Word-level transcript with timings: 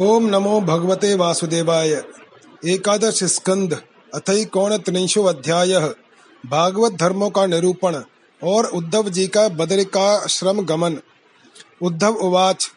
ओम 0.00 0.26
नमो 0.26 0.60
भगवते 0.60 1.14
वासुदेवाय। 1.14 2.04
एकादश 2.66 3.24
स्कंद, 3.24 3.82
अथई 4.14 4.44
त्रिंशो 4.54 5.24
अध्याय। 5.24 5.78
भागवत 6.46 6.92
धर्मों 6.92 7.30
का 7.30 7.46
निरूपण 7.46 8.02
और 8.44 8.64
उद्धव 8.66 9.08
जी 9.08 9.26
का 9.26 9.48
बदरिकाश्रम 9.48 10.60
गमन। 10.60 10.98
उद्धव 11.82 12.14
उवाच, 12.14 12.70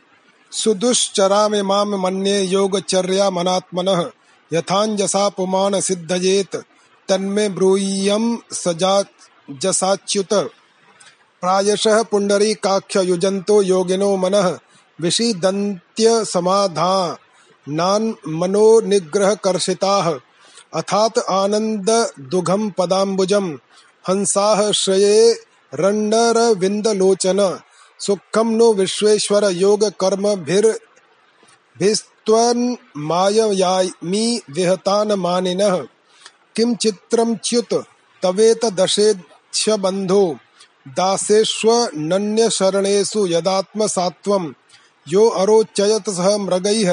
सुदुश्चरामिमां 0.52 1.86
मन्ये 1.86 2.42
योगचर्या 2.42 3.30
मनात्मनः, 3.30 4.12
यथांजसा 4.54 5.30
पुमान 5.30 5.82
सिद्धयेत, 5.82 6.56
तन्मे 7.10 7.50
ब्रूय्यं 7.50 8.38
सजाजसाच्युत 8.52 10.34
प्रायशः 11.42 12.04
पुण्डरीकाख्य 12.04 13.04
युजन्तो 13.04 13.62
योगिनो 13.62 14.18
मनः 14.18 14.60
समाधानान् 16.26 18.14
मनो 18.28 18.82
निग्रह 18.82 19.34
कर्षिताः 19.34 20.20
अथात 20.74 21.18
आनंद 21.18 22.10
दुघम 22.20 22.70
पदाम्बुजम 22.70 23.60
हंसाः 24.10 24.72
श्रये 24.72 25.42
रण्डरविन्दलोचन 25.74 27.60
सुखम 28.00 28.50
नो 28.50 28.74
विश्वेश्वर 28.74 29.52
योग 29.52 29.90
कर्म 29.90 30.36
भीर 30.36 30.80
भिस्त्वन्माययामि 31.80 34.42
विहतान 34.50 35.14
मानिनः 35.14 35.86
किं 36.56 36.76
चित्रं 36.76 37.36
च्युत 37.36 37.86
तवेत 38.24 38.66
दशेच्छ 38.66 39.70
बन्धो 39.70 40.38
दासेष्वनन्यशरणेषु 40.88 43.28
यदात्मसात्वम्। 43.28 44.54
यो 45.08 45.28
अरोचयत 45.36 46.10
सह 46.12 46.36
मृगैः 46.38 46.92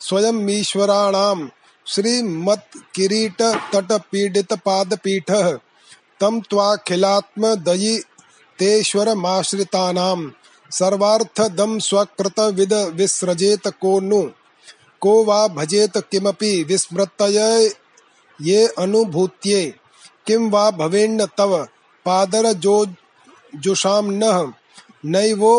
स्वयं 0.00 0.48
ईश्वराणाम 0.50 1.48
श्रीमत् 1.86 2.76
किरीट 2.94 3.42
तट 3.72 3.92
पीडित 4.12 4.52
पाद 4.64 4.94
पीठ 5.04 5.30
तम 6.20 6.40
त्वाखिलात्म 6.50 7.54
दयि 7.66 7.96
तेश्वर 8.58 9.14
माश्रितानाम 9.16 10.30
सर्वार्थ 10.70 11.40
दम 11.56 11.78
स्वकृत 11.78 12.40
विद 12.54 12.72
विसृजेत 12.96 13.68
को 13.82 13.98
नु 14.02 14.22
को 15.02 15.14
वा 15.24 15.46
भजेत 15.56 15.96
किमपि 16.10 16.52
विस्मृतय 16.68 17.38
ये 18.38 18.66
अनुभूत्ये 18.78 19.62
किम 20.26 20.48
वा 20.50 20.70
भवेन्न 20.78 21.26
तव 21.38 21.56
पादर 22.06 22.52
जो 22.58 22.76
जुषाम 23.56 24.10
न 24.14 24.52
नैवो 25.06 25.52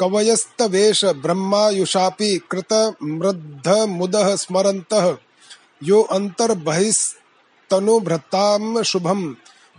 कवयस्तवेश 0.00 1.04
ब्रह्मायुषापि 1.04 2.40
कृतमृद्धमुदः 2.50 4.36
स्मरन्तः। 4.36 5.16
यो 5.82 6.02
अन्तर्बहिस्तनुभृतां 6.02 8.82
शुभं। 8.82 9.34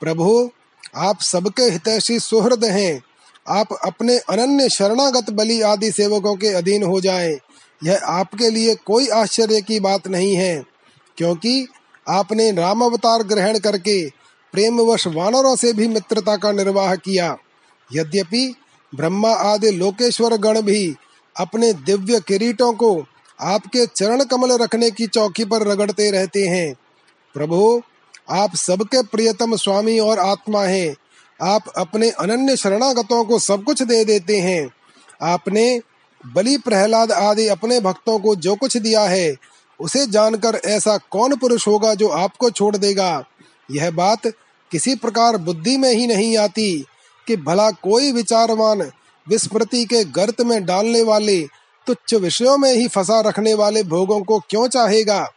प्रभु, 0.03 0.51
आप 0.97 1.21
सबके 1.21 1.63
हितैषी 1.63 2.19
सुहृद 2.21 2.65
हैं। 2.65 3.03
आप 3.49 3.73
अपने 3.85 4.19
अनन्य 4.19 4.69
शरणागत 4.69 5.31
बलि 5.31 5.61
आदि 5.61 5.91
सेवकों 5.93 6.35
के 6.37 6.49
अधीन 6.49 6.83
हो 6.83 7.01
जाएँ। 7.01 7.39
यह 7.85 8.01
आपके 8.05 8.51
लिए 8.51 8.75
कोई 8.75 9.09
आश्चर्य 9.09 9.61
की 9.61 9.81
बात 9.81 10.09
नहीं 10.09 10.35
है, 10.35 10.63
क्योंकि 11.17 11.67
आपने 12.09 12.51
राम 12.53 12.85
अवतार 12.85 13.23
ग्रहण 13.23 13.59
करके 13.59 14.09
प्रेमवश 14.53 15.07
वानरों 15.07 15.57
से 15.57 15.73
भी 15.73 15.89
मित्रता 15.89 16.37
का 16.37 16.53
निर्वाह 16.53 16.95
किया। 16.95 17.37
यद्यपि 17.91 18.55
ब्रह्मा 18.93 19.31
आदि 19.31 19.71
लोकेश्वर 19.71 20.37
गण 20.37 20.61
भी 20.61 20.95
अपने 21.37 21.73
दिव्य 21.73 22.21
किरीटों 22.21 22.73
को 22.73 23.07
आपके 23.41 23.87
चरण 23.87 24.25
कमल 24.25 24.53
रखने 24.53 24.91
की 24.91 25.07
चौकी 25.07 25.45
पर 25.45 25.63
रगड़ते 25.63 26.11
रहते 26.11 26.47
हैं। 26.47 26.75
प्रभु, 27.35 27.83
आप 28.31 28.57
सबके 28.57 29.03
प्रियतम 29.03 29.57
स्वामी 29.57 29.99
और 29.99 30.19
आत्मा 30.19 30.63
हैं। 30.63 30.97
आप 31.43 31.63
अपने 31.79 32.11
अनन्य 32.11 32.57
शरणागतों 32.57 33.25
को 33.25 33.39
सब 33.39 33.65
कुछ 33.65 33.83
दे 33.83 34.05
देते 34.05 34.41
हैं। 34.41 34.71
आपने 35.23 35.81
बलि 36.27 36.59
प्रहलाद 36.59 37.13
आदि 37.13 37.49
अपने 37.49 37.81
भक्तों 37.81 38.19
को 38.19 38.35
जो 38.35 38.55
कुछ 38.55 38.77
दिया 38.77 39.03
है, 39.03 39.37
उसे 39.81 40.07
जानकर 40.07 40.61
ऐसा 40.65 40.97
कौन 40.97 41.37
पुरुष 41.37 41.69
होगा 41.69 41.95
जो 41.95 42.09
आपको 42.09 42.51
छोड़ 42.51 42.77
देगा? 42.77 43.25
यह 43.71 43.91
बात 43.91 44.27
किसी 44.71 44.95
प्रकार 44.95 45.37
बुद्धि 45.37 45.77
में 45.77 45.93
ही 45.93 46.07
नहीं 46.07 46.39
आती 46.39 46.87
कि 47.27 47.37
भला 47.37 47.71
कोई 47.71 48.13
विचारवान 48.13 48.91
विस्मृति 49.29 49.85
के 49.85 50.05
गर्त 50.05 50.41
में 50.41 50.65
डालने 50.65 51.03
वाले, 51.03 51.47
तुच्छ 51.87 52.15
विषयों 52.15 52.59
में 52.59 52.73
ही 52.73 52.89
फंसा 52.89 53.21
रखने 53.21 53.55
वाले 53.55 53.83
भोगों 53.83 54.23
को 54.23 54.39
क्यों 54.39 54.69
चाहेगा? 54.69 55.33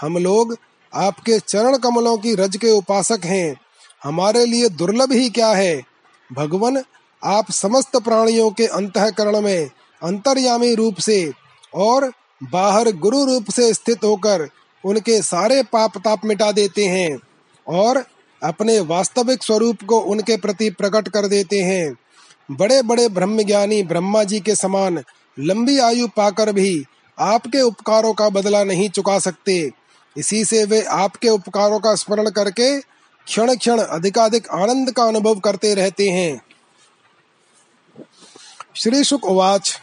हम 0.00 0.18
लोग 0.18 0.56
आपके 0.94 1.38
चरण 1.38 1.76
कमलों 1.76 2.18
की 2.18 2.34
रज 2.34 2.56
के 2.56 2.70
उपासक 2.70 3.20
हैं। 3.24 3.60
हमारे 4.04 4.46
लिए 4.46 4.68
दुर्लभ 4.68 5.12
ही 5.12 5.30
क्या 5.30 5.48
है? 5.48 5.82
भगवान 6.32 6.82
आप 7.24 7.50
समस्त 7.50 7.96
प्राणियों 7.96 8.50
के 8.50 8.66
अंतकरण 8.66 9.40
में, 9.40 9.70
अंतर्यामी 10.02 10.74
रूप 10.74 10.96
से 10.96 11.32
और 11.74 12.12
बाहर 12.42 12.92
गुरु 12.92 13.24
रूप 13.24 13.50
से 13.50 13.74
स्थित 13.74 14.04
होकर 14.04 14.48
उनके 14.84 15.22
सारे 15.22 15.62
पाप 15.62 15.98
ताप 15.98 16.20
मिटा 16.24 16.52
देते 16.52 16.84
हैं 16.84 17.18
और 17.68 18.04
अपने 18.42 18.80
वास्तविक 18.80 19.42
स्वरूप 19.42 19.76
को 19.88 20.00
उनके 20.00 20.36
प्रति 20.36 20.70
प्रकट 20.70 21.08
कर 21.08 21.26
देते 21.26 21.60
हैं। 21.60 21.96
बड़े 22.52 22.82
बड़े 22.82 23.08
ब्रह्म 23.08 23.42
ज्ञानी 23.42 23.82
ब्रह्मा 23.82 24.24
जी 24.24 24.40
के 24.40 24.56
समान 24.56 25.04
लंबी 25.38 25.78
आयु 25.78 26.08
पाकर 26.08 26.52
भी 26.52 26.84
आपके 27.18 27.60
उपकारों 27.60 28.12
का 28.12 28.28
बदला 28.28 28.64
नहीं 28.64 28.90
चुका 28.90 29.18
सकते। 29.18 29.72
इसी 30.16 30.44
से 30.44 30.64
वे 30.64 30.82
आपके 30.82 31.28
उपकारों 31.28 31.80
का 31.80 31.94
स्मरण 31.94 32.30
करके 32.30 32.80
क्षण 32.80 33.54
क्षण 33.54 33.78
अधिकाधिक 33.78 34.48
आनंद 34.48 34.90
का 34.90 35.04
अनुभव 35.04 35.40
करते 35.40 35.74
रहते 35.74 36.10
हैं। 36.10 36.42
श्री 38.74 39.04
शुक 39.04 39.24
उवाच 39.24 39.80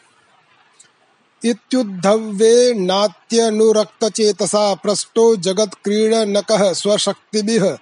इत्युद्धव्ये 1.42 2.74
नात्यनुरक्तचेतसा 2.74 4.76
पृष्टो 4.76 5.36
जगत्क्रीडनकः 5.36 6.74
स्वशक्तिभिः 6.74 7.78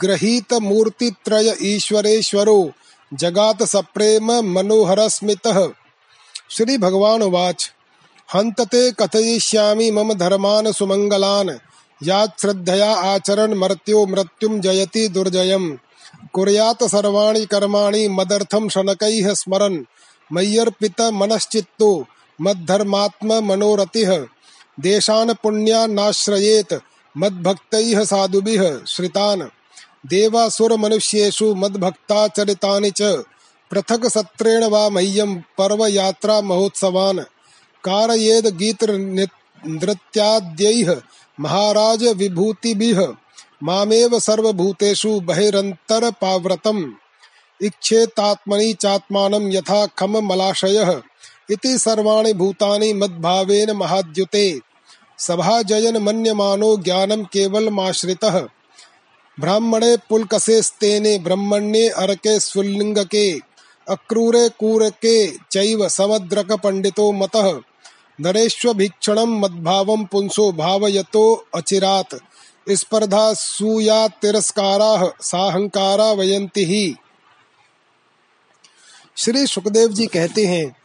गृहीतमूर्तित्रय 0.00 1.56
ईश्वरेश्वरो। 1.62 2.72
जगात 3.14 3.62
सप्रेम 3.62 4.32
मनोहरस्मितः 4.32 5.68
श्री 6.50 6.78
भगवान 6.78 7.22
वाच 7.22 7.72
हंतते 8.34 8.92
कथयिष्यामि 8.92 9.90
मम 9.90 10.14
धर्मान 10.14 10.72
सुमंगलान 10.72 11.58
या 12.02 12.26
श्रद्धया 12.26 12.90
आचरण 12.92 13.54
मर्त्यो 13.54 14.06
मृत्युम 14.06 14.60
जयति 14.60 15.08
दुर्जयम। 15.08 15.78
कुर्यात 16.32 16.84
सर्वाणि 16.84 17.46
कर्माणि 17.46 18.08
मदर्थम 18.08 18.68
शनकैः 18.68 19.34
स्मरन्। 19.34 19.84
मय्यर्पित 20.32 21.00
मनश्चित्तो 21.00 22.06
मद्धर्मात्म 22.40 23.44
मनोरतिः। 23.44 24.26
देशान 24.80 25.32
पुण्यान्नाश्रयेत 25.32 26.80
मद्भक्तैः 27.16 28.04
साधुभिः 28.04 28.84
श्रितान्। 28.84 29.42
देवासुर 30.06 30.76
मनुष्येषु 30.76 31.54
मद्भक्ताचरितानि 31.54 32.90
च। 32.90 33.02
पृथक 33.70 34.06
सत्रेण 34.06 34.64
वा 34.64 34.88
मह्यं 34.88 35.36
पर्व 35.36 35.86
यात्रा 35.86 36.40
महोत्सवान्। 36.40 37.20
कारयेद 37.84 38.46
गीत 38.46 38.84
नृत्याद्यैः 39.66 40.96
महाराज 41.40 42.04
विभूतिभिः। 42.04 43.08
मामेव 43.62 44.18
सर्वभूतेषु 44.18 45.20
बहिरन्तरपाव्रतम् 45.20 46.90
इच्छेतात्मनि 47.62 48.72
चात्मानं 48.72 49.52
यथा 49.52 49.86
खम 49.86 50.18
मलाशयः। 50.18 51.00
इति 51.50 51.78
सर्वाणि 51.78 52.32
भूतानि 52.32 52.92
मद्भावेन 52.92 53.70
महाद्युते। 53.70 54.60
सभाजयन 55.18 55.96
मन्यमानो 55.96 56.76
ज्ञानं 56.76 57.24
केवलमाश्रितः। 57.24 58.48
ब्राह्मणे 59.40 59.96
पुलकसेस्तेने 59.96 61.18
ब्रह्मण्ये 61.18 61.88
अरके 61.88 62.40
स्वलिङ्गके 62.40 63.40
अक्रूरे 63.88 64.48
कूरके 64.48 65.26
चैव 65.26 65.88
समद्रक 65.88 66.52
पंडितो 66.52 67.12
मतः। 67.12 67.60
नरेष्वभीक्षणं 68.20 69.40
मद्भावं 69.40 70.04
पुंसो 70.04 70.52
भावयतो 70.52 71.46
अचिरात्। 71.54 72.14
स्पर्धा 72.70 73.34
सूया 73.34 74.08
तिरस्काराः, 74.08 75.10
साहंकारा 75.20 76.12
वयंती 76.12 76.64
ही। 76.64 76.96
श्री 79.16 79.46
सुखदेव 79.46 79.88
जी 79.88 80.06
कहते 80.06 80.46
हैं, 80.46 80.76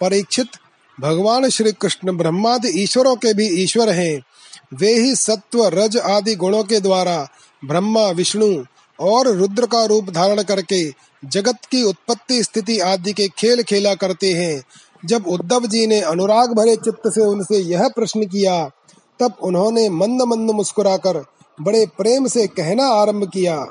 परीक्षित, 0.00 0.48
भगवान 1.00 1.48
श्री 1.48 1.72
कृष्ण 1.72 2.16
ब्रह्मादि 2.16 2.82
ईश्वरों 2.82 3.16
के 3.16 3.34
भी 3.34 3.48
ईश्वर 3.48 3.90
हैं। 3.90 4.20
वे 4.74 4.94
ही 4.94 5.14
सत्व, 5.14 5.66
रज 5.66 5.96
आदि 5.96 6.34
गुणों 6.34 6.64
के 6.64 6.80
द्वारा 6.80 7.28
ब्रह्मा, 7.62 8.08
विष्णु 8.10 8.64
और 8.98 9.28
रुद्र 9.28 9.66
का 9.66 9.84
रूप 9.84 10.10
धारण 10.10 10.42
करके 10.42 10.82
जगत 11.24 11.64
की 11.70 11.82
उत्पत्ति 11.82 12.42
स्थिति 12.42 12.78
आदि 12.78 13.12
के 13.12 13.28
खेल 13.28 13.62
खेला 13.62 13.94
करते 13.94 14.32
हैं। 14.32 14.62
जब 15.04 15.26
उद्धव 15.26 15.66
जी 15.66 15.86
ने 15.86 16.00
अनुराग 16.00 16.52
भरे 16.52 16.76
चित्त 16.76 17.08
से 17.08 17.20
उनसे 17.20 17.58
यह 17.58 17.88
प्रश्न 17.88 18.26
किया, 18.26 18.70
तब 19.20 19.36
उन्होंने 19.42 19.88
मंद 19.88 20.22
मंद 20.22 20.50
मुस्कुराकर 20.50 21.24
बड़े 21.60 21.86
प्रेम 21.86 22.26
से 22.26 22.46
कहना 22.46 22.86
आरंभ 22.86 23.30
किया। 23.30 23.64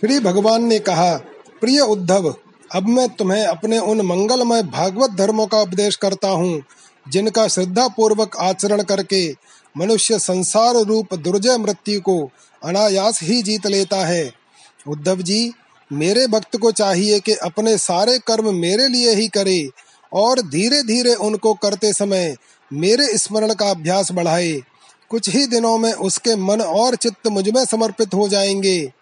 श्री 0.00 0.18
भगवान 0.20 0.64
ने 0.64 0.78
कहा, 0.78 1.16
प्रिय 1.60 1.80
उद्धव, 1.80 2.34
अब 2.74 2.88
मैं 2.88 3.08
तुम्हें 3.08 3.44
अपने 3.44 3.78
उन 3.78 4.00
मंगलमय 4.00 4.62
भागवत 4.62 5.10
धर्मों 5.10 5.46
का 5.46 5.60
उपदेश 5.60 5.96
करता 5.96 6.28
हूँ, 6.28 6.62
जिनका 7.08 7.48
श्रद्धा 7.48 7.88
पूर्वक 7.88 8.36
आचरण 8.36 8.82
करके 8.82 9.26
मनुष्य 9.78 10.18
संसार 10.18 10.74
रूप 10.74 11.14
दुर्जय 11.14 11.56
मृत्यु 11.58 12.00
को 12.00 12.30
अनायास 12.64 13.20
ही 13.22 13.42
जीत 13.42 13.66
लेता 13.66 13.96
है। 13.96 14.32
उद्धव 14.88 15.22
जी, 15.22 15.52
मेरे 15.92 16.26
भक्त 16.26 16.56
को 16.56 16.72
चाहिए 16.72 17.20
कि 17.20 17.34
अपने 17.34 17.78
सारे 17.78 18.18
कर्म 18.18 18.54
मेरे 18.54 18.88
लिए 18.88 19.14
ही 19.14 19.28
करे 19.28 19.70
और 20.12 20.40
धीरे 20.40 20.82
धीरे 20.82 21.14
उनको 21.14 21.54
करते 21.54 21.92
समय 21.92 22.36
मेरे 22.72 23.18
स्मरण 23.18 23.54
का 23.54 23.70
अभ्यास 23.70 24.12
बढ़ाए। 24.12 24.60
कुछ 25.10 25.28
ही 25.28 25.46
दिनों 25.46 25.78
में 25.78 25.92
उसके 25.92 26.36
मन 26.36 26.60
और 26.60 26.96
चित्त 26.96 27.26
मुझमें 27.26 27.64
समर्पित 27.64 28.14
हो 28.14 28.28
जाएँगे। 28.28 28.92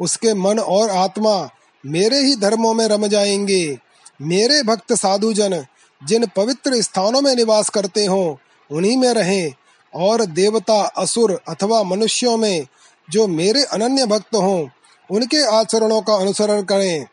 उसके 0.00 0.34
मन 0.34 0.58
और 0.58 0.90
आत्मा 0.90 1.50
मेरे 1.86 2.18
ही 2.18 2.36
धर्मों 2.36 2.74
में 2.74 2.86
रम 2.86 3.06
जाएँगे। 3.06 3.78
मेरे 4.22 4.62
भक्त 4.62 4.92
साधु 4.92 5.32
जन 5.32 5.64
जिन 6.04 6.26
पवित्र 6.36 6.82
स्थानों 6.82 7.20
में 7.20 7.36
निवास 7.36 7.68
करते 7.68 8.06
हो, 8.06 8.38
उन्हीं 8.70 8.96
में 8.96 9.08
रहें। 9.08 9.52
और 9.96 10.24
देवता, 10.24 10.82
असुर 10.96 11.40
अथवा 11.48 11.82
मनुष्यों 11.82 12.36
में 12.36 12.66
जो 13.10 13.26
मेरे 13.26 13.62
अनन्य 13.64 14.06
भक्त 14.06 14.34
हों, 14.34 14.66
उनके 15.10 15.44
आचरणों 15.46 16.00
का 16.02 16.14
अनुसरण 16.14 16.62
करें। 16.62 17.06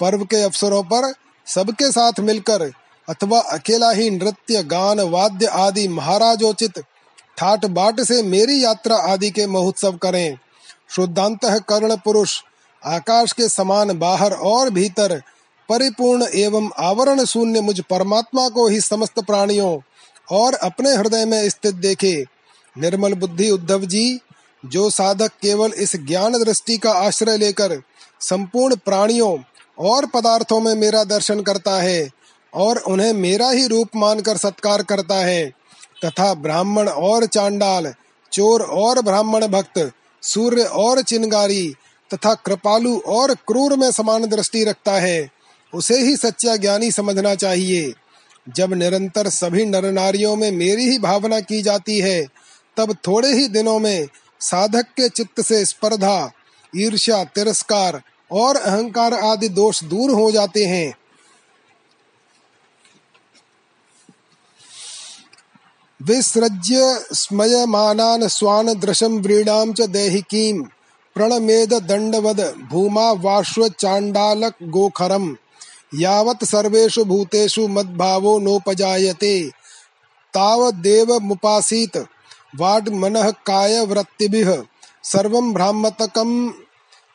पर्व 0.00 0.24
के 0.24 0.42
अवसरों 0.42 0.82
पर 0.82 1.12
सबके 1.46 1.90
साथ 1.92 2.20
मिलकर 2.20 2.72
अथवा 3.08 3.40
अकेला 3.40 3.90
ही 3.90 4.10
नृत्य, 4.10 4.62
गान, 4.62 5.00
वाद्य 5.00 5.46
आदि 5.46 5.88
महाराजोचित 5.88 6.78
ठाट 7.38 7.66
बाट 7.66 8.00
से 8.00 8.22
मेरी 8.22 8.64
यात्रा 8.64 8.96
आदि 8.96 9.30
के 9.30 9.46
महोत्सव 9.46 9.96
करें। 9.96 10.38
शुद्धांत 10.90 11.44
कर्ण 11.44 11.96
पुरुष, 11.96 12.40
आकाश 12.82 13.32
के 13.32 13.48
समान 13.48 13.98
बाहर 13.98 14.32
और 14.32 14.70
भीतर, 14.70 15.22
परिपूर्ण 15.68 16.26
एवं 16.34 16.70
आवरण 16.78 17.24
शून्य 17.24 17.60
मुझ 17.60 17.80
परमात्मा 17.80 18.48
को 18.48 18.66
ही 18.68 18.80
समस्त 18.80 19.20
प्राणियों 19.20 19.78
और 20.30 20.54
अपने 20.54 20.94
हृदय 20.94 21.24
में 21.24 21.48
स्थित 21.48 21.74
देखे। 21.74 22.24
निर्मल 22.76 23.14
बुद्धि 23.14 23.50
उद्धव 23.50 23.84
जी, 23.84 24.20
जो 24.66 24.90
साधक 24.90 25.30
केवल 25.42 25.72
इस 25.72 25.96
ज्ञान 25.96 26.32
दृष्टि 26.32 26.76
का 26.78 26.92
आश्रय 26.92 27.36
लेकर 27.36 27.80
संपूर्ण 28.20 28.76
प्राणियों 28.76 29.36
और 29.78 30.06
पदार्थों 30.06 30.60
में 30.60 30.74
मेरा 30.74 31.04
दर्शन 31.04 31.40
करता 31.40 31.80
है 31.82 32.08
और 32.52 32.78
उन्हें 32.78 33.12
मेरा 33.12 33.50
ही 33.50 33.66
रूप 33.66 33.88
मानकर 33.96 34.36
सत्कार 34.36 34.82
करता 34.82 35.14
है, 35.14 35.46
तथा 36.04 36.34
ब्राह्मण 36.34 36.88
और 36.88 37.26
चांडाल, 37.26 37.94
चोर 38.32 38.62
और 38.62 39.02
ब्राह्मण 39.02 39.46
भक्त, 39.46 39.90
सूर्य 40.22 40.62
और 40.62 41.02
चिनगारी 41.02 41.74
तथा 42.10 42.34
कृपालु 42.34 42.98
और 42.98 43.34
क्रूर 43.34 43.76
में 43.76 43.90
समान 43.90 44.26
दृष्टि 44.26 44.64
रखता 44.64 44.92
है, 44.92 45.30
उसे 45.72 45.98
ही 45.98 46.16
सच्चा 46.16 46.56
ज्ञानी 46.56 46.90
समझना 46.90 47.34
चाहिए। 47.34 47.92
जब 48.56 48.72
निरंतर 48.72 49.28
सभी 49.28 49.64
नर 49.64 49.92
नारियों 49.92 50.36
में 50.36 50.52
मेरी 50.52 50.90
ही 50.90 50.98
भावना 50.98 51.40
की 51.40 51.62
जाती 51.62 51.98
है, 51.98 52.26
तब 52.76 52.96
थोड़े 53.06 53.32
ही 53.32 53.48
दिनों 53.48 53.78
में 53.78 54.08
साधक 54.40 54.82
के 54.82 55.08
चित्त 55.08 55.40
से 55.40 55.64
स्पर्धा, 55.64 56.32
ईर्ष्या, 56.76 57.24
तिरस्कार 57.24 58.02
और 58.32 58.56
अहंकार 58.56 59.14
आदि 59.14 59.48
दोष 59.48 59.84
दूर 59.84 60.10
हो 60.10 60.30
जाते 60.30 60.64
हैं। 60.64 60.94
विसृज्य 66.02 67.04
स्मयमानान् 67.12 68.28
स्वान् 68.28 68.74
दृशम 68.74 69.18
व्रीडां 69.18 69.72
च 69.72 69.80
देहिकीं, 69.80 70.62
प्रणमेद 71.14 71.74
दंडवद 71.74 72.40
भूमा 72.70 73.12
वाश्व 73.12 73.68
चाण्डालक 73.68 74.54
गोखरम्। 74.62 75.36
यावत् 75.94 76.44
सर्वेषु 76.44 77.04
भूतेषु 77.04 77.68
मद्भावो 77.68 78.38
नोपजायते। 78.38 79.50
तावदेव 80.34 81.18
मुपासीत 81.18 81.96
वाड 82.56 82.88
मनः 82.88 83.30
काय 83.30 83.86
वृत्तिभिः। 83.86 84.62
सर्वं 85.04 85.52
भ्रामतकं 85.52 86.50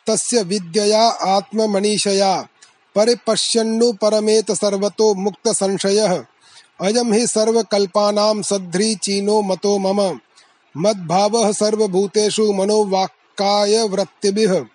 तस्य 0.07 0.43
विद्यया 0.43 1.01
आत्ममनीषया। 1.09 2.47
परिपश्यन्नु 2.95 3.93
परमेत 3.93 4.51
सर्वतो 4.51 5.13
मुक्त 5.13 5.47
संशयः। 5.47 6.23
अयम 6.81 7.13
ही 7.13 7.27
सर्वकल्पानां 7.27 8.41
सध्री 8.41 8.95
चीनो 8.95 9.41
मतो 9.41 9.77
मम। 9.77 10.19
मद्भावः 10.77 11.51
सर्वभूतेषु 11.51 12.53
मनोवाक्काय 12.53 13.87
वृत्तिभिः। 13.87 14.65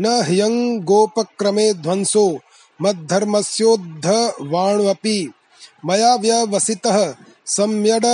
न 0.00 0.06
ह्यं 0.06 0.80
गोपक्रमे 0.80 1.74
ध्वंसो। 1.74 2.38
मद्धर्मस्योद्धवाण्वपि 2.82 5.32
मया 5.86 6.14
व्यवसितः 6.14 7.14
सम्यड 7.46 8.06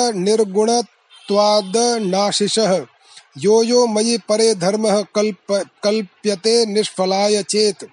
यो 3.38 3.62
यो 3.62 3.86
मयि 3.86 4.18
परे 4.28 4.54
धर्मः 4.54 5.04
कल्प, 5.14 5.64
कल्प्यते 5.82 6.66
निष्फलाय 6.66 7.42
चेत्। 7.42 7.84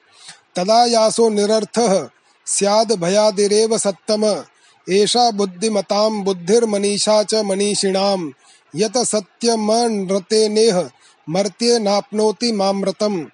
तदा 0.55 0.85
यासो 0.85 1.29
निरर्थः, 1.29 2.09
स्याद् 2.45 2.91
भयादिरेव 2.91 3.77
सत्तम। 3.77 4.43
एषा 4.89 5.31
बुद्धिमतां 5.31 6.23
बुद्धिर्मनीषा 6.23 7.23
च 7.23 7.35
मनीषिणां 7.35 8.31
यत 8.75 8.97
सत्यमनृतेनेह, 8.97 10.89
मर्त्ये 11.29 11.79
नाप्नोति 11.79 12.51
मामृतम् 12.51 13.25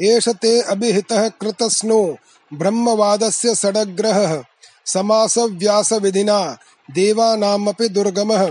एष 0.00 0.28
ते 0.28 0.60
अभिहितः 0.60 1.28
कृतस्नो 1.28 2.16
ब्रह्मवादस्य 2.58 3.54
सडग्रहः 3.54 4.44
समासव्यासविधिना, 4.86 6.58
देवानामपि 6.90 7.88
दुर्गमः। 7.88 8.50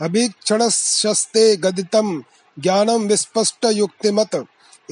अभीक्षणशस्ते 0.00 1.56
गदितं 1.56 2.22
ज्ञानं 2.58 2.98
विस्पष्टयुक्तिमत्। 2.98 4.36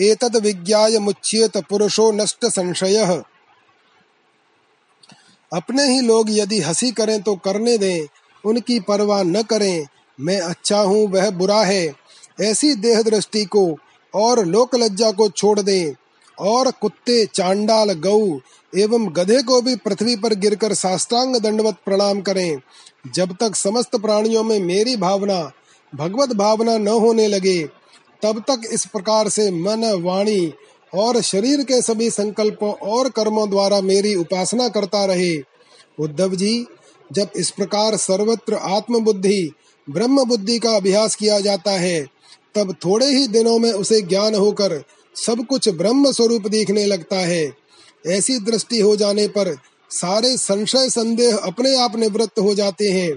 एतद् 0.00 0.36
विज्ञाय 0.36 0.98
मुच्येत 0.98 1.56
पुरुषो 1.56 2.12
नष्ट 2.12 2.46
संशयः। 2.46 3.22
अपने 5.52 5.84
ही 5.84 6.00
लोग 6.00 6.26
यदि 6.30 6.60
हँसी 6.60 6.90
करें 6.90 7.22
तो 7.22 7.36
करने 7.36 7.78
दें, 7.78 8.06
उनकी 8.44 8.80
परवाह 8.80 9.22
न 9.22 9.42
करें, 9.42 9.86
मैं 10.20 10.40
अच्छा 10.40 10.78
हूँ, 10.78 11.08
वह 11.08 11.30
बुरा 11.30 11.62
है। 11.62 11.94
ऐसी 12.40 12.74
देह 12.74 13.02
दृष्टि 13.02 13.44
को 13.44 13.78
और 14.14 14.44
लोक 14.44 14.74
लज्जा 14.74 15.10
को 15.10 15.28
छोड़ 15.28 15.60
दें 15.60 15.92
और 16.42 16.70
कुत्ते, 16.70 17.24
चांडाल, 17.26 17.92
गऊ 17.92 18.38
एवं 18.72 19.08
गधे 19.16 19.42
को 19.42 19.60
भी 19.62 19.76
पृथ्वी 19.76 20.16
पर 20.16 20.34
गिरकर 20.34 20.74
साष्टांग 20.74 21.36
दंडवत 21.36 21.76
प्रणाम 21.84 22.20
करें। 22.20 22.58
जब 23.14 23.36
तक 23.40 23.56
समस्त 23.56 23.96
प्राणियों 23.96 24.42
में 24.42 24.60
मेरी 24.60 24.96
भावना, 24.96 25.50
भगवत 25.94 26.32
भावना 26.32 26.76
न 26.78 26.88
होने 26.88 27.26
लगे, 27.28 27.62
तब 28.22 28.44
तक 28.50 28.60
इस 28.72 28.86
प्रकार 28.86 29.28
से 29.28 29.50
मन, 29.50 29.84
वाणी 30.02 30.52
और 30.94 31.20
शरीर 31.20 31.62
के 31.62 31.82
सभी 31.82 32.10
संकल्पों 32.10 32.72
और 32.72 33.08
कर्मों 33.08 33.50
द्वारा 33.50 33.80
मेरी 33.80 34.14
उपासना 34.14 34.68
करता 34.68 35.04
रहे। 35.04 35.36
उद्धव 35.98 36.34
जी, 36.34 36.66
जब 37.12 37.28
इस 37.36 37.50
प्रकार 37.50 37.96
सर्वत्र 37.96 38.54
आत्म 38.54 38.98
बुद्धि 38.98 39.52
ब्रह्म 39.90 40.24
बुद्धि 40.24 40.58
का 40.58 40.70
अभ्यास 40.70 41.14
किया 41.14 41.40
जाता 41.40 41.70
है, 41.70 42.06
तब 42.54 42.74
थोड़े 42.84 43.06
ही 43.06 43.26
दिनों 43.28 43.58
में 43.58 43.72
उसे 43.72 44.00
ज्ञान 44.02 44.34
होकर 44.34 44.82
सब 45.16 45.44
कुछ 45.46 45.68
ब्रह्म 45.68 46.12
स्वरूप 46.12 46.46
देखने 46.46 46.86
लगता 46.86 47.16
है। 47.16 47.52
ऐसी 48.06 48.38
दृष्टि 48.38 48.80
हो 48.80 48.96
जाने 48.96 49.26
पर 49.28 49.56
सारे 49.90 50.36
संशय 50.36 50.88
संदेह 50.90 51.36
अपने 51.36 51.76
आप 51.76 51.96
निवृत्त 51.96 52.38
हो 52.38 52.54
जाते 52.54 52.90
हैं 52.90 53.12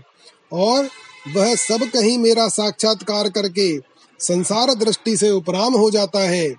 और 0.54 0.90
वह 1.36 1.56
सब 1.56 1.90
कहीं 1.90 2.18
मेरा 2.18 2.48
साक्षात्कार 2.48 3.30
करके 3.30 3.78
संसार 4.20 4.74
दृष्टि 4.74 5.16
से 5.18 5.30
उपराम 5.30 5.74
हो 5.74 5.90
जाता 5.92 6.20
है। 6.20 6.56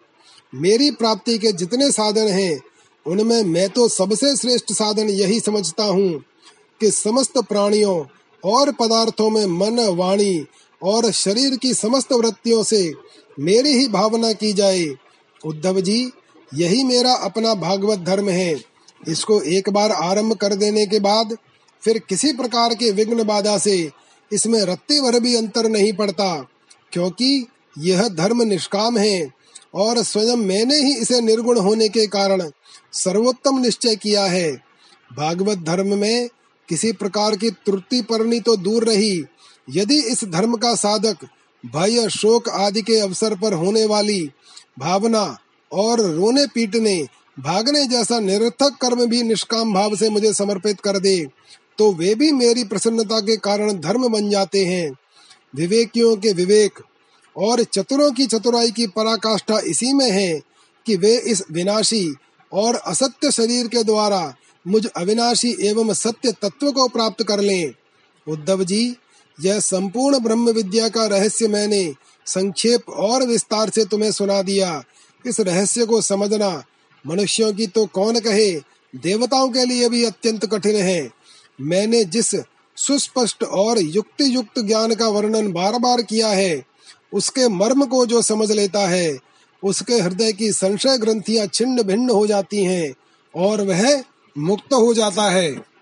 मेरी 0.54 0.90
प्राप्ति 0.90 1.38
के 1.38 1.52
जितने 1.52 1.90
साधन 1.92 2.28
हैं, 2.28 2.60
उनमें 3.06 3.42
मैं 3.44 3.68
तो 3.68 3.88
सबसे 3.88 4.36
श्रेष्ठ 4.36 4.72
साधन 4.72 5.08
यही 5.08 5.40
समझता 5.40 5.84
हूँ 5.84 6.24
कि 6.80 6.90
समस्त 6.90 7.38
प्राणियों 7.38 8.04
और 8.44 8.72
पदार्थों 8.72 9.30
में 9.30 9.46
मन, 9.46 9.78
वाणी 9.96 10.46
और 10.82 11.10
शरीर 11.12 11.56
की 11.56 11.74
समस्त 11.74 12.12
वृत्तियों 12.12 12.62
से 12.62 12.92
मेरी 13.40 13.72
ही 13.72 13.88
भावना 13.88 14.32
की 14.32 14.52
जाए। 14.52 14.86
उद्धव 15.40 15.80
जी, 15.80 16.10
यही 16.52 16.82
मेरा 16.84 17.12
अपना 17.14 17.54
भागवत 17.54 17.98
धर्म 17.98 18.28
है। 18.28 18.54
इसको 19.08 19.40
एक 19.40 19.68
बार 19.70 19.92
आरंभ 19.92 20.34
कर 20.34 20.54
देने 20.54 20.86
के 20.86 21.00
बाद, 21.00 21.36
फिर 21.82 21.98
किसी 22.08 22.32
प्रकार 22.32 22.74
के 22.74 22.90
विघ्न 22.90 23.24
बाधा 23.24 23.56
से 23.58 23.90
इसमें 24.30 24.60
रत्ती 24.62 25.00
भर 25.00 25.18
भी 25.20 25.34
अंतर 25.36 25.68
नहीं 25.68 25.92
पड़ता, 25.92 26.34
क्योंकि 26.92 27.46
यह 27.78 28.08
धर्म 28.08 28.42
निष्काम 28.42 28.98
है 28.98 29.28
और 29.74 30.02
स्वयं 30.02 30.36
मैंने 30.36 30.76
ही 30.76 30.94
इसे 30.94 31.20
निर्गुण 31.20 31.58
होने 31.58 31.88
के 31.88 32.06
कारण 32.06 32.42
सर्वोत्तम 32.94 33.58
निश्चय 33.58 33.96
किया 33.96 34.24
है। 34.24 34.50
भागवत 35.10 35.58
धर्म 35.58 35.96
में 35.98 36.28
किसी 36.68 36.92
प्रकार 36.92 37.36
की 37.36 37.50
त्रुटि 37.50 38.00
परनी 38.02 38.40
तो 38.40 38.56
दूर 38.56 38.84
रही। 38.84 39.24
यदि 39.68 39.98
इस 40.02 40.24
धर्म 40.24 40.54
का 40.54 40.74
साधक, 40.74 41.16
भय, 41.64 42.08
शोक 42.10 42.48
आदि 42.48 42.82
के 42.82 42.98
अवसर 43.00 43.34
पर 43.34 43.52
होने 43.52 43.84
वाली 43.86 44.28
भावना 44.76 45.38
और 45.72 46.00
रोने 46.00 46.46
पीटने, 46.46 46.96
भागने 47.38 47.86
जैसा 47.86 48.18
निरर्थक 48.20 48.76
कर्म 48.80 49.04
भी 49.06 49.22
निष्काम 49.22 49.72
भाव 49.74 49.96
से 49.96 50.10
मुझे 50.10 50.32
समर्पित 50.32 50.80
कर 50.80 50.98
दे 50.98 51.16
तो 51.78 51.90
वे 51.92 52.14
भी 52.14 52.30
मेरी 52.32 52.64
प्रसन्नता 52.64 53.20
के 53.20 53.36
कारण 53.36 53.72
धर्म 53.72 54.08
बन 54.08 54.28
जाते 54.30 54.64
हैं। 54.66 54.90
विवेकियों 55.54 56.16
के 56.16 56.32
विवेक 56.32 56.78
और 57.36 57.62
चतुरों 57.64 58.10
की 58.12 58.26
चतुराई 58.26 58.70
की 58.70 58.86
पराकाष्ठा 58.86 59.58
इसी 59.66 59.92
में 59.92 60.10
है 60.10 60.40
कि 60.86 60.96
वे 60.96 61.16
इस 61.26 61.42
विनाशी 61.50 62.14
और 62.52 62.74
असत्य 62.76 63.30
शरीर 63.30 63.66
के 63.66 63.82
द्वारा 63.84 64.34
मुझ 64.66 64.86
अविनाशी 64.86 65.54
एवं 65.60 65.92
सत्य 65.94 66.32
तत्व 66.32 66.70
को 66.70 66.88
प्राप्त 66.88 67.22
कर 67.22 67.40
लें। 67.40 67.72
उद्धव 68.26 68.64
जी, 68.64 68.96
यह 69.38 69.60
संपूर्ण 69.60 70.18
ब्रह्म 70.18 70.50
विद्या 70.50 70.88
का 70.88 71.06
रहस्य 71.06 71.48
मैंने 71.48 71.84
संक्षेप 72.26 72.88
और 72.88 73.26
विस्तार 73.26 73.70
से 73.70 73.84
तुम्हें 73.84 74.12
सुना 74.12 74.42
दिया। 74.42 74.82
इस 75.26 75.40
रहस्य 75.40 75.86
को 75.86 76.00
समझना, 76.00 76.64
मनुष्यों 77.04 77.52
की 77.52 77.66
तो 77.66 77.86
कौन 77.86 78.20
कहे, 78.20 78.52
देवताओं 78.96 79.48
के 79.48 79.64
लिए 79.64 79.88
भी 79.88 80.04
अत्यंत 80.04 80.46
कठिन 80.46 80.76
है। 80.76 81.10
मैंने 81.60 82.04
जिस 82.04 82.34
सुस्पष्ट 82.76 83.42
और 83.42 83.78
युक्ति 83.78 84.34
युक्त 84.34 84.58
ज्ञान 84.58 84.94
का 84.94 85.08
वर्णन 85.08 85.52
बार 85.52 85.78
बार 85.78 86.02
किया 86.02 86.28
है, 86.28 86.64
उसके 87.12 87.48
मर्म 87.48 87.84
को 87.84 88.06
जो 88.06 88.22
समझ 88.22 88.50
लेता 88.50 88.80
है, 88.88 89.18
उसके 89.62 89.94
हृदय 89.94 90.32
की 90.32 90.52
संशय 90.52 90.98
ग्रंथियाँ 90.98 91.46
छिन्न 91.46 91.82
भिन्न 91.82 92.10
हो 92.10 92.26
जाती 92.26 92.64
हैं 92.64 92.94
और 93.34 93.60
वह 93.60 94.02
मुक्त 94.38 94.72
हो 94.74 94.94
जाता 94.94 95.30
है। 95.30 95.75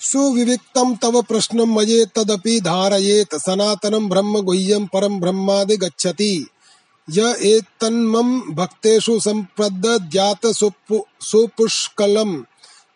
सुविविक्तम 0.00 0.96
तव 0.96 1.22
प्रश्न 1.22 1.68
मये 1.68 2.04
तदपि 2.04 2.60
धारयेत। 2.60 3.34
सनातनम 3.34 4.08
ब्रह्म 4.08 4.40
गुह्यम 4.40 4.86
परम 4.86 5.20
ब्रह्मादि 5.20 5.76
गच्छति। 5.76 6.46
य 7.10 7.36
एतन्मम 7.42 8.40
भक्तेषु 8.40 9.20
संप्रदद्यात 9.20 10.46
सुपुष्कलम। 11.22 12.44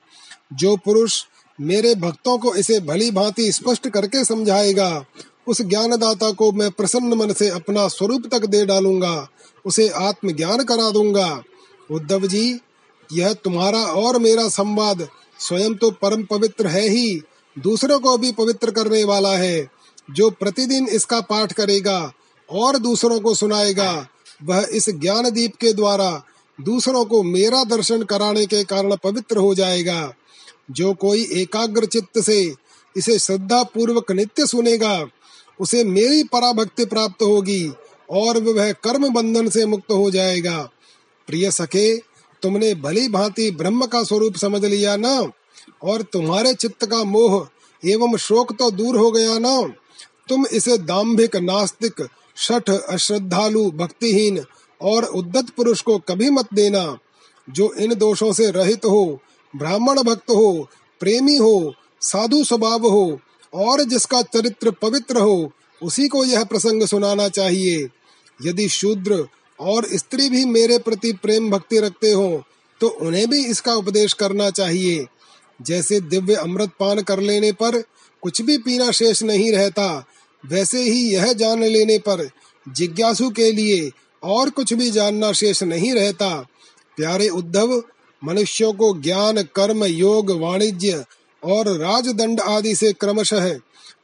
जो 0.52 0.76
पुरुष 0.76 1.24
मेरे 1.60 1.94
भक्तों 1.94 2.38
को 2.38 2.54
इसे 2.54 2.80
भली 2.80 3.10
भांति 3.10 3.52
स्पष्ट 3.52 3.88
करके 3.88 4.24
समझाएगा 4.24 5.04
उस 5.48 5.62
ज्ञानदाता 5.62 6.30
को 6.30 6.52
मैं 6.52 6.70
प्रसन्न 6.70 7.14
मन 7.14 7.32
से 7.32 7.48
अपना 7.48 7.88
स्वरूप 7.88 8.26
तक 8.26 8.46
दे 8.46 8.66
डालूँगा, 8.66 9.28
उसे 9.64 9.88
आत्मज्ञान 9.88 10.64
करा 10.64 10.90
दूँगा। 10.90 11.42
उद्धव 11.90 12.26
जी, 12.26 12.60
यह 13.12 13.32
तुम्हारा 13.32 13.78
और 13.78 14.18
मेरा 14.18 14.48
संवाद 14.48 15.08
स्वयं 15.38 15.74
तो 15.74 15.90
परम 15.90 16.24
पवित्र 16.24 16.66
है 16.66 16.88
ही, 16.88 17.20
दूसरों 17.58 17.98
को 18.00 18.18
भी 18.18 18.32
पवित्र 18.32 18.70
करने 18.70 19.04
वाला 19.04 19.36
है। 19.36 19.70
जो 20.10 20.30
प्रतिदिन 20.30 20.88
इसका 20.88 21.20
पाठ 21.20 21.52
करेगा 21.52 22.12
और 22.50 22.78
दूसरों 22.78 23.20
को 23.20 23.34
सुनाएगा, 23.34 24.06
वह 24.44 24.66
इस 24.72 24.90
ज्ञान 24.90 25.30
दीप 25.30 25.56
के 25.56 25.72
द्वारा 25.72 26.22
दूसरों 26.60 27.04
को 27.04 27.22
मेरा 27.22 27.64
दर्शन 27.64 28.02
कराने 28.02 28.46
के 28.46 28.64
कारण 28.64 28.96
पवित्र 28.96 29.36
हो 29.36 29.54
जाएगा। 29.54 30.12
जो 30.70 30.94
कोई 30.94 31.28
एकाग्र 31.32 31.86
चित्त 31.86 32.20
से 32.20 32.54
इसे 32.96 33.18
श्रद्धा 33.18 33.62
पूर्वक 33.62 34.12
नित्य 34.12 34.46
सुनेगा 34.46 35.04
उसे 35.60 35.84
मेरी 35.84 36.22
पराभक्ति 36.22 36.84
प्राप्त 36.84 37.22
होगी 37.22 37.72
और 38.10 38.42
वह 38.42 38.72
कर्म 38.72 39.08
बंधन 39.12 39.48
से 39.48 39.66
मुक्त 39.66 39.92
हो 39.92 40.10
जाएगा। 40.10 40.70
प्रिय 41.26 41.50
सखे, 41.50 41.96
तुमने 42.42 42.74
भली 42.74 43.08
भांति 43.08 43.50
ब्रह्म 43.50 43.86
का 43.86 44.02
स्वरूप 44.02 44.36
समझ 44.36 44.64
लिया 44.64 44.96
ना? 44.96 45.32
और 45.82 46.02
तुम्हारे 46.02 46.54
चित्त 46.54 46.86
का 46.86 47.04
मोह 47.04 47.48
एवं 47.84 48.16
शोक 48.16 48.52
तो 48.52 48.70
दूर 48.70 48.96
हो 48.96 49.10
गया 49.10 49.38
ना? 49.38 49.62
तुम 50.28 50.46
इसे 50.46 50.78
दाम्भिक, 50.78 51.36
नास्तिक, 51.36 52.08
शठ, 52.36 52.70
अश्रद्धालु, 52.70 53.70
भक्तिहीन 53.70 54.44
और 54.82 55.04
उद्दत 55.04 55.50
पुरुष 55.50 55.82
को 55.82 55.98
कभी 55.98 56.30
मत 56.30 56.54
देना। 56.54 56.98
जो 57.50 57.72
इन 57.72 57.94
दोषों 57.94 58.32
से 58.32 58.50
रहित 58.50 58.84
हो, 58.84 59.20
ब्राह्मण 59.56 60.02
भक्त 60.02 60.30
हो, 60.30 60.68
प्रेमी 61.00 61.36
हो, 61.36 61.74
साधु 62.00 62.44
स्वभाव 62.44 62.86
हो 62.86 63.20
और 63.56 63.82
जिसका 63.84 64.22
चरित्र 64.24 64.70
पवित्र 64.72 65.18
हो, 65.18 65.52
उसी 65.82 66.06
को 66.08 66.24
यह 66.24 66.44
प्रसंग 66.44 66.86
सुनाना 66.86 67.28
चाहिए। 67.28 67.88
यदि 68.40 68.68
शूद्र 68.68 69.26
और 69.58 69.86
स्त्री 69.94 70.28
भी 70.30 70.44
मेरे 70.44 70.78
प्रति 70.78 71.12
प्रेम 71.12 71.50
भक्ति 71.50 71.78
रखते 71.78 72.12
हो 72.12 72.42
तो 72.80 72.88
उन्हें 72.88 73.28
भी 73.30 73.44
इसका 73.44 73.74
उपदेश 73.74 74.12
करना 74.12 74.50
चाहिए। 74.50 75.06
जैसे 75.60 76.00
दिव्य 76.00 76.34
अमृत 76.34 76.70
पान 76.80 77.00
कर 77.02 77.20
लेने 77.20 77.52
पर 77.52 77.80
कुछ 78.22 78.40
भी 78.42 78.56
पीना 78.58 78.90
शेष 78.90 79.22
नहीं 79.22 79.50
रहता, 79.52 80.04
वैसे 80.44 80.82
ही 80.82 81.00
यह 81.14 81.32
जान 81.32 81.62
लेने 81.64 81.98
पर 81.98 82.28
जिज्ञासु 82.66 83.30
के 83.30 83.50
लिए 83.52 83.90
और 84.22 84.50
कुछ 84.50 84.72
भी 84.72 84.90
जानना 84.90 85.32
शेष 85.32 85.62
नहीं 85.62 85.92
रहता। 85.94 86.28
प्यारे 86.98 87.28
उद्धव, 87.28 87.82
मनुष्यों 88.22 88.72
को 88.72 88.92
ज्ञान, 89.00 89.42
कर्म, 89.54 89.84
योग, 89.84 90.30
वाणिज्य 90.32 91.04
और 91.46 91.68
राजदंड 91.78 92.40
आदि 92.40 92.74
से 92.74 92.92
क्रमशः 92.92 93.58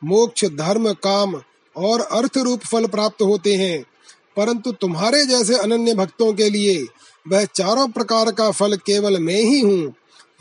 मोक्ष, 0.04 0.44
धर्म, 0.44 0.92
काम 0.92 1.40
और 1.76 2.00
अर्थ 2.00 2.37
रूप 2.38 2.61
फल 2.61 2.87
प्राप्त 2.87 3.22
होते 3.22 3.54
हैं। 3.54 3.82
परंतु 4.37 4.72
तुम्हारे 4.72 5.25
जैसे 5.26 5.58
अनन्य 5.58 5.94
भक्तों 5.94 6.32
के 6.32 6.50
लिए 6.50 6.87
वह 7.26 7.44
चारों 7.44 7.88
प्रकार 7.88 8.30
का 8.30 8.50
फल 8.50 8.76
केवल 8.76 9.18
मैं 9.18 9.42
ही 9.42 9.61
हूँ। 9.61 9.94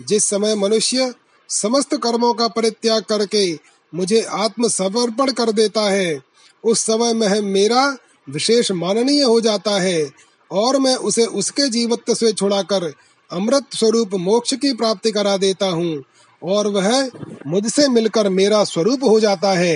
जिस 0.08 0.26
समय 0.26 0.56
मनुष्य 0.56 1.14
समस्त 1.50 1.96
कर्मों 1.96 2.34
का 2.34 2.48
परित्याग 2.48 3.04
करके 3.04 3.60
मुझे 3.94 4.22
आत्म 4.22 4.68
समर्पण 4.68 5.32
कर 5.32 5.52
देता 5.52 5.82
है, 5.82 6.22
उस 6.64 6.80
समय 6.80 7.14
में 7.14 7.42
मेरा 7.42 7.98
विशेष 8.30 8.72
माननीय 8.72 9.24
हो 9.24 9.42
जाता 9.42 9.72
है 9.72 10.12
और 10.52 10.78
मैं 10.80 10.96
उसे 10.96 11.26
उसके 11.26 11.70
जीवत्व 11.70 12.14
से 12.14 12.32
छुड़ाकर 12.32 12.94
अमृत 13.32 13.66
स्वरूप 13.74 14.14
मोक्ष 14.14 14.54
की 14.54 14.74
प्राप्ति 14.74 15.12
करा 15.12 15.38
देता 15.38 15.66
हूँ। 15.66 16.04
और 16.42 16.68
वह 16.68 17.10
मुझसे 17.48 17.88
मिलकर 17.88 18.30
मेरा 18.30 18.64
स्वरूप 18.64 19.04
हो 19.04 19.20
जाता 19.20 19.52
है। 19.54 19.76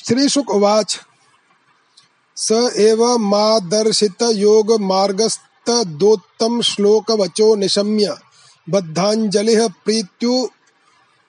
श्री 0.00 0.28
शुक 0.28 0.50
उवाच 0.50 0.98
स 2.36 2.52
एव 2.78 3.04
मादर्शित 3.18 4.22
योग 4.22 4.80
मार्गस्त 4.80 5.70
दोत्तम 5.70 6.60
श्लोक 6.60 7.10
वचो 7.10 7.54
निशम्य, 7.54 8.16
बद्धांजलि 8.66 9.56
प्रीत्यु 9.84 10.46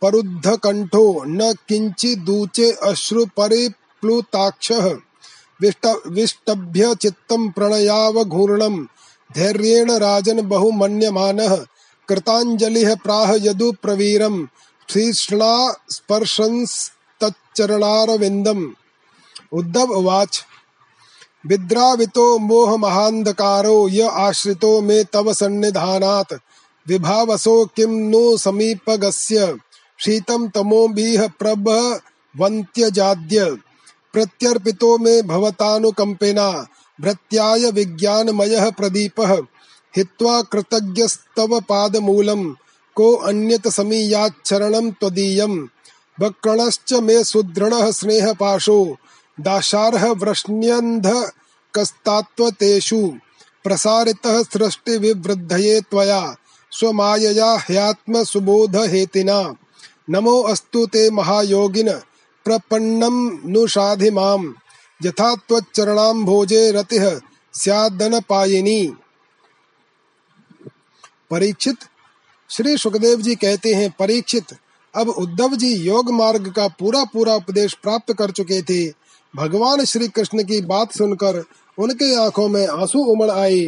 परुद्ध 0.01 0.55
कंठो 0.55 1.23
न 1.23 1.53
किंचिदूचे 1.67 2.71
अश्रु 2.83 3.25
परिप्लुताक्ष 3.37 4.71
विष्टभ्य 6.07 6.93
चित्तम 6.95 7.49
प्रणयावघूर्णम 7.49 8.77
धैर्येण 9.35 9.91
राजन 9.91 10.41
बहुमन्यमानः 10.41 11.65
कृतांजलिः 12.09 12.95
प्राह 12.95 13.33
यदु 13.33 13.71
प्रवीरम 13.71 14.47
श्रीष्णा 14.89 15.75
स्पर्शंस्तच्चरणारविन्दम्। 15.89 18.71
उद्धव 19.53 19.81
उवाच, 19.81 20.41
विद्रावितो 21.47 22.39
मोह 22.39 22.77
महांधकारो 22.77 23.89
य 23.89 24.01
आश्रितो 24.01 24.81
मे 24.81 25.03
तव 25.03 25.33
सन्निधानात्। 25.33 26.33
विभावसो 26.87 27.65
किं 27.65 27.87
नो 27.87 28.37
समीपगस्य 28.37 29.57
शीतम 29.99 30.47
तमोभिः 30.47 31.27
प्रभवन्त्यजाद्य। 31.27 33.57
प्रत्यर्पितो 34.13 34.97
मे 34.97 35.21
भवतानुकम्पेना 35.21 36.67
भृत्याय 37.01 37.71
विज्ञानमयः 37.71 38.71
प्रदीपः। 38.71 39.37
हित्वा 39.97 40.41
कृतज्ञस्तव 40.41 41.61
पादमूलम्। 41.61 42.55
को 42.95 43.13
अन्यत 43.13 43.67
समीयाच्छरणं 43.67 44.91
त्वदीयम्। 44.91 45.67
वक्रणश्च 46.21 46.93
मे 46.93 47.23
सुदृढः 47.23 47.91
स्नेहपाशो। 47.91 48.97
दाशार्ह 49.39 50.07
वृष्ण्यन्ध 50.07 51.31
कस्तात्वतेषु। 51.75 53.11
प्रसारितः 53.63 54.43
सृष्टिविवृद्धये 54.43 55.81
त्वया। 55.81 56.35
स्वमायया 56.71 57.57
ह्यात्म 57.69 58.23
सुबोध 58.23 58.75
हेतिना 58.75 59.55
नमो 60.09 60.41
अस्तु 60.41 60.85
ते 60.85 61.09
महायोगिन। 61.09 61.91
प्रपन्नं 62.45 63.49
नुषाधि 63.51 64.11
यथा 65.05 65.35
भोजे 66.13 66.71
रतिः 66.71 67.19
स्यादन 67.53 68.19
पायिनी 68.19 68.93
परीक्षित, 71.31 71.77
श्री 72.49 72.77
सुखदेव 72.77 73.21
जी 73.21 73.35
कहते 73.35 73.73
हैं, 73.73 73.89
परीक्षित, 73.99 74.45
अब 74.95 75.09
उद्धव 75.09 75.55
जी 75.55 75.75
योग 75.75 76.11
मार्ग 76.11 76.51
का 76.51 76.67
पूरा 76.67 77.03
पूरा 77.03 77.33
उपदेश 77.33 77.73
प्राप्त 77.73 78.13
कर 78.13 78.31
चुके 78.31 78.61
थे। 78.61 78.93
भगवान 79.35 79.85
श्री 79.85 80.07
कृष्ण 80.07 80.43
की 80.43 80.61
बात 80.61 80.91
सुनकर 80.91 81.43
उनके 81.77 82.15
आँखों 82.15 82.47
में 82.47 82.67
आँसू 82.67 82.99
उमड़ 82.99 83.29
आए। 83.31 83.65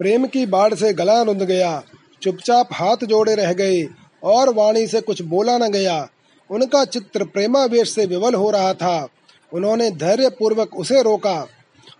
प्रेम 0.00 0.26
की 0.26 0.46
बाढ़ 0.46 0.74
से 0.74 0.92
गला 0.92 1.22
रुंध 1.22 1.42
गया, 1.42 1.82
चुपचाप 2.22 2.68
हाथ 2.72 2.96
जोड़े 3.04 3.34
रह 3.34 3.52
गए 3.52 3.88
और 4.22 4.54
वाणी 4.54 4.86
से 4.86 5.00
कुछ 5.00 5.22
बोला 5.22 5.58
न 5.58 5.68
गया। 5.68 6.08
उनका 6.54 6.84
चित्र 6.84 7.24
प्रेमावेश 7.24 7.94
से 7.94 8.06
विवल 8.06 8.34
हो 8.34 8.50
रहा 8.50 8.72
था। 8.74 9.08
उन्होंने 9.52 9.90
धैर्य 9.90 10.28
पूर्वक 10.28 10.76
उसे 10.76 11.02
रोका 11.02 11.46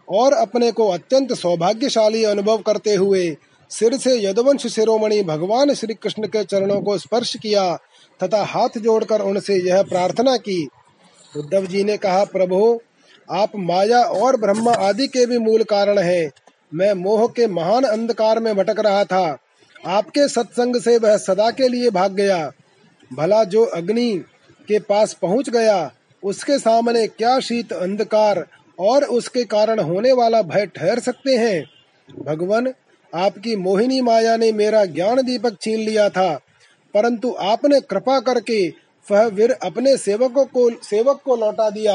और 0.09 0.33
अपने 0.33 0.71
को 0.73 0.89
अत्यंत 0.89 1.33
सौभाग्यशाली 1.33 2.25
अनुभव 2.25 2.59
करते 2.59 2.95
हुए 2.95 3.37
सिर 3.71 3.97
से 3.97 4.15
यदुवंश 4.25 4.67
शिरोमणि 4.67 5.23
भगवान 5.23 5.75
श्री 5.75 5.95
कृष्ण 5.95 6.27
के 6.27 6.45
चरणों 6.45 6.81
को 6.81 6.99
स्पर्श 6.99 7.35
किया 7.37 7.75
तथा 8.21 8.43
हाथ 8.45 8.79
जोड़कर 8.79 9.21
उनसे 9.21 9.57
यह 9.57 9.83
प्रार्थना 9.83 10.37
की। 10.37 10.69
उद्धव 11.37 11.67
जी 11.67 11.85
ने 11.85 11.97
कहा, 11.97 12.25
प्रभु, 12.25 12.81
आप 13.31 13.53
माया 13.57 14.03
और 14.03 14.37
ब्रह्मा 14.37 14.73
आदि 14.73 15.07
के 15.07 15.27
भी 15.27 15.39
मूल 15.39 15.63
कारण 15.63 15.99
हैं। 15.99 16.31
मैं 16.75 16.93
मोह 16.95 17.27
के 17.27 17.47
महान 17.47 17.85
अंधकार 17.85 18.41
में 18.41 18.55
भटक 18.57 18.81
रहा 18.81 19.05
था। 19.05 19.39
आपके 19.87 20.29
सत्संग 20.29 20.77
से 20.77 20.99
वह 20.99 21.17
सदा 21.17 21.51
के 21.51 21.69
लिए 21.69 21.91
भाग 21.91 22.13
गया। 22.13 22.51
भला 23.13 23.43
जो 23.45 23.65
अग्नि 23.65 24.25
के 24.69 24.79
पास 24.81 25.13
पहुँच 25.23 25.51
गया। 25.51 25.91
उसके 26.23 26.59
सामने 26.59 27.07
क्या 27.09 27.39
शीत 27.41 27.73
अंधकार 27.73 28.45
और 28.79 29.05
उसके 29.05 29.45
कारण 29.45 29.81
होने 29.81 30.13
वाला 30.13 30.41
भय 30.43 30.67
ठहर 30.67 31.01
सकते 31.01 31.37
हैं? 31.37 31.65
भगवान, 32.09 32.73
आपकी 33.13 33.57
मोहिनी 33.57 34.01
माया 34.01 34.37
ने 34.37 34.51
मेरा 34.53 34.85
ज्ञान 34.87 35.23
दीपक 35.23 35.61
छीन 35.61 35.81
लिया 35.81 36.09
था, 36.09 36.35
परंतु 36.95 37.35
आपने 37.41 37.81
कृपा 37.81 38.19
करके 38.21 38.67
वीर 39.07 39.53
अपने 39.53 39.97
सेवकों 39.97 40.45
को, 40.45 40.69
सेवक 40.83 41.21
को 41.25 41.37
लौटा 41.37 41.69
दिया। 41.71 41.95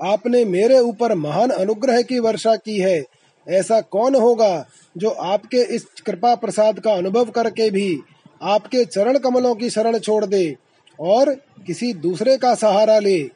आपने 0.00 0.44
मेरे 0.44 0.78
ऊपर 0.78 1.14
महान 1.14 1.50
अनुग्रह 1.50 2.00
की 2.02 2.18
वर्षा 2.18 2.54
की 2.56 2.78
है। 2.78 3.04
ऐसा 3.46 3.80
कौन 3.80 4.14
होगा 4.14 4.66
जो 4.96 5.10
आपके 5.10 5.62
इस 5.74 5.84
कृपा 6.06 6.34
प्रसाद 6.34 6.78
का 6.80 6.92
अनुभव 6.92 7.30
करके 7.30 7.70
भी 7.70 8.00
आपके 8.42 8.84
चरण 8.84 9.18
कमलों 9.18 9.54
की 9.54 9.70
शरण 9.70 9.98
छोड़ 9.98 10.24
दे? 10.26 10.56
और 11.00 11.34
किसी 11.66 11.92
दूसरे 11.94 12.36
का 12.36 12.54
सहारा 12.54 12.98
ले, 12.98 13.30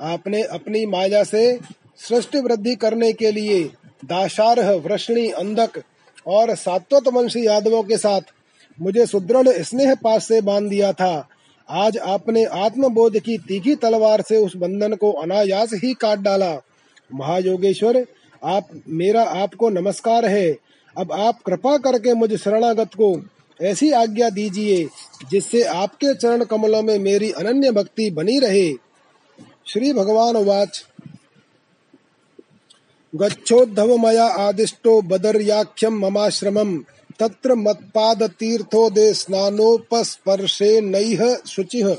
आपने 0.00 0.42
अपनी 0.42 0.86
माया 0.86 1.24
से 1.24 1.60
सृष्टि 1.96 2.40
वृद्धि 2.40 2.74
करने 2.74 3.12
के 3.12 3.32
लिए 3.32 3.64
दाशारह 4.04 4.70
वृष्णि, 4.70 5.30
अंधक 5.30 5.70
और 6.26 6.54
सात्वत 6.54 7.08
वंशी 7.08 7.46
यादवों 7.46 7.82
के 7.82 7.96
साथ 7.96 8.20
मुझे 8.80 9.06
सुदृढ़ 9.06 9.48
स्नेह 9.48 9.94
पास 9.94 10.28
से 10.28 10.40
बाँध 10.40 10.68
दिया 10.70 10.92
था। 10.92 11.28
आज 11.70 11.98
आपने 11.98 12.44
आत्मबोध 12.44 13.18
की 13.18 13.38
तीखी 13.38 13.74
तलवार 13.74 14.22
से 14.22 14.36
उस 14.36 14.56
बंधन 14.56 14.94
को 14.94 15.12
अनायास 15.12 15.70
ही 15.74 15.94
काट 15.94 16.18
डाला। 16.18 16.56
महायोगेश्वर, 17.14 18.06
आप, 18.44 18.68
मेरा 18.88 19.22
आपको 19.22 19.68
नमस्कार 19.68 20.26
है। 20.26 20.56
अब 20.98 21.12
आप 21.12 21.42
कृपा 21.42 21.76
करके 21.76 22.14
मुझ 22.14 22.36
शरणागत 22.36 22.88
को 22.94 23.16
ऐसी 23.62 23.90
आज्ञा 23.92 24.30
दीजिए, 24.30 24.88
जिससे 25.30 25.62
आपके 25.62 26.14
चरण 26.14 26.44
कमलों 26.44 26.82
में 26.82 26.98
मेरी 26.98 27.30
अनन्य 27.30 27.70
भक्ति 27.70 28.10
बनी 28.10 28.38
रहे। 28.38 28.72
श्री 29.66 29.92
भगवान 29.92 30.36
वाच 30.36 30.84
गच्छोद्धव 33.14 33.96
मया 33.96 34.24
आदिष्टो 34.24 35.02
बदर्याख्यम 35.02 35.98
ममाश्रमम 35.98 36.76
तत्र 37.18 37.54
मत्पाद 37.54 38.22
तीर्थोदे 38.22 39.14
स्नानोपस्पर्शे 39.14 40.80
नैह 40.80 41.36
शुचिः। 41.46 41.96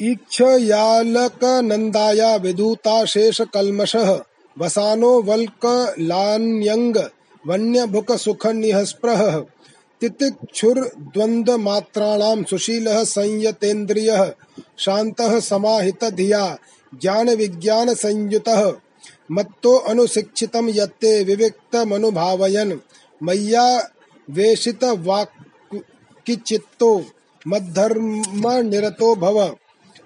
इक्षयालकनन्दाया 0.00 2.36
विधूताशेषकल्मषः 2.36 4.20
वसानो 4.58 5.22
वल्कलान्यङ्ग 5.22 7.10
वन्यभुकसुखनिःस्पृहः 7.46 9.42
तितिक्षुर्द्वन्द्वमात्राणां 10.00 12.44
सुशीलः 12.44 13.04
संयतेन्द्रियः। 13.04 14.32
शान्तः 14.78 15.40
समाहितधिया 15.40 16.58
ज्ञानविज्ञानसंयुतः। 16.94 18.72
मत्तो 19.32 19.76
अनुशिक्षितं 19.76 20.74
यत्ते 20.74 21.24
विविक्तमनुभावयन्। 21.24 22.78
मय्या 23.22 23.90
वेशितवाक्चित्तो 24.30 27.04
मद्धर्मनिरतो 27.48 29.16
भव। 29.16 29.56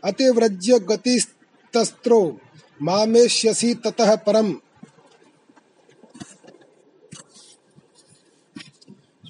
अतिव्रज्य 0.05 0.79
गतिस्तस्त्रो 0.79 2.39
मामेष्यसि 2.83 3.75
ततः 3.75 4.17
परम्। 4.17 4.55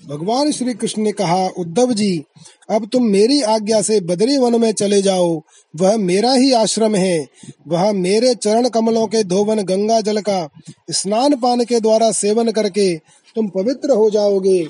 भगवान 0.08 0.52
श्री 0.52 0.74
कृष्ण 0.74 1.02
ने 1.02 1.12
कहा, 1.12 1.48
उद्धव 1.48 1.92
जी, 1.92 2.24
अब 2.70 2.88
तुम 2.92 3.04
मेरी 3.04 3.42
आज्ञा 3.42 3.82
से 3.82 4.00
बदरी 4.00 4.38
वन 4.38 4.60
में 4.60 4.72
चले 4.72 5.02
जाओ। 5.02 5.42
वह 5.76 5.96
मेरा 5.96 6.32
ही 6.32 6.52
आश्रम 6.52 6.94
है। 6.94 7.26
वह 7.68 7.92
मेरे 7.92 8.34
चरण 8.34 8.68
कमलों 8.68 9.06
के 9.06 9.24
धोवन 9.24 9.62
गंगा 9.62 10.00
जल 10.00 10.20
का 10.20 10.48
स्नान 10.90 11.36
पान 11.36 11.64
के 11.64 11.80
द्वारा 11.80 12.12
सेवन 12.12 12.50
करके 12.50 12.96
तुम 13.34 13.48
पवित्र 13.48 13.90
हो 13.90 14.10
जाओगे। 14.10 14.64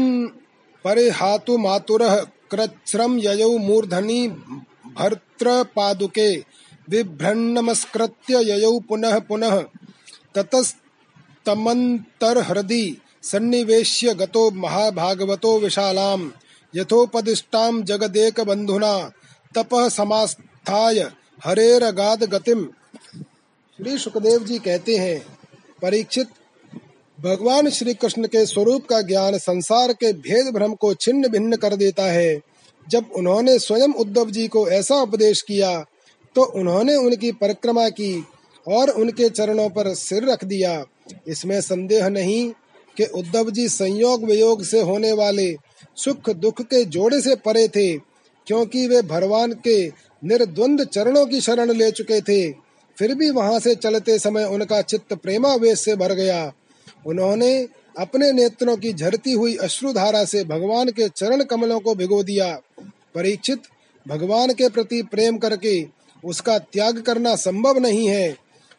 परिहातु 0.86 1.58
मातुरः 1.58 2.16
कृच्छ्रं 2.52 3.12
ययौ 3.20 3.52
मूर्धनि 3.58 4.22
भर्तृपादुके 4.98 6.30
बिभ्रन्नमस्कृत्य 6.90 8.34
ययौ 8.52 8.74
पुनः 8.80 9.16
पुनः। 9.20 9.56
ततस्तमन्तर्हृदि 10.36 10.86
सन्निवेश्य 13.24 14.08
गतो 14.14 14.44
महाभागवतो 14.54 15.52
यथोपदिष्टां 16.74 17.74
जगदेक 17.84 18.38
बंधुना 18.42 18.94
तपः 19.56 19.84
समास्थाय 19.90 20.98
हरेरगाद 21.46 22.22
गतिम 22.24 22.60
श्री 23.80 23.94
सुखदेव 23.98 24.40
जी 24.44 24.58
कहते 24.60 24.96
हैं, 24.98 25.20
परीक्षित 25.82 26.28
भगवान 27.20 27.70
श्री 27.70 27.94
कृष्ण 27.94 28.28
के 28.28 28.46
स्वरूप 28.46 28.86
का 28.86 29.02
ज्ञान 29.02 29.38
संसार 29.38 29.92
के 29.94 30.12
भेद 30.16 30.54
भ्रम 30.54 30.74
को 30.74 30.94
छिन्न 30.94 31.28
भिन्न 31.28 31.56
कर 31.56 31.76
देता 31.76 32.04
है। 32.04 32.40
जब 32.88 33.06
उन्होंने 33.16 33.58
स्वयं 33.60 33.94
उद्धव 33.94 34.32
जी 34.32 34.48
को 34.48 34.68
ऐसा 34.70 34.96
उपदेश 34.96 35.42
किया 35.42 35.78
तो 36.36 36.44
उन्होंने 36.60 36.96
उनकी 36.96 37.32
परिक्रमा 37.32 37.88
की 37.90 38.24
और 38.68 38.90
उनके 38.92 39.30
चरणों 39.30 39.70
पर 39.70 39.94
सिर 39.94 40.26
रख 40.26 40.44
दिया। 40.46 40.84
इसमें 41.28 41.60
संदेह 41.62 42.08
नहीं 42.10 42.50
कि 42.98 43.06
उद्धव 43.16 43.50
जी 43.52 43.68
संयोग 43.70 44.26
वियोग 44.26 44.64
से 44.64 44.82
होने 44.82 45.12
वाले 45.14 45.52
सुख 45.98 46.30
दुख 46.32 46.62
के 46.64 46.84
जोड़े 46.86 47.22
से 47.22 47.36
परे 47.38 47.68
थे, 47.68 47.94
क्योंकि 48.48 48.88
वे 48.88 49.02
भगवान 49.04 49.54
के 49.68 49.88
निर्द्वंद 50.24 50.86
चरणों 50.86 51.26
की 51.26 51.42
शरण 51.42 51.72
ले 51.72 51.90
चुके 51.92 52.22
थे। 52.22 52.50
फिर 52.98 53.16
भी 53.16 53.30
वहाँ 53.32 53.60
से 53.60 53.76
चलते 53.76 54.20
समय 54.20 54.46
उनका 54.46 54.82
चित्त 54.84 55.14
प्रेमावेश 55.14 55.80
से 55.80 55.96
भर 55.96 56.14
गया। 56.14 56.46
उन्होंने 57.08 57.68
अपने 58.00 58.32
नेत्रों 58.32 58.78
की 58.78 58.94
झरती 58.94 59.32
हुई 59.32 59.56
अश्रुधारा 59.56 60.26
से 60.26 60.44
भगवान 60.44 60.90
के 60.90 61.10
चरण 61.10 61.44
कमलों 61.44 61.80
को 61.80 61.96
भिगो 61.96 62.24
दिया। 62.24 62.60
परीक्षित, 63.16 63.62
भगवान 64.08 64.54
के 64.54 64.70
प्रति 64.70 65.02
प्रेम 65.02 65.38
करके 65.38 65.88
उसका 66.26 66.60
त्याग 66.60 67.02
करना 67.02 67.36
संभव 67.36 67.78
नहीं 67.78 68.08
है। 68.08 68.38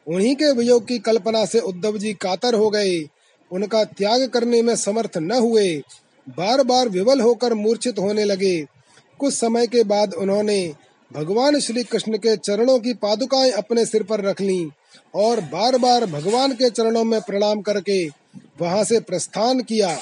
उन्हीं 0.08 0.34
के 0.36 0.52
वियोग 0.52 0.86
की 0.86 0.98
कल्पना 0.98 1.44
से 1.44 1.58
उद्धव 1.58 1.98
जी 1.98 2.12
कातर 2.12 2.54
हो 2.54 2.70
गए। 2.70 3.08
उनका 3.52 3.84
त्याग 3.84 4.28
करने 4.28 4.62
में 4.62 4.76
समर्थ 4.76 5.18
न 5.18 5.32
हुए। 5.32 5.82
बार 6.28 6.62
बार 6.62 6.88
विवल 6.88 7.20
होकर 7.20 7.54
मूर्छित 7.54 7.98
होने 7.98 8.24
लगे। 8.24 8.66
कुछ 9.18 9.34
समय 9.34 9.66
के 9.66 9.84
बाद 9.84 10.14
उन्होंने 10.14 10.74
भगवान 11.12 11.60
श्री 11.60 11.84
कृष्ण 11.84 12.18
के 12.18 12.36
चरणों 12.36 12.78
की 12.78 12.94
पादुकाएँ 12.94 13.50
अपने 13.50 13.86
सिर 13.86 14.02
पर 14.02 14.20
रख 14.20 14.40
ली 14.40 14.70
और 15.14 15.40
बार 15.40 15.78
बार 15.78 16.06
भगवान 16.06 16.52
के 16.52 16.70
चरणों 16.70 17.04
में 17.04 17.20
प्रणाम 17.20 17.60
करके 17.60 18.17
वहाँ 18.60 18.84
से 18.84 19.00
प्रस्थान 19.00 19.60
किया। 19.62 19.96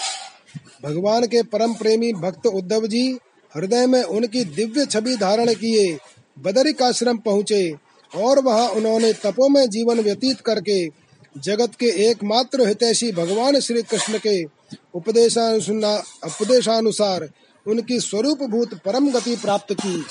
भगवान 0.85 1.27
के 1.27 1.43
परम 1.43 1.75
प्रेमी 1.75 2.13
भक्त 2.13 2.47
उद्धव 2.47 2.87
जी 2.87 3.07
हृदय 3.55 3.87
में 3.87 4.03
उनकी 4.03 4.45
दिव्य 4.47 4.85
छवि 4.87 5.17
धारण 5.17 5.53
किए, 5.55 5.99
बदरिक 6.37 6.83
आश्रम 6.83 7.19
पहुँचे 7.19 7.71
और 8.13 8.39
वहाँ 8.43 8.69
उन्होंने 8.69 9.13
तपो 9.15 9.49
में 9.49 9.69
जीवन 9.71 10.01
व्यतीत 10.01 10.41
करके 10.41 10.87
जगत 11.37 11.75
के 11.75 11.87
एकमात्र 12.09 12.67
हितैषी 12.69 13.11
भगवान 13.13 13.61
श्री 13.61 13.83
कृष्ण 13.83 14.19
के 14.19 14.45
उपदेशानुसार 16.25 17.29
उनकी 17.67 17.99
स्वरूप 18.01 18.43
भूत 18.43 18.75
परम 18.85 19.11
गति 19.13 19.37
प्राप्त 19.37 19.73
की। 19.75 20.05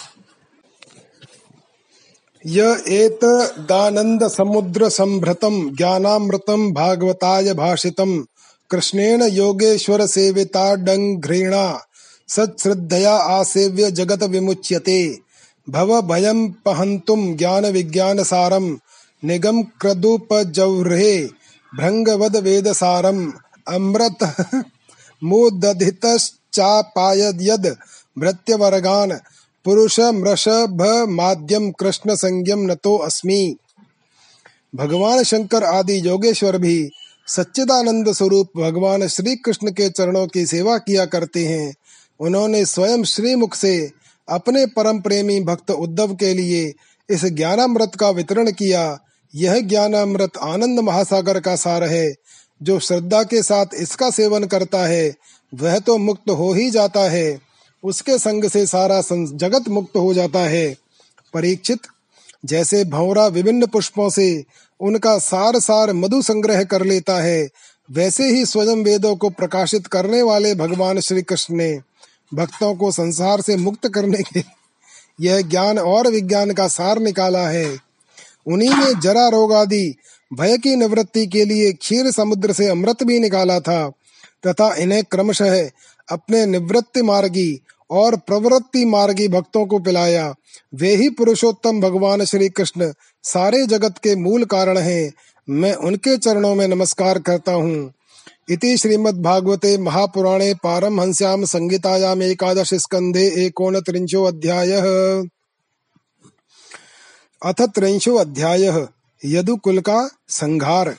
य 2.47 2.83
एत 2.87 3.19
दानंद 3.59 4.27
समुद्र 4.27 4.89
संभृतम 4.89 5.75
ज्ञानामृतम 5.75 6.71
भागवताय 6.71 7.53
भाषितम। 7.53 8.25
कृष्णेन 8.69 9.21
योगेश्वर 9.21 10.05
सेविता 10.05 10.75
डंघ्रेणा 10.75 11.81
सत्श्रद्धया 12.27 13.15
आसेव्य 13.15 13.91
जगत 13.91 14.23
विमुच्यते। 14.23 15.19
भव 15.69 16.01
भयं 16.01 16.49
पहंतुम 16.49 17.35
ज्ञान 17.35 17.65
विज्ञान 17.65 18.23
सारम 18.23 18.77
निगम 19.23 19.63
क्रदुपजौह्रे। 19.63 21.29
भृङ्गवद 21.77 22.35
वेदसारम्। 22.35 23.31
अमृत 23.67 24.49
मुदधितश्चापायद्यद् 25.23 27.75
भृत्यवर्गान्। 28.19 29.11
पुरुषमृषभमाद्यं 29.65 31.71
कृष्ण 31.71 32.15
संज्ञम 32.15 32.59
नतो 32.59 32.97
अस्मि। 32.97 33.55
भगवान 34.75 35.23
शंकर 35.23 35.63
आदि 35.63 36.07
योगेश्वर 36.07 36.57
भी 36.57 36.89
सच्चिदानंद 37.27 38.11
स्वरूप 38.11 38.49
भगवान 38.57 39.07
श्री 39.07 39.35
कृष्ण 39.35 39.71
के 39.71 39.89
चरणों 39.89 40.27
की 40.27 40.45
सेवा 40.45 40.77
किया 40.77 41.05
करते 41.05 41.45
हैं। 41.45 41.73
उन्होंने 42.19 42.65
स्वयं 42.65 43.03
श्रीमुख 43.03 43.55
से 43.55 43.91
अपने 44.29 44.65
परम 44.65 44.99
प्रेमी 44.99 45.41
भक्त 45.41 45.71
उद्धव 45.71 46.15
के 46.15 46.33
लिए 46.33 46.73
इस 47.09 47.25
ज्ञानामृत 47.25 47.91
का 47.99 48.09
वितरण 48.09 48.51
किया। 48.51 48.99
यह 49.35 49.59
ज्ञानामृत 49.59 50.31
आनंद 50.41 50.79
महासागर 50.79 51.39
का 51.39 51.55
सार 51.55 51.83
है। 51.83 52.15
जो 52.63 52.79
श्रद्धा 52.79 53.23
के 53.23 53.43
साथ 53.43 53.65
इसका 53.75 54.09
सेवन 54.09 54.43
करता 54.43 54.85
है, 54.85 55.15
वह 55.53 55.79
तो 55.79 55.97
मुक्त 55.97 56.29
हो 56.29 56.53
ही 56.53 56.69
जाता 56.69 56.99
है। 56.99 57.44
उसके 57.85 58.17
संग 58.17 58.45
से 58.49 58.65
सारा 58.65 59.01
जगत 59.11 59.67
मुक्त 59.67 59.97
हो 59.97 60.13
जाता 60.13 60.39
है। 60.39 60.75
परीक्षित, 61.33 61.79
जैसे 62.45 62.83
भौरा 62.85 63.27
विभिन्न 63.27 63.65
पुष्पों 63.65 64.09
से 64.09 64.43
उनका 64.79 65.17
सार 65.17 65.59
सार 65.59 65.93
मधु 65.93 66.21
संग्रह 66.21 66.63
कर 66.63 66.83
लेता 66.85 67.15
है, 67.21 67.47
वैसे 67.91 68.29
ही 68.29 68.45
स्वयं 68.45 68.83
वेदों 68.83 69.15
को 69.15 69.29
प्रकाशित 69.29 69.87
करने 69.87 70.21
वाले 70.21 70.55
भगवान 70.55 70.99
श्री 70.99 71.21
कृष्ण 71.21 71.55
ने 71.55 71.79
भक्तों 72.33 72.75
को 72.75 72.91
संसार 72.91 73.41
से 73.41 73.55
मुक्त 73.57 73.87
करने 73.87 74.21
के 74.23 74.43
यह 75.21 75.41
ज्ञान 75.41 75.79
और 75.79 76.07
विज्ञान 76.07 76.51
का 76.51 76.67
सार 76.67 76.99
निकाला 76.99 77.47
है। 77.49 77.77
उन्हीं 78.47 78.69
ने 78.69 78.93
जरा 79.01 79.27
रोग 79.27 79.53
आदि, 79.53 79.95
भय 80.33 80.57
की 80.57 80.75
निवृत्ति 80.75 81.27
के 81.27 81.45
लिए 81.45 81.71
क्षीर 81.73 82.11
समुद्र 82.11 82.53
से 82.53 82.67
अमृत 82.67 83.03
भी 83.03 83.19
निकाला 83.19 83.59
था, 83.59 83.89
तथा 84.47 84.73
इन्हें 84.75 85.03
क्रमशः 85.03 85.69
अपने 86.09 86.45
निवृत्ति 86.45 87.01
मार्गी 87.01 87.61
और 87.89 88.15
प्रवृत्ति 88.15 88.85
मार्गी 88.85 89.27
भक्तों 89.27 89.65
को 89.65 89.79
पिलाया। 89.79 90.35
वे 90.75 90.95
ही 90.95 91.09
पुरुषोत्तम 91.09 91.81
भगवान 91.81 92.25
श्री 92.25 92.49
कृष्ण 92.49 92.93
सारे 93.23 93.65
जगत 93.65 93.97
के 93.97 94.15
मूल 94.15 94.45
कारण 94.45 94.77
हैं। 94.77 95.13
मैं 95.49 95.73
उनके 95.73 96.17
चरणों 96.17 96.55
में 96.55 96.67
नमस्कार 96.67 97.19
करता 97.19 97.51
हूँ। 97.51 97.93
इति 98.49 98.77
श्रीमद्भागवते 98.77 99.77
महापुराणे 99.77 100.53
पारमहंस्याम 100.53 101.45
संगीतायाम 101.45 102.21
एकादश 102.21 102.73
स्कंधे 102.73 103.45
एकोनत्रिंशो 103.45 104.23
अध्याय। 104.23 104.71
अथ 107.45 107.61
त्रिंशो 107.61 108.15
अध्यायः। 108.15 108.87
यदुकुल 109.25 109.79
का 109.79 110.09
संघार। 110.29 110.89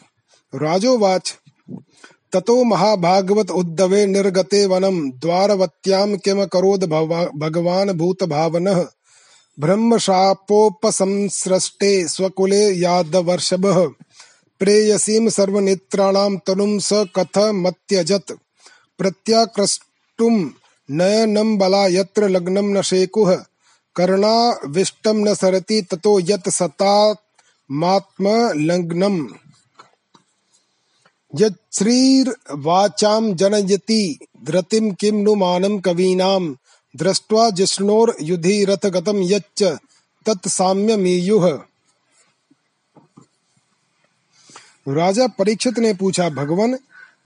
राजोवाच। 0.54 1.34
ततो 2.32 2.64
महाभागवत 2.64 3.50
उद्धवे 3.50 4.06
निर्गते 4.06 4.66
वनम, 4.66 5.10
द्वारवत्याम 5.10 6.16
किम 6.16 6.44
करोद 6.44 6.84
भगवान 7.36 7.92
भूत 7.92 8.24
भावन 8.24 8.86
ब्रह्म 9.58 9.98
शापोपसंसृष्टे 9.98 11.90
स्वकुले 12.08 12.64
यादवर्षभ। 12.74 13.94
प्रेयसीम 14.60 15.28
सर्वनेत्राणाम 15.28 16.36
तनुम 16.36 16.78
स 16.78 16.90
कथ 16.92 17.38
मत्यजत 17.38 18.32
प्रत्याकृष्टुम 18.98 20.50
नयनम 20.90 21.56
बला 21.58 21.86
यत्र 21.86 22.28
लग्नम 22.28 22.78
न 22.78 22.82
शेकुः। 22.82 23.34
कर्णाविष्टम 23.96 25.16
न 25.16 25.34
सरति 25.34 25.80
ततो 25.90 26.18
यत 26.20 26.48
सतात्मात्म 26.48 28.28
लग्नम 28.60 29.26
यच्छ्रीर्वाचां 31.34 33.34
जनयति 33.34 34.18
धृतिं 34.44 34.92
किं 34.92 35.12
नु 35.12 35.34
मानं 35.34 35.78
कवीनां 35.78 36.54
दृष्ट्वा 36.96 37.50
जिष्णोर्युधिरथगतं 37.50 39.22
यच्च 39.22 39.78
तत्साम्यमीयुः। 40.26 41.58
राजा 44.88 45.26
परीक्षित 45.26 45.78
ने 45.78 45.94
पूछा, 45.94 46.28
भगवान, 46.28 46.78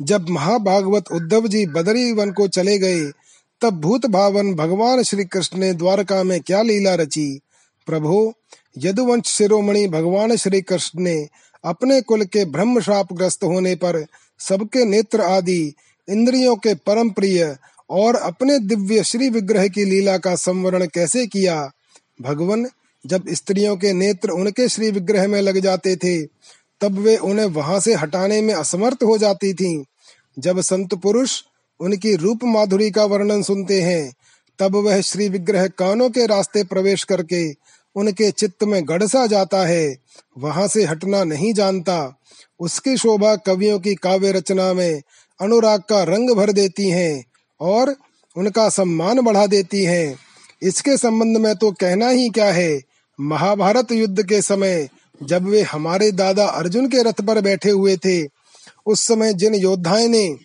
जब 0.03 0.29
महाभागवत 0.29 1.05
उद्धव 1.13 1.49
जी 1.49 1.67
बदरी 1.67 2.13
वन 2.13 2.33
को 2.33 2.49
चले 2.49 2.79
गए, 2.79 3.13
तब 3.61 3.71
भूत 3.71 4.07
भावन 4.07 4.55
भगवान 4.55 5.03
श्री 5.03 5.25
कृष्ण 5.25 5.59
ने 5.59 5.75
द्वारका 5.75 6.23
में 6.23 6.41
क्या 6.41 6.63
लीला 6.63 6.95
रची? 6.95 7.41
प्रभु, 7.87 8.33
यदुवंश 8.79 9.27
शिरोमणि 9.27 9.89
भगवान 9.89 10.37
श्री 10.37 10.63
कृष्ण 10.63 11.01
ने 11.01 11.29
अपने 11.65 12.01
कुल 12.01 12.25
के 12.25 12.45
ब्रह्म 12.45 12.81
शाप 12.81 13.13
ग्रस्त 13.13 13.45
होने 13.45 13.75
पर 13.75 14.07
सबके 14.39 14.85
नेत्र 14.85 15.21
आदि, 15.21 15.75
इंद्रियों 16.09 16.57
के 16.57 16.75
परम 16.75 17.11
प्रिय 17.11 17.57
और 17.91 18.17
अपने 18.17 18.59
दिव्य 18.59 19.05
श्री 19.05 19.29
विग्रह 19.29 19.69
की 19.69 19.85
लीला 19.85 20.19
का 20.19 20.35
संवरण 20.35 20.87
कैसे 20.87 21.27
किया 21.27 21.71
भगवान, 22.23 22.67
जब 23.07 23.25
स्त्रियों 23.29 23.77
के 23.77 23.93
नेत्र 23.93 24.31
उनके 24.31 24.69
श्री 24.69 24.91
विग्रह 24.91 25.29
में 25.29 25.41
लग 25.41 25.59
जाते 25.59 25.97
थे, 25.97 26.23
तब 26.81 26.99
वे 26.99 27.17
उन्हें 27.17 27.47
वहाँ 27.47 27.81
से 27.81 27.95
हटाने 27.95 28.41
में 28.41 28.55
असमर्थ 28.55 29.03
हो 29.03 29.19
जाती 29.19 29.55
थीं। 29.55 29.85
जब 30.39 30.61
संत 30.61 30.95
पुरुष 30.95 31.43
उनकी 31.81 32.15
रूप 32.15 32.41
माधुरी 32.45 32.91
का 32.91 33.05
वर्णन 33.05 33.43
सुनते 33.43 33.83
हैं, 33.83 34.13
तब 34.59 34.77
वह 34.77 35.01
श्री 35.01 35.29
विग्रह 35.29 35.67
कानों 35.67 36.11
के 36.11 36.27
रास्ते 36.27 36.65
प्रवेश 36.65 37.05
करके 37.05 37.53
उनके 37.97 38.31
चित्त 38.31 38.65
में 38.65 38.83
गड़सा 38.89 39.27
जाता 39.27 39.67
है, 39.67 39.97
वहाँ 40.39 40.67
से 40.69 40.85
हटना 40.85 41.23
नहीं 41.25 41.53
जानता। 41.55 42.17
उसकी 42.61 42.97
शोभा 42.97 43.35
कवियों 43.37 43.79
की 43.81 43.95
काव्य 43.95 44.33
रचना 44.33 44.73
में 44.75 45.03
अनुराग 45.41 45.81
का 45.81 46.03
रंग 46.03 46.31
भर 46.31 46.53
देती 46.53 46.89
हैं 46.91 47.25
और 47.61 47.95
उनका 48.37 48.69
सम्मान 48.69 49.21
बढ़ा 49.21 49.47
देती 49.47 49.85
हैं। 49.85 50.19
इसके 50.63 50.97
संबंध 50.97 51.37
में 51.37 51.55
तो 51.55 51.71
कहना 51.73 52.09
ही 52.09 52.29
क्या 52.31 52.51
है, 52.53 52.81
महाभारत 53.19 53.93
युद्ध 53.93 54.23
के 54.23 54.43
समय 54.43 54.89
जब 55.21 55.47
वे 55.47 55.63
हमारे 55.63 56.11
दादा 56.13 56.45
अर्जुन 56.47 56.89
के 56.89 57.03
रथ 57.03 57.21
पर 57.21 57.41
बैठे 57.41 57.71
हुए 57.71 57.97
थे, 57.97 58.23
उस 58.87 59.07
समय 59.07 59.35
जिन 59.35 59.55
योद्धाएँ 59.55 60.09
ने 60.09 60.37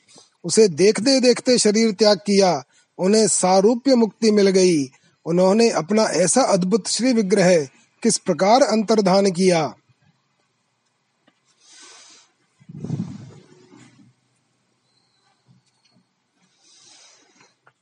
उसे 0.45 0.67
देखते 0.67 1.19
देखते 1.19 1.57
शरीर 1.57 1.91
त्याग 1.91 2.17
किया, 2.17 2.61
उन्हें 2.99 3.27
सारूप्य 3.27 3.95
मुक्ति 3.95 4.31
मिल 4.31 4.49
गई 4.49 4.83
उन्होंने 5.25 5.69
अपना 5.69 6.03
ऐसा 6.03 6.41
अद्भुत 6.41 6.87
श्री 6.87 7.13
विग्रह 7.13 7.65
किस 8.03 8.17
प्रकार 8.17 8.61
अंतर्धान 8.61 9.31
किया? 9.31 9.73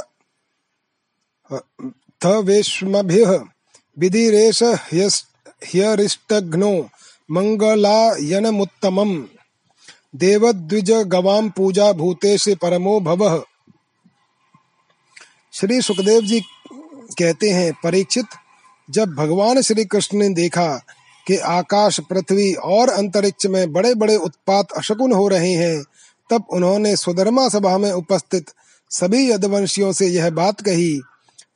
थवेश्मभिः 2.22 3.40
विधिरेष 3.98 4.64
ह्यरिष्टघ्नो 5.64 6.90
मङ्गलायनमुत्तमम् 7.32 9.24
देवद्विज 10.16 10.92
गवाम 10.92 11.50
पूजा 11.50 11.94
भूतेश 11.94 12.46
परमो 12.62 13.00
भव। 13.00 13.44
श्री 15.54 15.82
सुखदेव 15.82 16.22
जी 16.22 16.42
कहते 17.20 17.50
हैं, 17.50 17.74
परीक्षित, 17.84 18.26
जब 18.90 19.16
भगवान 19.16 19.62
श्री 19.62 19.86
कृष्ण 19.86 20.18
ने 20.18 20.30
देखा 20.30 20.82
कि 21.28 21.38
आकाश 21.38 22.00
पृथ्वी 22.00 22.54
और 22.54 22.90
अंतरिक्ष 22.90 23.46
में 23.46 23.72
बड़े 23.74 23.94
बड़े 23.96 24.16
उत्पात 24.16 24.72
अशकुन 24.72 25.12
हो 25.12 25.28
रहे 25.28 25.54
हैं, 25.54 25.84
तब 26.30 26.46
उन्होंने 26.54 26.96
सुधर्मा 26.96 27.50
सभा 27.50 27.78
में 27.78 27.92
उपस्थित 27.92 28.46
सभी 28.92 29.30
यदवंशियों 29.32 29.92
से 29.92 30.08
यह 30.08 30.30
बात 30.30 30.62
कही, 30.62 31.00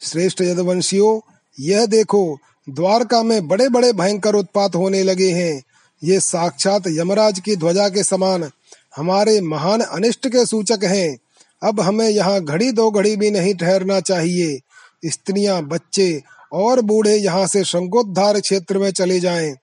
श्रेष्ठ 0.02 0.42
यदवंशियों, 0.42 1.20
यह 1.58 1.86
देखो, 1.86 2.38
द्वारका 2.70 3.24
में 3.24 3.48
बड़े 3.48 3.70
बड़े 3.70 3.94
भयंकर 3.94 4.36
उत्पात 4.36 4.76
होने 4.76 5.04
लगे 5.04 5.32
हैं। 5.32 5.62
ये 6.02 6.20
साक्षात 6.20 6.88
यमराज 6.88 7.40
की 7.40 7.56
ध्वजा 7.56 7.88
के 7.90 8.04
समान 8.04 8.50
हमारे 8.96 9.40
महान 9.42 9.82
अनिष्ट 9.82 10.28
के 10.28 10.46
सूचक 10.46 10.84
हैं। 10.84 11.18
अब 11.62 11.80
हमें 11.82 12.10
यहाँ 12.10 12.40
घड़ी 12.42 12.72
दो 12.72 12.90
घड़ी 12.92 13.16
भी 13.16 13.32
नहीं 13.32 13.54
ठहरना 13.56 14.00
चाहिए। 14.00 14.60
स्त्रियाँ, 15.06 15.62
बच्चे 15.62 16.22
और 16.54 16.82
बूढ़े 16.82 17.16
यहाँ 17.16 17.48
से 17.48 17.64
शंकोद्धार 17.64 18.40
क्षेत्र 18.40 18.78
में 18.78 18.92
चले 18.92 19.20
जाएँ। 19.20 19.56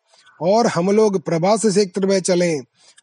और 0.42 0.66
हम 0.66 0.90
लोग 0.90 1.20
प्रभास 1.20 1.66
क्षेत्र 1.66 2.06
में 2.06 2.20
चलें। 2.20 2.60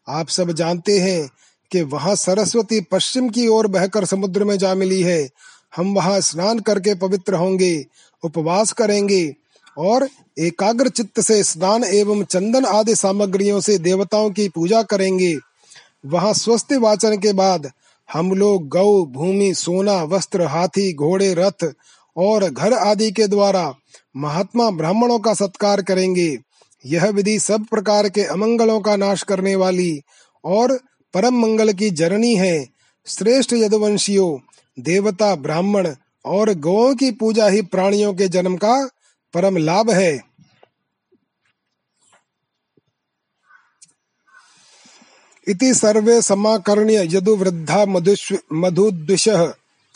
आप 0.08 0.28
सब 0.28 0.52
जानते 0.52 0.98
हैं 1.00 1.28
कि 1.72 1.82
वहाँ 1.82 2.14
सरस्वती 2.14 2.80
पश्चिम 2.80 3.28
की 3.28 3.46
ओर 3.48 3.66
बहकर 3.66 4.04
समुद्र 4.04 4.44
में 4.44 4.58
जा 4.58 4.74
मिली 4.74 5.02
है। 5.02 5.28
हम 5.76 5.94
वहाँ 5.94 6.20
स्नान 6.20 6.58
करके 6.58 6.94
पवित्र 6.94 7.34
होंगे, 7.34 7.86
उपवास 8.24 8.72
करेंगे 8.72 9.34
और 9.78 10.08
एकाग्र 10.38 10.88
चित्त 10.88 11.20
से 11.20 11.42
स्नान 11.42 11.84
एवं 11.84 12.24
चंदन 12.24 12.64
आदि 12.64 12.94
सामग्रियों 12.94 13.60
से 13.60 13.78
देवताओं 13.78 14.30
की 14.30 14.48
पूजा 14.48 14.82
करेंगे। 14.82 15.36
वहाँ 16.06 16.32
स्वस्थ 16.34 16.72
वाचन 16.72 17.18
के 17.18 17.32
बाद 17.32 17.70
हम 18.12 18.32
लोग 18.32 18.68
गौ, 18.68 19.04
भूमि, 19.04 19.54
सोना, 19.54 20.02
वस्त्र, 20.02 20.42
हाथी, 20.42 20.92
घोड़े, 20.94 21.34
रथ 21.34 21.72
और 22.16 22.50
घर 22.50 22.72
आदि 22.72 23.10
के 23.10 23.26
द्वारा 23.26 23.74
महात्मा 24.16 24.70
ब्राह्मणों 24.70 25.18
का 25.18 25.34
सत्कार 25.34 25.82
करेंगे। 25.82 26.38
यह 26.84 27.08
विधि 27.08 27.38
सब 27.38 27.64
प्रकार 27.64 28.08
के 28.08 28.24
अमंगलों 28.24 28.80
का 28.80 28.96
नाश 28.96 29.22
करने 29.22 29.54
वाली 29.56 30.00
और 30.44 30.80
परम 31.14 31.34
मंगल 31.34 31.72
की 31.72 31.90
जननी 31.90 32.34
है। 32.34 32.66
श्रेष्ठ 33.06 33.52
यदुवंशियों, 33.52 34.38
देवता, 34.78 35.34
ब्राह्मण 35.34 35.94
और 36.24 36.54
गौओं 36.54 36.94
की 36.94 37.10
पूजा 37.10 37.48
ही 37.48 37.62
प्राणियों 37.62 38.14
के 38.14 38.28
जन्म 38.28 38.56
का 38.56 38.90
परम 39.34 39.56
लाभ 39.56 39.90
है। 39.90 40.20
इति 45.48 45.74
सर्वे 45.74 46.22
समाकर्ण्य 46.22 47.16
यदुवृद्धा 47.16 47.84
मधुद्विषः 48.52 49.46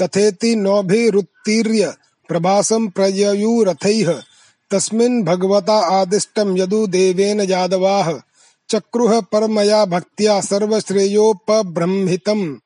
तथेति 0.02 0.54
नौभिरुत्तीर्य 0.56 1.94
प्रभासं 2.28 2.88
प्रययुरथैः। 2.88 4.22
तस्मिन् 4.70 5.22
भगवता 5.22 5.72
आदिष्टं 5.72 6.58
यदु 6.58 6.86
देवेन 6.86 7.40
यादवाः 7.40 8.20
चक्रुः 8.68 9.20
परमया 9.20 9.84
भक्त्या 9.84 10.40
सर्वश्रेयोपब्रह्मितम्। 10.40 12.56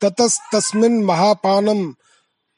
ततस्तस्मिन् 0.00 1.04
महापानं 1.04 1.92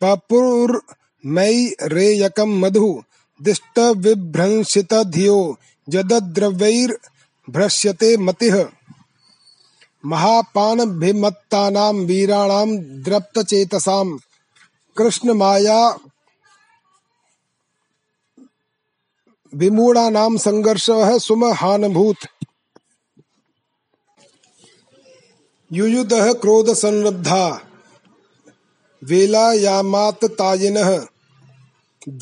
पपुर्मैरेयकं 0.01 2.61
मधु। 2.61 3.03
दिष्टविभ्रंशितधियो 3.43 5.59
यदद्रव्यैर्भ्रश्यते 5.89 8.17
मतिः। 8.17 8.65
महापानभिमत्तानां 10.07 11.95
वीराणां 11.95 12.77
द्रप्तचेतसां 12.77 14.19
कृष्णमाया 14.97 15.99
विमूढ़ानां 19.61 20.33
संघर्षः 20.45 21.09
सुमहानभूत् 21.19 22.25
युयुधः 25.71 26.27
क्रोधसंरब्धा 26.43 27.45
वेलायामाततायिनः 29.03 30.91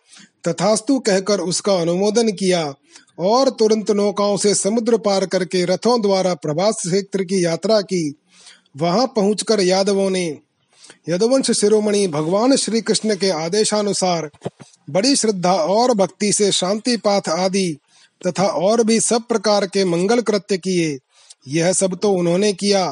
तथास्तु 0.49 0.99
कहकर 0.99 1.41
उसका 1.41 1.75
अनुमोदन 1.75 2.33
किया 2.33 2.75
और 3.19 3.51
तुरंत 3.51 3.91
नौकाओं 3.91 4.37
से 4.37 4.55
समुद्र 4.55 4.99
पार 4.99 5.27
करके 5.27 5.65
रथों 5.65 6.03
द्वारा 6.03 6.35
प्रभास 6.35 6.75
क्षेत्र 6.75 7.25
की 7.25 7.45
यात्रा 7.45 7.81
की। 7.81 8.15
वहाँ 8.77 9.07
पहुंचकर 9.07 9.61
यादवों 9.61 10.11
ने 10.11 10.39
यदुवंश 11.07 11.51
शिरोमणि 11.51 12.07
भगवान 12.09 12.57
श्री 12.57 12.81
कृष्ण 12.81 13.15
के 13.17 13.31
आदेशानुसार 13.31 14.31
बड़ी 14.91 15.15
श्रद्धा 15.17 15.53
और 15.53 15.93
भक्ति 15.95 16.33
से 16.33 16.51
शांति 16.53 16.97
पाठ 16.97 17.29
आदि 17.29 17.77
तथा 18.23 18.47
और 18.47 18.83
भी 18.85 18.99
सब 19.01 19.23
प्रकार 19.23 19.67
के 19.67 19.85
मंगल 19.85 20.21
कृत्य 20.21 20.59
किए। 20.59 20.99
यह 21.49 21.73
सब 21.73 21.95
तो 21.95 22.13
उन्होंने 22.13 22.53
किया, 22.53 22.87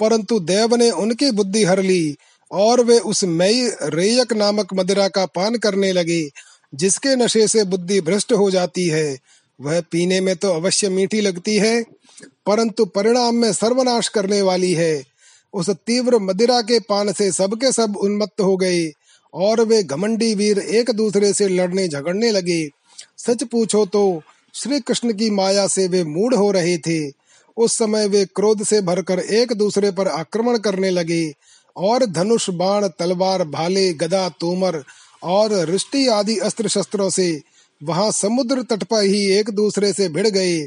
परंतु 0.00 0.38
देव 0.40 0.74
ने 0.76 0.90
उनकी 0.90 1.30
बुद्धि 1.30 1.64
हर 1.64 1.82
ली 1.82 2.16
और 2.50 2.80
वे 2.84 2.98
उस 2.98 3.24
मई 3.24 3.68
रेयक 3.84 4.32
नामक 4.32 4.74
मदिरा 4.74 5.08
का 5.08 5.26
पान 5.26 5.56
करने 5.56 5.92
लगे, 5.92 6.22
जिसके 6.72 7.14
नशे 7.16 7.46
से 7.48 7.64
बुद्धि 7.64 8.00
भ्रष्ट 8.00 8.32
हो 8.32 8.50
जाती 8.50 8.88
है। 8.88 9.18
वह 9.60 9.80
पीने 9.80 10.20
में 10.20 10.34
तो 10.36 10.52
अवश्य 10.52 10.88
मीठी 10.88 11.20
लगती 11.20 11.56
है, 11.56 11.82
परंतु 12.46 12.84
परिणाम 12.84 13.34
में 13.34 13.52
सर्वनाश 13.52 14.08
करने 14.08 14.42
वाली 14.42 14.72
है। 14.72 15.11
उस 15.54 15.70
तीव्र 15.70 16.18
मदिरा 16.18 16.60
के 16.60 16.78
पान 16.80 17.12
से 17.12 17.30
सबके 17.32 17.72
सब 17.72 17.96
उन्मत्त 17.96 18.40
हो 18.40 18.56
गए, 18.56 18.90
और 19.34 19.60
वे 19.60 19.82
घमंडी 19.82 20.34
वीर 20.34 20.58
एक 20.58 20.90
दूसरे 20.90 21.32
से 21.32 21.48
लड़ने 21.48 21.86
झगड़ने 21.88 22.30
लगे। 22.30 22.66
सच 23.18 23.42
पूछो 23.44 23.84
तो 23.86 24.22
श्री 24.54 24.80
कृष्ण 24.80 25.12
की 25.12 25.30
माया 25.30 25.66
से 25.66 25.86
वे 25.88 26.02
मूड 26.04 26.34
हो 26.34 26.50
रहे 26.50 26.76
थे। 26.78 27.00
उस 27.56 27.76
समय 27.78 28.06
वे 28.08 28.24
क्रोध 28.26 28.62
से 28.62 28.80
भरकर 28.80 29.18
एक 29.18 29.52
दूसरे 29.52 29.90
पर 29.90 30.08
आक्रमण 30.08 30.58
करने 30.58 30.90
लगे, 30.90 31.32
और 31.76 32.04
धनुष, 32.06 32.48
बाण, 32.50 32.86
तलवार, 32.88 33.44
भाले, 33.44 33.92
गदा, 33.94 34.28
तोमर, 34.40 34.82
और 35.22 35.52
रिष्टि 35.64 36.06
आदि 36.08 36.36
अस्त्र 36.38 36.68
शस्त्रों 36.68 37.08
से 37.10 37.40
वहाँ 37.80 38.10
समुद्र 38.12 38.62
तट 38.62 38.82
पर 38.84 39.02
ही 39.04 39.24
एक 39.30 39.50
दूसरे 39.50 39.92
से 39.92 40.08
भिड़ 40.08 40.28
गए। 40.28 40.58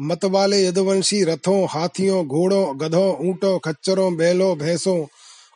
मत 0.00 0.24
वाले 0.24 0.66
यदुवंशी 0.66 1.24
रथों, 1.24 1.66
हाथियों, 1.70 2.26
घोड़ों, 2.26 2.80
गधों, 2.80 3.28
ऊंटों, 3.28 3.58
खच्चरों, 3.58 4.16
बैलों, 4.16 4.58
भैंसों 4.58 5.06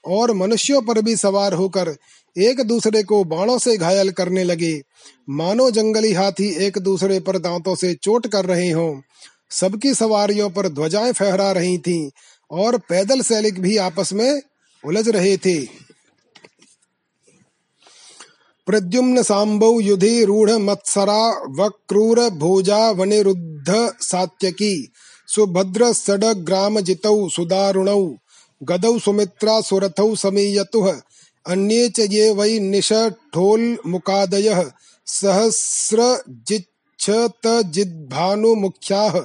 और 0.07 0.33
मनुष्यों 0.33 0.83
पर 0.83 1.03
भी 1.03 1.17
सवार 1.17 1.53
होकर 1.53 1.97
एक 2.39 2.61
दूसरे 2.61 3.03
को 3.03 3.25
बाणों 3.25 3.59
से 3.59 3.77
घायल 3.77 4.11
करने 4.11 4.45
लगे। 4.45 4.83
मानो 5.31 5.71
जंगली 5.71 6.13
हाथी 6.13 6.49
एक 6.67 6.79
दूसरे 6.79 7.21
पर 7.21 7.39
दांतों 7.39 7.75
से 7.75 7.95
चोट 7.95 8.27
कर 8.27 8.45
रहे 8.45 8.71
हों। 8.71 9.01
सबकी 9.51 9.95
सवारियों 9.95 10.51
पर 10.51 10.69
ध्वजाएँ 10.69 11.13
फहरा 11.13 11.53
रही 11.53 11.79
थीं 11.79 12.11
और 12.51 12.79
पैदल 12.79 13.21
सैनिक 13.21 13.61
भी 13.61 13.77
आपस 13.77 14.13
में 14.13 14.43
उलझ 14.85 15.09
रहे 15.09 15.37
थे। 15.37 15.90
प्रद्युम्न 18.71 19.23
सांबौ 19.23 19.81
युधि 19.81 20.25
रूढ़ 20.25 20.51
मत्सरा 20.51 21.45
वक्रूर 21.59 22.31
भोजा 22.31 22.91
वनिरुद्ध 22.91 23.93
सात्यकी 24.01 24.93
सुभद्र 25.29 25.93
सड 25.93 26.25
ग्राम 26.25 26.81
जितौ 26.81 27.29
सुदारुणौ। 27.29 28.03
गदौ 28.63 28.99
सुमित्रा 28.99 29.61
सुरथौ 29.61 30.15
समीयतुः। 30.15 30.93
अन्ये 31.47 31.89
च 31.89 32.01
ये 32.01 32.31
वै 32.31 32.59
निषठोल 32.59 33.77
मुकादयः 33.87 34.63
सहस्र 35.07 36.23
जिच्छत 36.29 37.47
जिद्भानुमुख्याः 37.47 39.21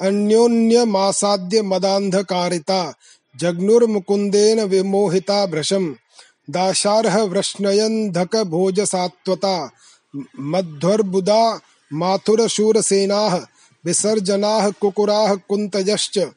अन्योन्यमासाद्य 0.00 1.62
मदान्धकारिता 1.62 2.94
जग्नुर्मुकुन्देन 3.36 4.60
विमोहिता 4.60 5.46
भृशम् 5.46 5.94
दाशारः 6.50 7.22
वृष्णयन्धक 7.22 8.36
भोज 8.36 8.80
सात्वता, 8.80 9.70
मध्वर्बुदा 10.40 11.60
माथुरशूरसेनाः 11.92 13.46
विसर्जनाः 13.84 14.70
कुकुराः 14.70 15.34
कुन्तयश्च, 15.34 16.30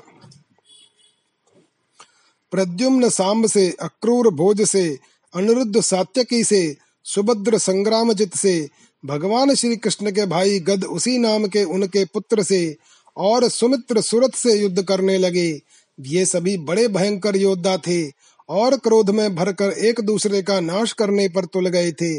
प्रद्युम्न 2.52 3.10
सांब 3.10 3.48
से 3.48 3.76
अक्रूर 3.82 4.34
भोज 4.34 4.62
से 4.62 5.00
अनिरुद्ध 5.36 5.82
सात्यकी 5.82 6.44
से 6.44 6.78
सुभद्र 7.04 7.58
संग्रामजित 7.58 8.36
से 8.36 8.70
भगवान 9.06 9.56
श्री 9.56 9.76
कृष्ण 9.76 10.12
के 10.12 10.26
भाई 10.26 10.60
गद 10.60 10.84
उसी 10.84 11.18
नाम 11.18 11.48
के 11.48 11.64
उनके 11.64 12.06
पुत्र 12.06 12.44
से 12.44 12.78
और 13.18 13.50
सुमित्र 13.50 14.02
सुरत 14.02 14.36
से 14.36 14.62
युद्ध 14.62 14.84
करने 14.84 15.18
लगे। 15.18 15.62
ये 16.00 16.26
सभी 16.26 16.58
बड़े 16.58 16.88
भयंकर 16.88 17.36
योद्धा 17.36 17.78
थे 17.78 18.10
और 18.50 18.78
क्रोध 18.78 19.10
में 19.10 19.36
भरकर 19.36 19.72
एक 19.72 20.00
दूसरे 20.00 20.42
का 20.42 20.60
नाश 20.60 20.94
करने 20.94 21.28
पर 21.30 21.46
तुल 21.46 21.68
गए 21.68 21.92
थे। 21.92 22.16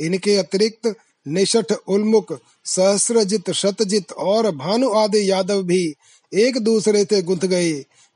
इनके 0.00 0.36
अतिरिक्त 0.36 0.94
निषठ 1.26 1.72
उन्मुख 1.88 2.32
सहस्रजित, 2.64 3.50
शतजित 3.50 4.12
और 4.12 4.50
भानु 4.56 4.90
आदि 4.90 5.30
यादव 5.30 5.62
भी 5.62 5.94
एक 6.32 6.58
दूसरे 6.58 7.04
से 7.04 7.22
गुंथ 7.22 7.44
गए। 7.44 7.72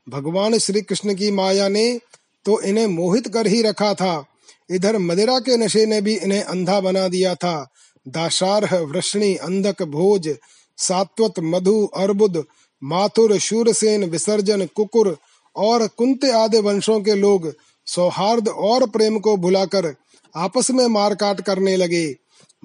भगवान 0.07 0.57
श्री 0.57 0.81
कृष्ण 0.81 1.13
की 1.15 1.31
माया 1.31 1.67
ने 1.67 1.99
तो 2.45 2.61
इन्हें 2.61 2.87
मोहित 2.87 3.27
कर 3.27 3.47
ही 3.47 3.61
रखा 3.61 3.93
था। 3.93 4.25
इधर 4.71 4.97
मदिरा 4.97 5.39
के 5.39 5.57
नशे 5.57 5.85
ने 5.85 6.01
भी 6.01 6.15
इन्हें 6.15 6.43
अंधा 6.43 6.79
बना 6.79 7.07
दिया 7.07 7.35
था। 7.35 7.67
दाशारह, 8.07 8.77
वृष्णि, 8.77 9.35
अंधक, 9.35 9.83
भोज, 9.83 10.35
सात्वत, 10.77 11.33
मधु, 11.39 11.85
अर्बुद 11.95 12.43
माथुर, 12.83 13.37
शूरसेन, 13.37 14.03
विसर्जन, 14.03 14.65
कुकुर 14.65 15.17
और 15.55 15.87
कुंते 15.87 16.31
आदि 16.31 16.59
वंशों 16.59 16.99
के 17.01 17.15
लोग 17.15 17.53
सौहार्द 17.87 18.47
और 18.47 18.89
प्रेम 18.89 19.19
को 19.19 19.35
भुलाकर 19.37 19.93
आपस 20.35 20.71
में 20.71 20.85
मारकाट 20.87 21.41
करने 21.41 21.75
लगे। 21.75 22.15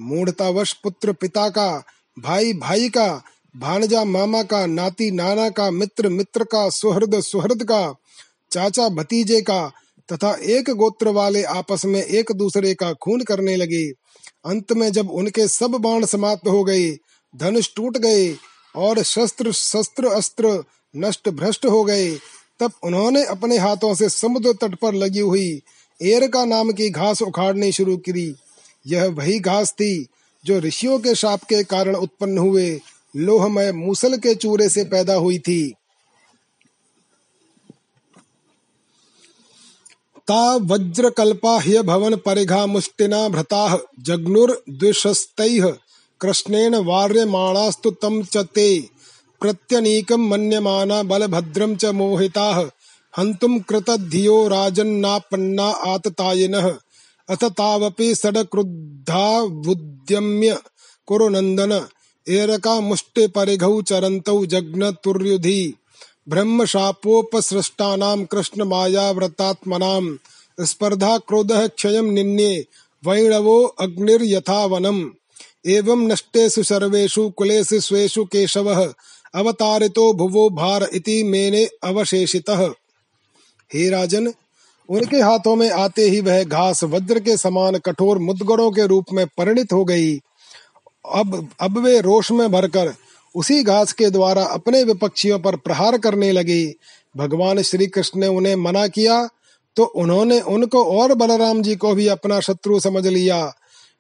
मूढ़तावश 0.01 0.73
पुत्र 0.73 1.13
पिता 1.13 1.49
का, 1.49 1.83
भाई 2.19 2.53
भाई 2.53 2.89
का 2.89 3.23
भानजा 3.57 4.05
मामा 4.05 4.43
का, 4.43 4.67
नाती 4.67 5.11
नाना 5.11 5.49
का, 5.51 5.71
मित्र 5.71 6.09
मित्र 6.09 6.45
का, 6.45 6.69
सुहृद 6.69 7.21
सुहृद 7.21 7.63
का, 7.65 7.95
चाचा 8.53 8.89
भतीजे 8.89 9.41
का 9.41 9.73
तथा 10.13 10.37
एक 10.43 10.71
गोत्र 10.71 11.09
वाले 11.09 11.43
आपस 11.43 11.85
में 11.85 12.03
एक 12.03 12.33
दूसरे 12.33 12.75
का 12.75 12.93
खून 12.93 13.21
करने 13.21 13.57
लगे। 13.57 13.87
अंत 14.45 14.73
में 14.73 14.93
जब 14.93 15.11
उनके 15.11 15.49
सब 15.49 15.71
बाण 15.71 16.05
समाप्त 16.05 16.49
हो 16.49 16.65
गए, 16.65 16.91
धनुष 17.37 17.69
टूट 17.77 17.99
गए 17.99 18.37
और 18.77 19.03
शस्त्र 19.03 19.53
शस्त्र, 19.53 20.07
अस्त्र 20.07 20.65
नष्ट 20.95 21.29
भ्रष्ट 21.29 21.67
हो 21.67 21.85
गए। 21.85 22.11
तब 22.61 22.73
उन्होंने 22.83 23.25
अपने 23.25 23.59
हाथों 23.59 23.95
से 23.95 24.09
समुद्र 24.09 24.53
तट 24.53 24.75
पर 24.75 24.95
लगी 24.95 25.21
हुई 25.21 25.63
एर 26.01 26.27
का 26.29 26.45
नाम 26.45 26.73
की 26.73 26.91
घास 26.91 27.23
उखाड़नी 27.23 27.73
शुरू 27.73 27.97
की 27.97 28.35
यह 28.87 29.05
वही 29.07 29.39
घास 29.41 29.73
थी 29.73 30.07
जो 30.45 30.59
ऋषियों 30.59 30.99
के 30.99 31.15
शाप 31.15 31.45
के 31.45 31.63
कारण 31.65 31.97
उत्पन्न 31.97 32.39
हुए 32.39 32.81
लोहमय 33.17 33.73
मूसल 33.73 34.17
के 34.17 34.35
चूरे 34.35 34.69
से 34.69 34.85
पैदा 34.85 35.15
हुई 35.15 35.39
थी। 35.39 35.75
ता 40.29 40.57
वज्रकल्पा 40.57 41.59
ह्य 41.61 41.83
भवन 41.83 42.17
परिघा 42.17 42.67
मुष्टिना 42.67 43.29
भृताः 43.29 43.77
जग्नुर्द्विषस्तैः 44.01 45.67
कृष्णेन 46.21 46.75
वार्यमाणास्तु 46.75 47.91
तं 47.91 48.23
च 48.23 48.37
ते। 48.37 48.89
प्रत्यनीकं 49.41 50.17
मन्यमाना 50.17 51.03
बलभद्रं 51.03 51.77
च 51.77 51.85
मोहिताः। 51.85 52.71
हन्तुं 53.19 53.59
कृतधियो 53.59 54.49
राजन्नापन्ना 54.49 55.65
आततायिनः। 55.65 56.75
अथ 57.29 57.45
तावपि 57.45 58.15
सडक्रुद्धावुद्यम्य 58.15 60.59
कुरुनन्दन 61.07 61.87
एरका 62.29 62.81
मुष्टि 62.81 63.27
परिघौ 63.27 63.83
चरन्तौ 63.83 64.47
जग्न 64.47 64.91
तुर्युधि 64.91 65.75
ब्रह्मशापोपसृष्टानां 66.29 68.25
कृष्णमायाव्रतात्मनां 68.25 70.17
स्पर्धा 70.67 71.19
क्रोधः 71.19 71.67
क्षयं 71.67 72.03
निन्ये। 72.03 72.67
वैणवो 73.07 73.65
अग्निर्यथा 73.65 74.65
वनम् 74.65 75.11
एवं 75.67 76.07
नष्टेषु 76.09 76.63
सर्वेषु 76.63 77.29
कुलेषु 77.31 77.81
स्वेषु 77.81 78.25
केशवः, 78.25 78.93
अवतारितो 79.35 80.13
भुवो 80.13 80.49
भार 80.51 80.89
इति 80.93 81.23
मेने 81.23 81.65
अवशेषितः। 81.85 82.67
हे 83.71 83.89
राजन, 83.91 84.33
उनके 84.89 85.21
हाथों 85.21 85.57
में 85.57 85.71
आते 85.71 86.03
ही 86.03 86.21
वह 86.21 86.43
घास 86.45 86.85
वज्र 86.85 87.21
के 87.21 87.37
समान 87.37 87.79
कठोर 87.79 88.19
मुदगरों 88.19 88.71
के 88.71 88.87
रूप 88.87 89.05
में 89.13 89.27
परिणित 89.39 89.73
हो 89.73 89.85
गई। 89.85 90.17
अब 91.05 91.49
अब 91.61 91.79
वे 91.79 92.01
रोष 92.01 92.31
में 92.31 92.51
भरकर 92.53 92.93
उसी 93.35 93.63
घास 93.63 93.93
के 93.93 94.11
द्वारा 94.11 94.45
अपने 94.45 94.83
विपक्षियों 94.85 95.39
पर 95.39 95.57
प्रहार 95.57 95.99
करने 95.99 96.33
लगे। 96.33 96.75
भगवान 97.17 97.63
श्री 97.63 97.87
कृष्ण 97.87 98.21
ने 98.21 98.27
उन्हें 98.27 98.57
मना 98.57 98.87
किया 98.87 99.29
तो 99.77 99.85
उन्होंने 99.85 100.41
उनको 100.41 100.85
और 100.99 101.15
बलराम 101.15 101.63
जी 101.63 101.77
को 101.77 101.95
भी 101.95 102.07
अपना 102.07 102.41
शत्रु 102.41 102.81
समझ 102.81 103.07
लिया। 103.07 103.53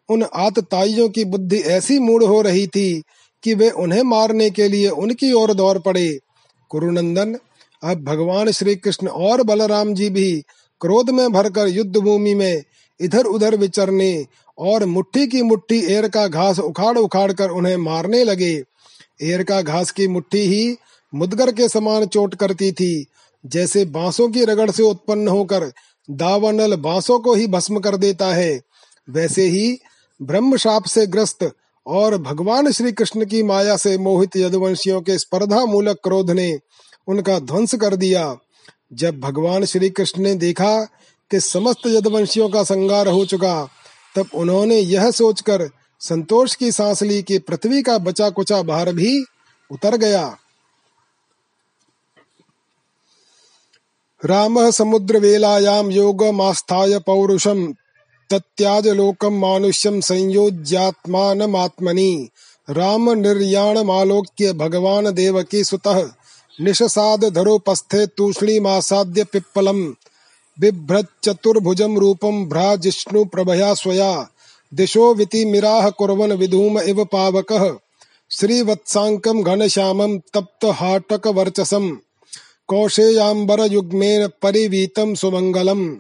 उन 0.08 0.22
आतताइयों 0.34 1.08
की 1.08 1.24
बुद्धि 1.24 1.56
ऐसी 1.56 1.98
मूड 1.98 2.22
हो 2.22 2.40
रही 2.42 2.66
थी 2.66 3.02
कि 3.42 3.54
वे 3.54 3.70
उन्हें 3.70 4.02
मारने 4.02 4.50
के 4.50 4.68
लिए 4.68 4.88
उनकी 4.88 5.32
ओर 5.32 5.52
दौड़ 5.54 5.78
पड़े। 5.78 6.18
कुरुनंदन 6.70 7.36
अब 7.82 8.04
भगवान 8.04 8.50
श्री 8.50 8.74
कृष्ण 8.76 9.08
और 9.08 9.42
बलराम 9.42 9.94
जी 9.94 10.08
भी 10.10 10.32
क्रोध 10.80 11.10
में 11.10 11.32
भरकर 11.32 11.68
युद्ध 11.68 11.96
भूमि 11.96 12.34
में 12.34 12.62
इधर 13.00 13.24
उधर 13.24 13.56
विचरने 13.56 14.26
और 14.58 14.84
मुट्ठी 14.84 15.26
की 15.26 15.42
मुट्ठी 15.42 15.78
एर 15.92 16.08
का 16.08 16.26
घास 16.26 16.58
उखाड़ 16.58 16.96
उखाड़ 16.98 17.32
कर 17.32 17.50
उन्हें 17.50 17.76
मारने 17.76 18.22
लगे। 18.24 18.52
एर 19.22 19.42
का 19.42 19.60
घास 19.62 19.90
की 19.90 20.06
मुट्ठी 20.08 20.38
ही 20.38 20.76
मुदगर 21.12 21.52
के 21.52 21.68
समान 21.68 22.06
चोट 22.06 22.34
करती 22.34 22.70
थी, 22.72 23.06
जैसे 23.44 23.84
बांसों 23.84 24.28
की 24.28 24.44
रगड़ 24.44 24.70
से 24.70 24.82
उत्पन्न 24.82 25.28
होकर 25.28 25.70
दावानल 26.08 26.76
बांसों 26.76 27.18
को 27.18 27.34
ही 27.34 27.46
भस्म 27.46 27.80
कर 27.80 27.96
देता 27.96 28.32
है। 28.34 28.60
वैसे 29.08 29.46
ही 29.46 29.78
ब्रह्म 30.22 30.56
शाप 30.56 30.84
से 30.84 31.06
ग्रस्त 31.06 31.52
और 31.86 32.18
भगवान 32.18 32.70
श्री 32.72 32.92
कृष्ण 32.92 33.24
की 33.24 33.42
माया 33.42 33.76
से 33.76 33.98
मोहित 33.98 34.36
यदुवंशियों 34.36 35.00
के 35.00 35.18
स्पर्धा 35.18 35.64
मूलक 35.64 35.96
क्रोध 36.04 36.30
ने 36.30 36.58
उनका 37.06 37.38
ध्वंस 37.38 37.74
कर 37.74 37.96
दिया। 37.96 38.36
जब 38.92 39.20
भगवान 39.20 39.64
श्री 39.64 39.90
कृष्ण 39.90 40.22
ने 40.22 40.34
देखा 40.34 40.84
कि 41.30 41.40
समस्त 41.40 41.86
यदुवंशियों 41.86 42.48
का 42.48 42.62
संगार 42.62 43.08
हो 43.08 43.26
चुका, 43.26 43.68
तब 44.16 44.26
उन्होंने 44.34 44.76
यह 44.76 45.10
सोचकर 45.10 45.70
संतोष 46.00 46.54
की 46.54 46.72
सांस 46.72 47.02
ली 47.02 47.22
कि 47.22 47.38
पृथ्वी 47.38 47.82
का 47.82 47.98
बचा 47.98 48.30
कुचा 48.30 48.62
भार 48.62 48.92
भी 48.92 49.24
उतर 49.72 49.96
गया। 49.96 50.36
राम 54.24 54.70
समुद्र 54.70 55.18
वेलायाम 55.18 55.90
योग 55.90 56.24
मास्थाय 58.32 58.40
पौरुषम 58.40 58.82
तत्याज 58.82 58.88
लोकम 58.88 59.34
मानुष्यम 59.34 60.00
संयोज्यात्मानमात्मनि। 60.00 62.28
राम 62.70 63.10
निर्याणमालोक्य 63.10 64.52
भगवान 64.52 65.10
देवकी 65.10 65.64
सुतः 65.64 66.08
निशसाद 66.60 67.24
धरोपस्थे 67.24 68.06
तूष्णीमासाद्य 68.06 69.24
पिप्पलम। 69.24 69.94
बिभ्रच्चतुर्भुजं 70.60 71.96
रूपं 71.96 72.44
भ्राजिष्णु 72.44 73.24
प्रभया 73.24 73.74
स्वया। 73.74 74.28
दिशो 74.74 75.14
विति 75.14 75.44
मिराह 75.44 75.90
कुर्वन् 75.90 76.32
विधूम 76.32 76.80
इव 76.80 77.04
पावकः। 77.04 77.76
श्रीवत्साङ्कं 78.30 79.42
घनश्यामं 79.42 80.18
तप्तहाटकवर्चसं 80.18 81.96
कौशेयाम्बरयुग्मेन 82.68 84.28
परिवीतं 84.42 85.14
सुमङ्गलम्। 85.14 85.96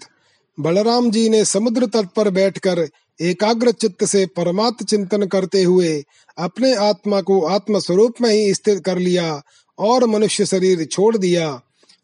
बलराम 0.58 1.10
जी 1.12 1.28
ने 1.30 1.44
समुद्र 1.46 1.86
तट 1.86 2.08
पर 2.16 2.30
बैठकर 2.30 2.88
एकाग्र 3.20 3.72
चित्त 3.72 4.04
से 4.06 4.26
परमात्म 4.26 4.86
चिंतन 4.86 5.26
करते 5.26 5.64
हुए 5.64 6.04
अपने 6.38 6.74
आत्मा 6.76 7.22
को 7.22 7.40
आत्म 7.46 7.80
स्वरूप 7.80 8.22
में 8.22 8.30
ही 8.32 8.54
स्थित 8.54 8.84
कर 8.86 8.98
लिया 8.98 9.42
और 9.80 10.06
मनुष्य 10.06 10.46
शरीर 10.46 10.84
छोड़ 10.86 11.16
दिया। 11.18 11.60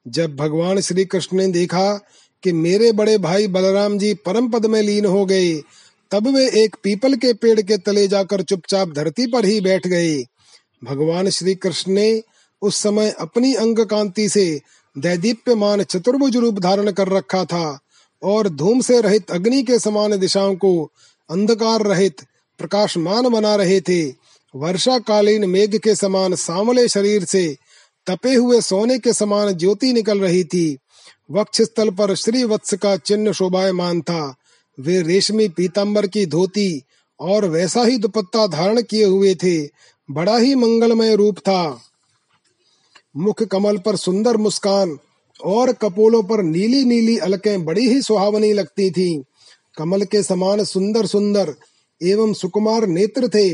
जब 0.06 0.36
भगवान 0.36 0.80
श्री 0.80 1.06
कृष्ण 1.06 1.38
ने 1.38 1.47
देखा 1.47 1.93
कि 2.43 2.52
मेरे 2.54 2.91
बड़े 2.91 3.18
भाई 3.18 3.47
बलराम 3.47 3.97
जी 3.97 4.14
परम 4.26 4.50
पद 4.50 4.66
में 4.66 4.82
लीन 4.82 5.06
हो 5.06 5.26
गए, 5.26 5.54
तब 6.12 6.28
वे 6.28 6.47
एक 6.64 6.76
पीपल 6.84 7.16
के 7.16 7.34
पेड़ 7.34 7.62
के 7.62 7.78
तले 7.78 8.08
जाकर 8.08 8.41
चुपचाप 8.41 8.93
धरती 8.93 9.28
पर 9.28 9.45
ही 9.45 9.60
बैठ 9.62 9.88
गए। 9.88 10.16
भगवान 10.84 11.30
श्री 11.30 11.56
कृष्ण 11.56 11.91
ने 11.91 12.22
उस 12.62 12.78
समय 12.78 13.14
अपनी 13.20 13.54
अंग 13.56 13.80
कांति 13.86 14.28
से 14.30 14.62
दैदीप्यमान 15.00 15.84
चतुर्भुज 15.84 16.38
रूप 16.38 16.60
धारण 16.60 16.91
कर 16.91 17.08
रखा 17.08 17.45
था 17.45 17.80
और 18.24 18.50
धूम 18.50 18.82
से 18.82 19.02
रहित 19.02 19.32
अग्नि 19.32 19.64
के 19.64 19.80
समान 19.80 20.18
दिशाओं 20.18 20.56
को 20.56 20.91
अंधकार 21.30 21.82
रहित 21.82 22.22
प्रकाशमान 22.60 23.30
बना 23.30 23.56
रहे 23.56 23.82
थे। 23.82 24.08
वर्षा 24.56 25.00
कालीन 25.00 25.50
मेघ 25.50 25.78
के 25.78 25.95
समान 25.95 26.36
सांवले 26.36 26.88
शरीर 26.88 27.26
से 27.26 27.58
तपे 28.08 28.34
हुए 28.36 28.62
सोने 28.62 29.00
के 29.00 29.14
समान 29.14 29.54
ज्योति 29.54 29.93
निकल 29.93 30.20
रही 30.20 30.43
थी। 30.43 30.78
वक्ष 31.32 31.62
स्थल 31.62 31.89
पर 31.89 32.16
श्री 32.16 32.43
वत्स 32.43 32.74
का 32.74 32.97
चिन्ह 32.97 33.32
शोभायमान 33.32 34.02
था। 34.02 34.36
वे 34.80 35.02
रेशमी 35.02 35.47
पीताम्बर 35.47 36.08
की 36.08 36.26
धोती 36.26 36.84
और 37.20 37.45
वैसा 37.45 37.84
ही 37.84 37.97
दुपट्टा 37.97 38.47
धारण 38.47 38.82
किए 38.82 39.06
हुए 39.06 39.36
थे। 39.36 39.70
बड़ा 40.12 40.38
ही 40.38 40.56
मंगलमय 40.56 41.16
रूप 41.16 41.38
था। 41.38 41.82
मुख 43.18 43.43
कमल 43.43 43.78
पर 43.78 43.95
सुंदर 43.95 44.38
मुस्कान 44.38 44.97
और 45.43 45.74
कपोलों 45.74 46.24
पर 46.24 46.43
नीली 46.43 46.84
नीली 46.86 47.18
अलकें 47.18 47.66
बड़ी 47.66 47.89
ही 47.89 48.01
सुहावनी 48.01 48.53
लगती 48.53 48.91
थी। 48.91 49.24
कमल 49.78 50.03
के 50.03 50.24
समान 50.24 50.64
सुंदर 50.64 51.05
सुंदर 51.05 51.55
एवं 52.03 52.34
सुकुमार 52.34 52.88
नेत्र 52.88 53.28
थे। 53.28 53.49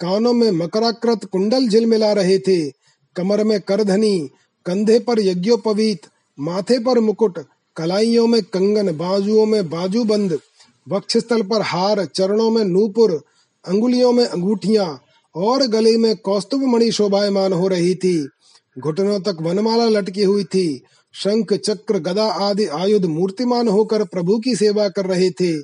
कानों 0.00 0.32
में 0.32 0.50
मकराकृत 0.50 1.24
कुंडल 1.24 1.68
झिलमिला 1.68 2.12
रहे 2.12 2.38
थे। 2.38 2.70
कमर 3.16 3.44
में 3.44 3.60
करधनी, 3.60 4.30
कंधे 4.66 4.98
पर 4.98 5.20
यज्ञोपवीत, 5.20 6.00
माथे 6.40 6.78
पर 6.78 7.00
मुकुट, 7.00 7.38
कलाइयों 7.76 8.26
में 8.26 8.42
कंगन, 8.42 8.96
बाजुओं 8.96 9.46
में 9.46 9.70
बाजूबंद, 9.70 10.38
वक्षस्थल 10.88 11.42
पर 11.42 11.62
हार, 11.62 12.04
चरणों 12.04 12.50
में 12.50 12.64
नूपुर, 12.64 13.22
अंगुलियों 13.68 14.12
में 14.12 14.24
अंगूठियाँ 14.24 15.02
और 15.34 15.66
गले 15.66 15.96
में 15.96 16.16
कौस्तुभ 16.16 16.62
मणि 16.62 16.90
शोभायमान 16.92 17.52
हो 17.52 17.68
रही 17.68 17.94
थी। 17.94 18.28
घुटनों 18.78 19.20
तक 19.20 19.36
वनमाला 19.40 19.84
लटकी 19.84 20.22
हुई 20.22 20.44
थी। 20.44 20.84
शंख, 21.14 21.52
चक्र, 21.52 21.98
गदा 21.98 22.24
आदि 22.24 22.66
आयुध 22.66 23.04
मूर्तिमान 23.04 23.68
होकर 23.68 24.04
प्रभु 24.04 24.38
की 24.38 24.56
सेवा 24.56 24.88
कर 24.88 25.06
रहे 25.06 25.30
थे। 25.30 25.62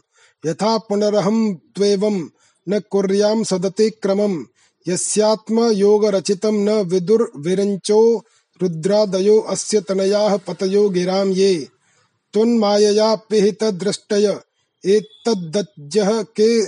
यथा 0.46 0.78
पुनरहं 0.78 1.56
त्वेवं 1.56 2.30
न 2.70 2.80
कुर्यां 2.80 3.44
सदतिक्रमम् 3.44 4.44
यस्यात्मयोगरचितं 4.88 6.54
न 6.54 6.70
विदुर्विरञ्चो 6.70 8.24
रुद्रादयो 8.62 9.40
अस्य 9.40 9.82
तनयाः 9.82 10.38
पतयो 10.38 10.90
गिरां 10.90 11.28
ये। 11.28 11.68
त्वन्मायया 12.34 13.16
पिहितदृष्टय। 13.16 14.40
एतद्दज्जः 14.86 16.22
के 16.22 16.66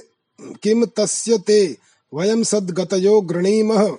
किम 0.64 0.86
तस्य 0.86 1.38
ते? 1.38 1.78
वयं 2.14 2.44
सद्गतयो 2.44 3.22
गृणीमः। 3.22 3.98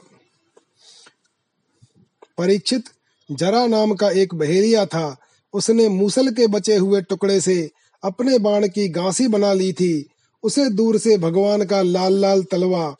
परीक्षित 2.39 2.85
जरा 3.31 3.67
नाम 3.67 3.95
का 3.95 4.11
एक 4.11 4.35
बहेरिया 4.35 4.87
था। 4.87 5.17
उसने 5.55 5.89
मूसल 5.89 6.31
के 6.31 6.47
बचे 6.47 6.77
हुए 6.77 7.01
टुकड़े 7.03 7.41
से 7.41 7.71
अपने 8.03 8.39
बाण 8.39 8.69
की 8.69 8.89
गांसी 8.89 9.27
बना 9.29 9.53
ली 9.53 9.73
थी। 9.73 10.09
उसे 10.45 10.69
दूर 10.71 10.99
से 10.99 11.17
भगवान 11.19 11.65
का 11.65 11.83
लाल 11.83 12.21
लाल 12.21 12.43
तलवा 12.43 12.97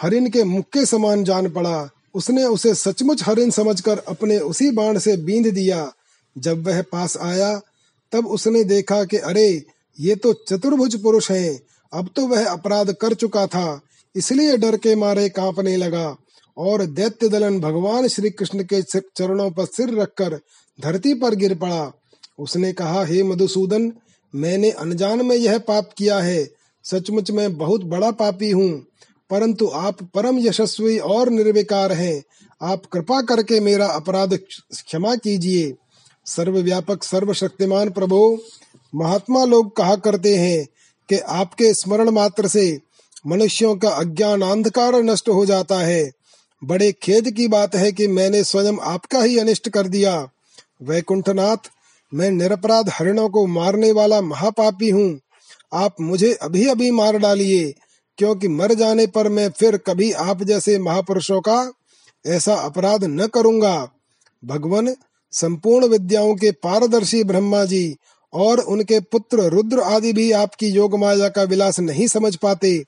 हरिन 0.00 0.30
के 0.30 0.44
मुख 0.44 0.64
के 0.64 0.84
समान 0.86 1.24
जान 1.24 1.50
पड़ा। 1.50 1.88
उसने 2.14 2.44
उसे 2.44 2.74
सचमुच 2.74 3.22
हरिन 3.22 3.50
समझकर 3.50 3.98
अपने 3.98 4.38
उसी 4.38 4.70
बाण 4.70 4.98
से 4.98 5.16
बींध 5.16 5.46
दिया। 5.46 5.92
जब 6.36 6.66
वह 6.66 6.82
पास 6.82 7.16
आया, 7.16 7.60
तब 8.12 8.26
उसने 8.26 8.64
देखा 8.64 9.04
कि 9.04 9.16
अरे, 9.16 9.64
ये 10.00 10.14
तो 10.16 10.32
चतुर्भुज 10.32 11.02
पुरुष 11.02 11.30
हैं। 11.30 11.60
अब 11.92 12.08
तो 12.16 12.26
वह 12.26 12.50
अपराध 12.50 12.92
कर 12.92 13.14
चुका 13.14 13.46
था, 13.46 13.80
इसलिए 14.14 14.56
डर 14.56 14.76
के 14.76 14.94
मारे 14.94 15.28
कांपने 15.28 15.76
लगा। 15.76 16.16
और 16.56 16.84
दैत्य 16.86 17.28
दलन 17.28 17.58
भगवान 17.60 18.06
श्री 18.08 18.30
कृष्ण 18.30 18.64
के 18.64 18.82
चरणों 18.82 19.50
पर 19.50 19.64
सिर 19.66 19.94
रखकर 19.94 20.38
धरती 20.78 21.14
पर 21.14 21.34
गिर 21.34 21.54
पड़ा। 21.54 21.92
उसने 22.38 22.72
कहा, 22.72 23.04
हे 23.04 23.22
मधुसूदन, 23.22 23.92
मैंने 24.34 24.70
अनजान 24.70 25.24
में 25.26 25.36
यह 25.36 25.58
पाप 25.58 25.90
किया 25.98 26.18
है। 26.18 26.48
सचमुच 26.84 27.30
मैं 27.30 27.56
बहुत 27.56 27.84
बड़ा 27.84 28.10
पापी 28.12 28.50
हूँ, 28.50 28.70
परंतु 29.30 29.66
आप 29.74 30.02
परम 30.14 30.38
यशस्वी 30.38 30.98
और 30.98 31.30
निर्विकार 31.30 31.92
हैं। 31.92 32.22
आप 32.60 32.86
कृपा 32.92 33.20
करके 33.22 33.60
मेरा 33.60 33.86
अपराध 33.86 34.34
क्षमा 34.34 35.14
कीजिए। 35.16 35.72
सर्वव्यापक, 36.26 37.02
सर्वशक्तिमान 37.02 37.90
प्रभु, 37.90 38.38
महात्मा 38.92 39.44
लोग 39.44 39.76
कहा 39.76 39.96
करते 39.96 40.34
हैं 40.36 40.66
कि 41.08 41.18
आपके 41.18 41.72
स्मरण 41.74 42.10
मात्र 42.10 42.48
से 42.48 42.80
मनुष्यों 43.26 43.74
का 43.76 43.90
अज्ञान 43.90 44.42
अंधकार 44.42 44.96
नष्ट 45.02 45.28
हो 45.28 45.44
जाता 45.46 45.78
है। 45.78 46.10
बड़े 46.62 46.90
खेद 46.92 47.30
की 47.30 47.46
बात 47.48 47.74
है 47.74 47.90
कि 47.92 48.06
मैंने 48.06 48.42
स्वयं 48.44 48.78
आपका 48.84 49.22
ही 49.22 49.38
अनिष्ट 49.38 49.68
कर 49.68 49.88
दिया। 49.88 50.16
वैकुंठनाथ, 50.82 51.70
मैं 52.12 52.30
निरपराध 52.30 52.88
हरिणों 52.88 53.28
को 53.28 53.46
मारने 53.46 53.92
वाला 53.92 54.20
महापापी 54.20 54.90
हूँ। 54.90 55.20
आप 55.72 56.00
मुझे 56.00 56.32
अभी 56.32 56.66
अभी 56.68 56.90
मार 56.90 57.18
डालिए, 57.18 57.74
क्योंकि 58.18 58.48
मर 58.48 58.74
जाने 58.74 59.06
पर 59.06 59.28
मैं 59.28 59.48
फिर 59.50 59.76
कभी 59.76 60.10
आप 60.12 60.42
जैसे 60.42 60.78
महापुरुषों 60.78 61.40
का 61.40 61.72
ऐसा 62.24 62.54
अपराध 62.54 63.04
न 63.04 63.26
करूँगा। 63.26 63.88
भगवान, 64.42 64.94
संपूर्ण 65.32 65.86
विद्याओं 65.86 66.34
के 66.34 66.50
पारदर्शी 66.52 67.22
ब्रह्मा 67.24 67.64
जी 67.64 67.96
और 68.32 68.60
उनके 68.60 68.98
पुत्र 69.02 69.48
रुद्र 69.48 69.80
आदि 69.80 70.12
भी 70.12 70.30
आपकी 70.32 70.66
योग 70.66 70.98
माया 70.98 71.28
का 71.28 71.42
विलास 71.42 71.80
नहीं 71.80 72.06
समझ 72.06 72.34
पाते, 72.36 72.82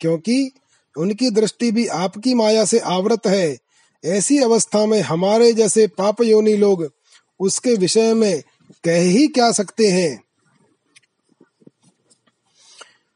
क्योंकि 0.00 0.50
उनकी 0.96 1.30
दृष्टि 1.30 1.70
भी 1.72 1.86
आपकी 1.86 2.34
माया 2.34 2.64
से 2.64 2.78
आवृत 2.78 3.26
है। 3.26 3.58
ऐसी 4.04 4.38
अवस्था 4.38 4.86
में 4.86 5.00
हमारे 5.00 5.52
जैसे 5.52 5.86
पाप 5.86 6.22
योनि 6.22 6.56
लोग 6.56 6.92
उसके 7.40 7.74
विषय 7.74 8.14
में 8.14 8.42
कह 8.84 9.00
ही 9.00 9.26
क्या 9.26 9.52
सकते 9.52 9.88
हैं? 9.88 10.24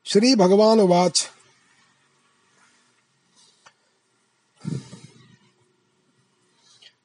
श्री 0.04 0.34
भगवान 0.36 0.80
वाच। 0.80 1.28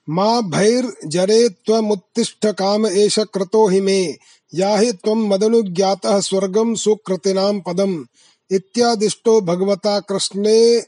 मा 0.09 0.41
भैर्जरे 0.41 1.49
त्वमुत्तिष्ठ 1.49 2.45
काम 2.45 2.87
एष 2.87 3.19
क्रतो 3.19 3.67
हि 3.67 3.81
मे 3.81 4.17
याहि 4.53 4.91
त्वं 4.91 5.27
मदनुज्ञातः 5.29 6.19
स्वर्गं 6.19 6.75
सुकृतिनां 6.75 7.59
पदम्। 7.59 8.05
इत्यादिष्टो 8.51 9.41
भगवता 9.41 9.99
कृष्णे 9.99 10.83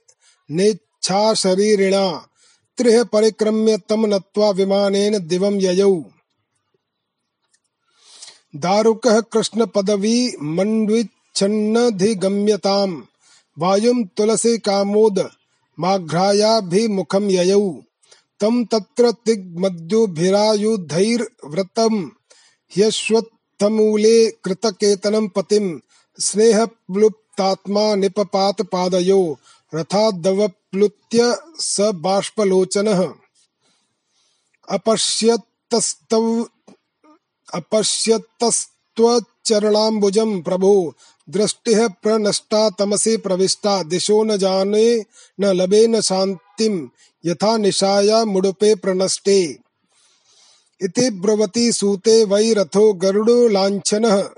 नेच्छा 0.52 1.34
शरीरिणा, 1.34 2.28
त्रिह 2.78 3.04
परिक्रम्य 3.04 3.78
तम 3.78 4.16
नत्वा 4.16 4.50
विमानेन 4.50 5.28
दिवं 5.28 5.54
ययौ। 5.54 6.04
दारुकः 8.56 9.22
कृष्ण 9.22 9.66
पदवी 9.66 10.34
मण्डिच्छन्नधिगम्यताम्, 10.42 13.02
वायुं 13.60 14.04
तुलसी 14.04 14.58
कामोद, 14.58 15.30
माघ्रायाभिमुखं 15.80 17.24
ययौ। 17.24 17.82
तं 18.40 18.66
तत्र 18.66 19.12
तिग्मद्युभिरायुधैर्व्रतम्, 19.12 22.10
ह्यश्वत्थमूले 22.78 24.32
कृतकेतनं 24.32 25.28
पतिं 25.28 25.80
स्नेहप्लुप्तात्मा 27.36 27.96
निपपात 27.96 28.62
पादयो 28.62 29.40
रथादवप्लुत्य 29.76 31.38
स 31.60 31.78
बाष्पलोचनः। 31.80 33.14
अपश्यत्तस्तव 34.70 36.48
अपश्यत्तस्त्वचरणाम्बुजं 37.54 40.42
प्रभो, 40.42 40.94
दृष्टि 41.30 41.76
प्रनष्टा 41.76 42.70
तमसे 42.70 43.18
प्रविष्टा, 43.18 43.84
दिशो 43.84 44.24
न 44.24 44.38
जाने, 44.38 45.06
न 45.40 45.46
लभे 45.46 45.88
न 45.88 46.02
शांतिम 46.02 46.90
यथा 47.26 47.58
निशाया 47.58 48.26
मुड़पे 48.26 48.76
प्रनष्टे। 48.76 49.58
इति 50.82 51.10
ब्रवती 51.10 51.72
सूते 51.72 52.26
वै 52.26 52.54
रथो 52.54 52.94
गरुडो 52.94 53.48
लाञ्छनः 53.48 54.30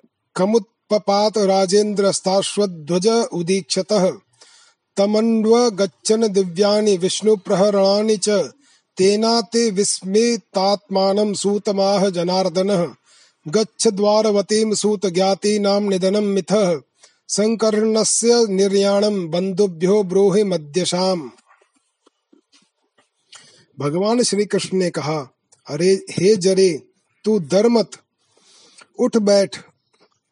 कमुत्पपात 0.91 1.37
राजेन्द्रस्ताश्वध्वज 1.37 3.07
उदीक्षतः। 3.07 4.11
तमन्वगच्छन् 4.97 6.29
दिव्यानि 6.29 6.97
विष्णुप्रहरणानि 6.97 8.17
च। 8.17 8.29
तेनाते 8.97 9.71
विस्मितात्मानं 9.71 11.33
सूतमाह 11.33 12.09
जनार्दनः। 12.09 12.87
गच्छ 13.47 13.87
द्वारवतीं 13.87 14.73
सूत 14.73 15.05
ज्ञातीनां 15.05 15.81
निधनं 15.81 16.21
मिथः। 16.21 16.79
संकर्णस्य 17.27 18.45
निर्याणं 18.49 19.29
बंधुभ्यो 19.29 20.03
ब्रूहि 20.03 20.43
मध्यशाम। 20.43 21.31
भगवान 23.79 24.23
श्री 24.23 24.45
कृष्ण 24.45 24.77
ने 24.77 24.89
कहा, 24.89 25.29
अरे 25.67 26.05
हे 26.09 26.35
जरे, 26.35 26.83
तू 27.23 27.39
डर 27.39 27.67
मत 27.67 27.91
उठ 28.99 29.17
बैठ 29.17 29.57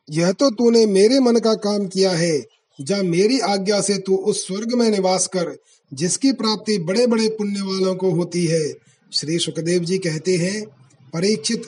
यह 0.09 0.31
तो 0.31 0.49
तूने 0.49 0.85
मेरे 0.85 1.19
मन 1.19 1.35
का 1.35 1.53
काम 1.53 1.87
किया 1.87 2.11
है। 2.11 2.45
जा 2.81 3.03
मेरी 3.03 3.39
आज्ञा 3.39 3.81
से 3.81 3.97
तू 3.97 4.15
उस 4.15 4.47
स्वर्ग 4.47 4.73
में 4.73 4.89
निवास 4.89 5.27
कर, 5.27 5.57
जिसकी 5.93 6.31
प्राप्ति 6.31 6.77
बड़े 6.77 7.07
बड़े 7.07 7.29
पुण्य 7.29 7.61
वालों 7.61 7.95
को 7.95 8.11
होती 8.11 8.45
है। 8.45 8.73
श्री 9.13 9.39
सुखदेव 9.39 9.83
जी 9.83 9.97
कहते 9.97 10.35
हैं, 10.35 10.65
परीक्षित, 11.13 11.63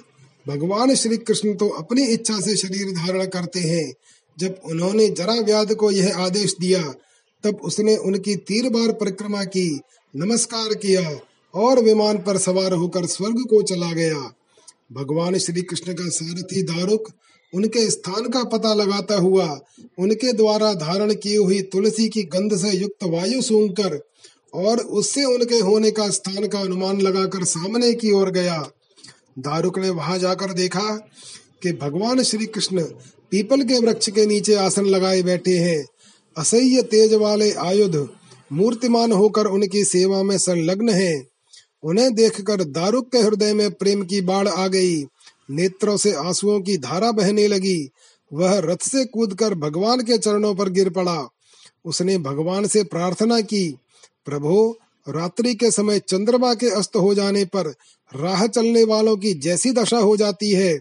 भगवान 0.47 0.95
श्री 0.95 1.17
कृष्ण 1.17 1.55
तो 1.55 1.69
अपनी 1.69 2.05
इच्छा 2.05 2.39
से 2.39 2.55
शरीर 2.55 2.91
धारण 2.91 3.25
करते 3.25 3.59
हैं। 3.59 3.93
जब 4.39 4.59
उन्होंने 4.65 5.09
जरा 5.09 5.33
व्याध 5.33 5.73
को 5.73 5.91
यह 5.91 6.17
आदेश 6.17 6.55
दिया, 6.61 6.93
तब 7.43 7.59
उसने 7.63 7.95
उनकी 7.95 8.35
तीर 8.35 8.69
बार 8.69 8.91
परिक्रमा 8.91 9.43
की, 9.43 9.79
नमस्कार 10.15 10.73
किया, 10.73 11.19
और 11.55 11.79
विमान 11.79 12.17
पर 12.17 12.38
सवार 12.38 12.73
होकर 12.73 13.05
स्वर्ग 13.05 13.35
को 13.35 13.61
चला 13.61 13.93
गया। 13.93 14.33
भगवान 14.91 15.38
श्री 15.38 15.61
कृष्ण 15.61 15.93
का 15.93 16.09
सारथी 16.09 16.63
दारुक 16.63 17.11
उनके 17.53 17.89
स्थान 17.91 18.29
का 18.29 18.43
पता 18.43 18.73
लगाता 18.73 19.15
हुआ, 19.15 19.59
उनके 19.99 20.33
द्वारा 20.33 20.73
धारण 20.73 21.13
की 21.13 21.35
हुई 21.35 21.61
तुलसी 21.61 22.09
की 22.09 22.23
गंध 22.23 22.57
से 22.57 22.77
युक्त 22.77 23.03
वायु 23.03 23.41
सूंघकर 23.41 23.99
और 24.53 24.79
उससे 24.79 25.23
उनके 25.23 25.59
होने 25.59 25.91
का 25.91 26.09
स्थान 26.09 26.47
का 26.47 26.59
अनुमान 26.59 27.01
लगाकर 27.01 27.43
सामने 27.43 27.93
की 27.93 28.11
ओर 28.11 28.31
गया। 28.31 28.71
दारुक 29.39 29.79
ने 29.79 29.89
वहाँ 29.89 30.17
जाकर 30.19 30.53
देखा 30.53 30.97
कि 31.63 31.71
भगवान 31.71 32.23
श्री 32.23 32.45
कृष्ण 32.45 32.81
पीपल 33.31 33.61
के 33.61 33.79
वृक्ष 33.79 34.09
के 34.09 34.25
नीचे 34.25 34.55
आसन 34.55 34.85
लगाए 34.85 35.21
बैठे 35.21 35.57
हैं। 35.57 35.85
असह्य 36.37 36.81
तेज 36.81 37.13
वाले 37.13 37.51
आयुध 37.51 38.09
मूर्तिमान 38.53 39.11
होकर 39.11 39.45
उनकी 39.45 39.83
सेवा 39.83 40.23
में 40.23 40.37
संलग्न 40.37 40.89
हैं। 40.89 41.27
उन्हें 41.83 42.13
देखकर 42.13 42.63
दारुक 42.63 43.11
के 43.11 43.17
हृदय 43.17 43.53
में 43.53 43.71
प्रेम 43.71 44.03
की 44.03 44.21
बाढ़ 44.21 44.47
आ 44.47 44.67
गई। 44.67 45.03
नेत्रों 45.51 45.97
से 45.97 46.13
आंसुओं 46.13 46.61
की 46.61 46.77
धारा 46.77 47.11
बहने 47.11 47.47
लगी। 47.47 47.89
वह 48.33 48.59
रथ 48.59 48.77
से 48.77 49.05
कूदकर 49.05 49.53
भगवान 49.53 50.01
के 50.01 50.17
चरणों 50.17 50.55
पर 50.55 50.69
गिर 50.69 50.89
पड़ा। 50.89 51.33
उसने 51.85 52.17
भगवान 52.17 52.67
से 52.67 52.83
प्रार्थना 52.83 53.41
की, 53.41 53.77
प्रभु, 54.25 54.75
रात्रि 55.09 55.55
के 55.55 55.71
समय 55.71 55.99
चंद्रमा 55.99 56.53
के 56.53 56.69
अस्त 56.69 56.95
हो 56.95 57.13
जाने 57.13 57.45
पर 57.45 57.73
राह 58.15 58.47
चलने 58.47 58.83
वालों 58.83 59.17
की 59.17 59.33
जैसी 59.33 59.71
दशा 59.71 59.97
हो 59.97 60.17
जाती 60.17 60.51
है। 60.51 60.79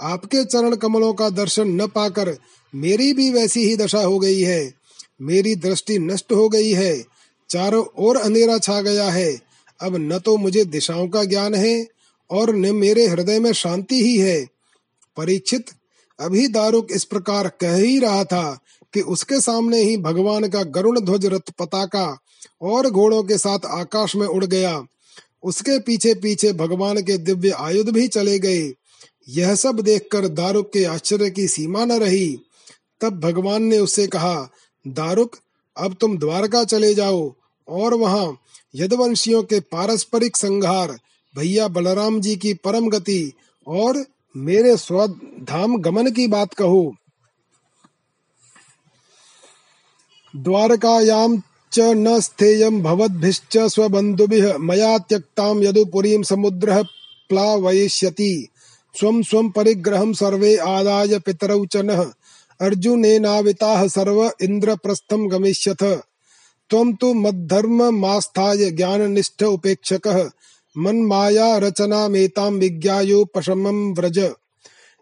आपके 0.00 0.44
चरण 0.44 0.76
कमलों 0.76 1.12
का 1.12 1.30
दर्शन 1.30 1.68
न 1.68 1.86
पाकर 1.86 2.36
मेरी 2.74 3.12
भी 3.12 3.30
वैसी 3.30 3.64
ही 3.64 3.76
दशा 3.76 4.00
हो 4.00 4.18
गई 4.18 4.40
है। 4.40 4.74
मेरी 5.22 5.54
दृष्टि 5.54 5.98
नष्ट 5.98 6.32
हो 6.32 6.48
गई 6.48 6.72
है। 6.72 7.04
चारों 7.50 7.84
ओर 7.98 8.16
अंधेरा 8.16 8.58
छा 8.58 8.80
गया 8.80 9.10
है। 9.10 9.40
अब 9.80 9.96
न 9.96 10.18
तो 10.18 10.36
मुझे 10.36 10.64
दिशाओं 10.64 11.08
का 11.08 11.24
ज्ञान 11.24 11.54
है 11.54 11.86
और 12.30 12.56
न 12.56 12.74
मेरे 12.74 13.06
हृदय 13.06 13.40
में 13.40 13.52
शांति 13.52 14.02
ही 14.04 14.16
है। 14.16 14.46
परीक्षित, 15.16 15.64
अभी 16.20 16.48
दारुक 16.48 16.88
इस 16.90 17.04
प्रकार 17.04 17.48
कह 17.48 17.74
ही 17.74 17.98
रहा 17.98 18.24
था 18.24 18.58
कि 18.94 19.00
उसके 19.00 19.40
सामने 19.40 19.82
ही 19.82 19.96
भगवान 19.96 20.48
का 20.48 20.62
गरुण 20.62 21.00
ध्वज 21.00 21.26
रथ 21.26 21.50
पताका 21.58 22.18
और 22.62 22.90
घोड़ों 22.90 23.22
के 23.22 23.38
साथ 23.38 23.58
आकाश 23.66 24.16
में 24.16 24.26
उड़ 24.26 24.44
गया। 24.44 24.86
उसके 25.42 25.78
पीछे 25.78 26.14
पीछे 26.14 26.52
भगवान 26.52 27.02
के 27.02 27.18
दिव्य 27.18 27.50
आयुध 27.50 27.90
भी 27.90 28.08
चले 28.08 28.38
गए। 28.38 28.74
यह 29.28 29.54
सब 29.54 29.80
देखकर 29.80 30.28
दारुक 30.28 30.72
के 30.72 30.84
आश्चर्य 30.84 31.30
की 31.30 31.48
सीमा 31.48 31.84
न 31.84 31.92
रही। 31.92 32.38
तब 33.00 33.20
भगवान 33.20 33.62
ने 33.62 33.78
उससे 33.78 34.06
कहा, 34.06 34.50
दारुक, 34.88 35.36
अब 35.76 35.96
तुम 36.00 36.18
द्वारका 36.18 36.64
चले 36.64 36.94
जाओ 36.94 37.32
और 37.68 37.94
वहाँ 37.94 38.38
यदवंशियों 38.74 39.42
के 39.42 39.60
पारस्परिक 39.60 40.36
संघार 40.36 40.98
भैया 41.36 41.68
बलराम 41.68 42.20
जी 42.20 42.36
की 42.36 42.54
परम 42.54 42.88
गति 42.88 43.32
और 43.66 44.06
मेरे 44.36 44.76
स्वधाम 44.76 45.76
गमन 45.76 46.10
की 46.10 46.26
बात 46.26 46.54
कहो। 46.54 46.94
द्वारकायाम 50.36 51.42
च 51.72 51.80
न 51.80 52.20
स्थेयं 52.20 52.82
भवद्भिश्च 52.82 53.58
स्वबन्धुभिः 53.58 54.56
मया 54.58 54.98
त्यक्तां 54.98 55.62
यदुपुरीं 55.62 56.22
समुद्रः 56.22 56.82
प्लावयिष्यति। 57.28 58.48
स्वं 58.98 59.22
स्वं 59.22 59.50
परिग्रहं 59.50 60.12
सर्वे 60.12 60.56
आदाय 60.56 61.18
पितरौ 61.18 61.66
च 61.66 61.76
नः। 61.76 62.12
अर्जुनेनाविताः 62.60 63.88
सर्व 63.88 64.32
इन्द्रप्रस्थं 64.40 65.30
गमिष्यथ। 65.30 65.84
त्वं 66.70 66.94
तु 66.94 67.14
मद्धर्ममास्थाय 67.14 68.70
ज्ञाननिष्ठ 68.70 69.42
उपेक्षकः। 69.42 70.30
मन्माया 70.76 71.56
रचनामेतां 71.58 72.52
विज्ञायोपशमं 72.52 73.94
व्रज। 73.94 74.18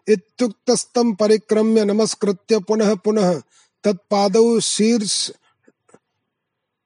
इत्युक्तस्तं 0.07 1.13
परिक्रम्य 1.13 1.85
नमस्कृत्य 1.85 2.59
पुनः 2.59 2.95
पुनः 2.95 3.41
तत्पादौ 3.83 4.59
शीर्ष 4.59 5.31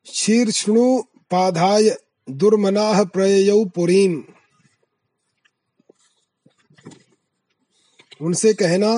शीर्ष्णुपाधाय 0.05 1.95
दुर्मनाः 2.29 3.03
प्रययौ 3.03 3.65
पुरीम। 3.65 4.23
उनसे 8.21 8.53
कहना 8.53 8.95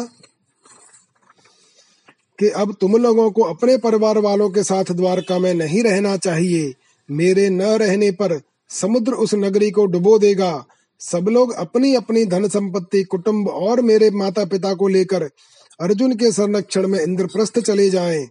कि 2.39 2.49
अब 2.49 2.75
तुम 2.81 2.95
लोगों 2.95 3.31
को 3.31 3.41
अपने 3.41 3.77
परिवार 3.77 4.17
वालों 4.17 4.49
के 4.49 4.63
साथ 4.63 4.91
द्वारका 4.91 5.39
में 5.39 5.53
नहीं 5.53 5.83
रहना 5.83 6.17
चाहिए। 6.17 6.73
मेरे 7.09 7.49
न 7.49 7.61
रहने 7.61 8.11
पर 8.11 8.41
समुद्र 8.81 9.13
उस 9.13 9.33
नगरी 9.33 9.71
को 9.71 9.85
डुबो 9.85 10.17
देगा। 10.19 10.65
सब 10.99 11.27
लोग 11.29 11.51
अपनी 11.53 11.95
अपनी 11.95 12.25
धन 12.25 12.47
संपत्ति 12.47 13.03
कुटुंब 13.03 13.47
और 13.47 13.81
मेरे 13.81 14.09
माता 14.09 14.45
पिता 14.45 14.73
को 14.73 14.87
लेकर 14.87 15.23
अर्जुन 15.81 16.15
के 16.15 16.31
संरक्षण 16.31 16.87
में 16.87 16.99
इंद्रप्रस्थ 16.99 17.59
चले 17.59 17.89
जाएँ। 17.89 18.27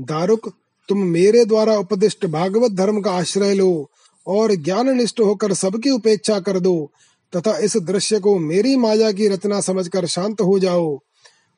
दारुक, 0.00 0.52
तुम 0.88 0.98
मेरे 0.98 1.44
द्वारा 1.44 1.76
उपदिष्ट 1.78 2.26
भागवत 2.26 2.72
धर्म 2.72 3.00
का 3.00 3.10
आश्रय 3.10 3.54
लो 3.54 3.90
और 4.26 4.54
ज्ञान 4.54 4.96
निष्ठ 4.96 5.20
होकर 5.20 5.52
सबकी 5.52 5.90
उपेक्षा 5.90 6.40
कर 6.40 6.58
दो, 6.60 6.90
तथा 7.36 7.58
इस 7.58 7.76
दृश्य 7.76 8.18
को 8.20 8.38
मेरी 8.38 8.76
माया 8.76 9.12
की 9.12 9.28
रचना 9.28 9.60
समझकर 9.60 10.06
शांत 10.06 10.40
हो 10.40 10.58
जाओ। 10.58 10.98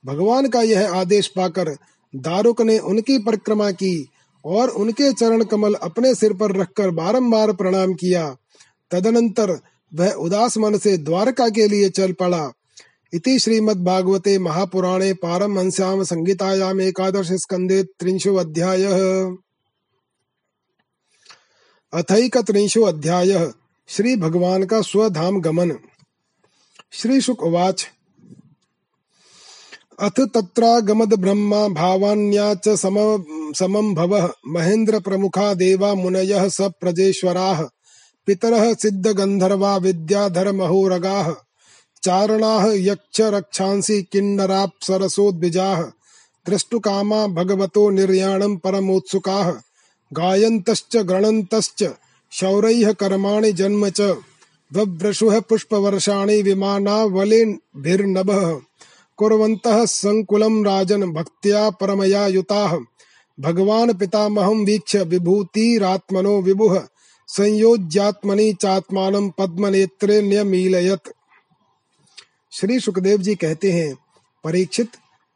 भगवान 0.04 0.48
का 0.48 0.62
यह 0.62 0.94
आदेश 0.94 1.26
पाकर 1.26 1.76
दारुक 2.16 2.60
ने 2.60 2.78
उनकी 2.78 3.18
परिक्रमा 3.18 3.70
की। 3.70 4.08
और 4.44 4.68
उनके 4.68 5.12
चरण 5.12 5.44
कमल 5.44 5.74
अपने 5.74 6.14
सिर 6.14 6.32
पर 6.32 6.56
रखकर 6.56 6.90
बारंबार 6.90 7.52
प्रणाम 7.52 7.94
किया। 7.94 8.36
तदनंतर 8.90 9.60
वह 9.94 10.10
उदास 10.10 10.58
मन 10.58 10.78
से 10.78 10.96
द्वारका 10.96 11.48
के 11.48 11.68
लिए 11.68 11.90
चल 11.90 12.12
पड़ा। 12.12 12.52
इति 13.14 13.38
श्रीमद्भागवते 13.38 14.38
महापुराणे 14.38 15.12
पारमहंस्याम 15.12 16.02
संहितायाम 16.02 16.80
एकादश 16.80 17.32
स्कंदे 17.32 17.82
त्रिंशो 17.82 18.34
अध्याय। 18.34 18.84
अथैक 21.92 22.38
त्रिंशो 22.38 22.82
अध्याय। 22.82 23.52
श्री 23.88 24.16
भगवान 24.16 24.64
का 24.64 24.80
स्वधाम 24.80 25.40
गमन। 25.40 25.78
श्री 26.92 27.20
शुक 27.20 27.42
उवाच। 27.42 27.86
अथ 30.00 30.20
तत्रागमद 30.20 31.14
ब्रह्मा 31.14 31.68
भावान्या 31.68 32.54
च 32.54 32.68
सम, 32.68 33.24
समं 33.58 33.94
भवः। 33.94 34.28
महेन्द्र 34.46 35.00
प्रमुखा 35.00 35.54
देवा 35.54 35.94
मुनयः 35.94 36.48
स 36.48 36.60
प्रजेश्वराः। 36.60 37.68
पितरः 38.26 38.74
सिद्ध 38.74 39.06
गंधर्वा 39.06 39.76
विद्याधर 39.76 40.52
महोरगाः 40.52 41.34
चारणाः 42.02 42.72
यक्ष 42.72 43.20
रक्षांसि 43.20 44.06
किन्नराप्सरसोद्विजाः। 44.12 45.86
द्रष्टुकामा 46.46 47.26
भगवतो 47.26 47.90
निर्याणं 47.90 48.56
परमोत्सुकाः। 48.56 49.54
गायन्तश्च, 50.12 50.96
गणन्तश्च, 50.96 51.90
शौरैः 52.32 52.92
कर्माणि 52.92 53.52
जन्म 53.52 53.88
च। 53.88 54.16
वव्रषुः 54.72 55.40
पुष्पवर्षाणि 55.40 56.42
विमानावलिभिर्नभः 56.42 58.58
कुर्वन्तः 59.16 59.84
संकुलं 59.84 60.64
राजन 60.64 61.12
भक्त्या 61.12 61.70
परमया 61.70 62.26
युताः 62.26 62.78
भगवान 63.40 63.92
पितामहं 63.92 64.64
वीक्ष्य 64.64 65.02
विभूतिरात्मनो 65.02 66.42
विभुः। 66.42 66.82
संयोज्यात्मनि 67.28 68.52
चात्मानं 68.52 69.30
पद्मनेत्रे 69.30 70.22
न्यमीलयत। 70.22 71.00
श्री 72.52 72.80
सुखदेव 72.80 73.18
जी 73.18 73.34
कहते 73.34 73.72
हैं, 73.72 73.94
परीक्षित 74.44 74.88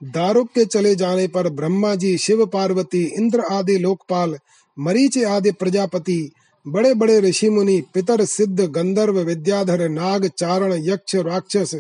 दारुक 0.05 0.49
के 0.55 0.65
चले 0.65 0.95
जाने 0.95 1.29
पर 1.29 1.49
ब्रह्मा 1.49 1.95
जी 1.95 2.19
शिव, 2.19 2.47
पार्वती, 2.47 3.05
इंद्र 3.05 3.41
आदि 3.41 3.79
लोकपाल, 3.79 4.39
मरीच 4.79 5.25
आदि 5.25 5.51
प्रजापति 5.51 6.33
बड़े 6.69 6.95
बड़े 6.95 7.21
ऋषि 7.21 7.51
मुनि, 7.51 7.83
पितर, 7.95 8.25
सिद्ध, 8.25 8.61
गंधर्व, 8.61 9.21
विद्याधर, 9.21 9.89
नाग, 9.89 10.27
चारण, 10.27 10.73
यक्ष, 10.73 11.15
राक्षस, 11.15 11.75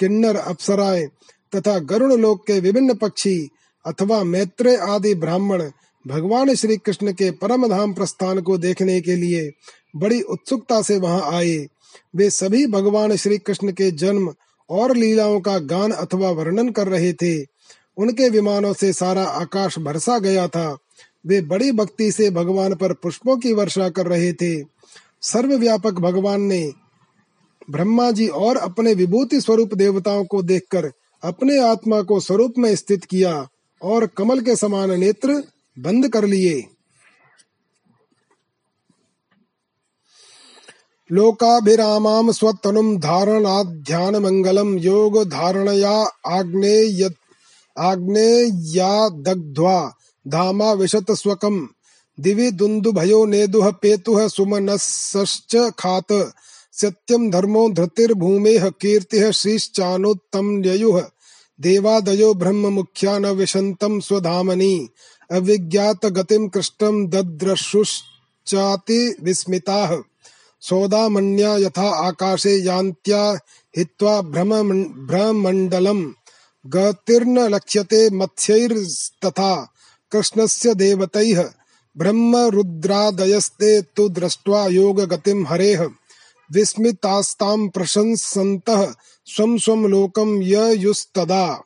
किन्नर, 0.00 0.36
अप्सराएँ 0.36 1.08
तथा 1.56 1.78
गरुण 1.78 2.12
लोक 2.12 2.46
के 2.46 2.60
विभिन्न 2.60 2.94
पक्षी 2.94 3.48
अथवा 3.86 4.24
मैत्रेय 4.24 4.76
आदि 4.76 5.14
ब्राह्मण 5.14 5.70
भगवान 6.06 6.54
श्री 6.54 6.76
कृष्ण 6.76 7.12
के 7.12 7.30
परम 7.30 7.68
धाम 7.68 7.92
प्रस्थान 7.94 8.40
को 8.40 8.58
देखने 8.58 9.00
के 9.00 9.16
लिए 9.16 9.50
बड़ी 9.96 10.20
उत्सुकता 10.20 10.82
से 10.82 10.98
वहाँ 10.98 11.32
आए। 11.32 11.66
वे 12.16 12.30
सभी 12.30 12.66
भगवान 12.66 13.16
श्री 13.16 13.38
कृष्ण 13.38 13.72
के 13.72 13.90
जन्म 13.90 14.34
और 14.70 14.96
लीलाओं 14.96 15.40
का 15.40 15.58
गान 15.58 15.90
अथवा 15.90 16.30
वर्णन 16.30 16.68
कर 16.68 16.88
रहे 16.88 17.12
थे। 17.12 17.42
उनके 17.96 18.28
विमानों 18.28 18.72
से 18.72 18.92
सारा 18.92 19.24
आकाश 19.24 19.78
भरसा 19.78 20.18
गया 20.18 20.48
था। 20.48 20.78
वे 21.26 21.40
बड़ी 21.40 21.72
भक्ति 21.72 22.12
से 22.12 22.30
भगवान 22.30 22.74
पर 22.74 22.92
पुष्पों 22.92 23.36
की 23.36 23.52
वर्षा 23.52 23.88
कर 23.88 24.06
रहे 24.06 24.32
थे। 24.32 24.64
सर्वव्यापक 25.22 25.92
भगवान 25.92 26.42
ने 26.42 26.72
ब्रह्मा 27.70 28.10
जी 28.10 28.26
और 28.26 28.56
अपने 28.56 28.94
विभूति 28.94 29.40
स्वरूप 29.40 29.74
देवताओं 29.74 30.24
को 30.24 30.42
देखकर 30.42 30.92
अपने 31.24 31.58
आत्मा 31.58 32.02
को 32.02 32.20
स्वरूप 32.20 32.54
में 32.58 32.76
स्थित 32.76 33.04
किया 33.04 33.48
और 33.82 34.06
कमल 34.06 34.40
के 34.40 34.56
समान 34.56 34.90
नेत्र 35.00 35.44
बंद 35.78 36.08
कर 36.08 36.24
लिए। 36.24 36.68
लोकाभिरामाम 41.12 42.32
स्वतनुम 42.32 42.98
धारणाध्यान 42.98 44.16
मंगलम 44.16 44.78
योग 44.78 45.24
धारणया 45.24 46.06
आग्नेय 46.26 47.10
आग्नेया 47.78 49.08
दग्ध्वा 49.08 49.94
धामा 50.28 50.76
स्वकम 50.86 51.68
दिवि 52.20 52.50
दुन्दुभयो 52.50 53.24
नेदुः 53.24 53.70
पेतुः 53.70 54.28
सुमनसश्च 54.28 55.56
खात। 55.78 56.32
सत्यम 56.72 57.30
धर्मो 57.30 57.68
धृतिर्भूमेः 57.70 58.68
कीर्तिः 58.68 59.30
श्रीश्चानुत्तम्ययुः 59.30 61.02
देवादयो 61.60 62.34
ब्रह्म 62.34 62.66
मुख्या 62.66 63.18
न 63.18 63.26
विशन्तं 63.26 64.00
स्वधामनि 64.00 64.88
अविज्ञात 65.32 66.06
गतिम 66.06 66.48
कृष्णम 66.48 67.06
दद्रशुश्चाति 67.06 69.16
विस्मिताः। 69.22 69.98
सौदामन्या 70.60 71.56
यथा 71.56 72.06
आकाशे 72.06 72.56
यान्त्या 72.56 73.38
हित्वा 73.76 74.20
भ्रम 74.20 74.84
भ्रमण्डलम् 74.84 76.12
गतिर्न 76.66 77.38
लक्ष्यते 77.38 78.10
मत्स्यैस्तथा 78.10 79.72
कृष्णस्य 80.12 80.74
देवतैः। 80.74 81.50
ब्रह्मरुद्रादयस्ते 81.96 83.82
तु 83.82 84.08
दृष्ट्वा 84.08 84.66
योगगतिं 84.66 85.46
हरेः। 85.46 85.88
विस्मितास्तां 86.54 87.68
प्रशंसन्तः 87.68 88.94
स्वं 89.26 89.56
स्वं 89.58 89.84
लोकं 89.84 90.42
ययुस्तदा। 90.42 91.62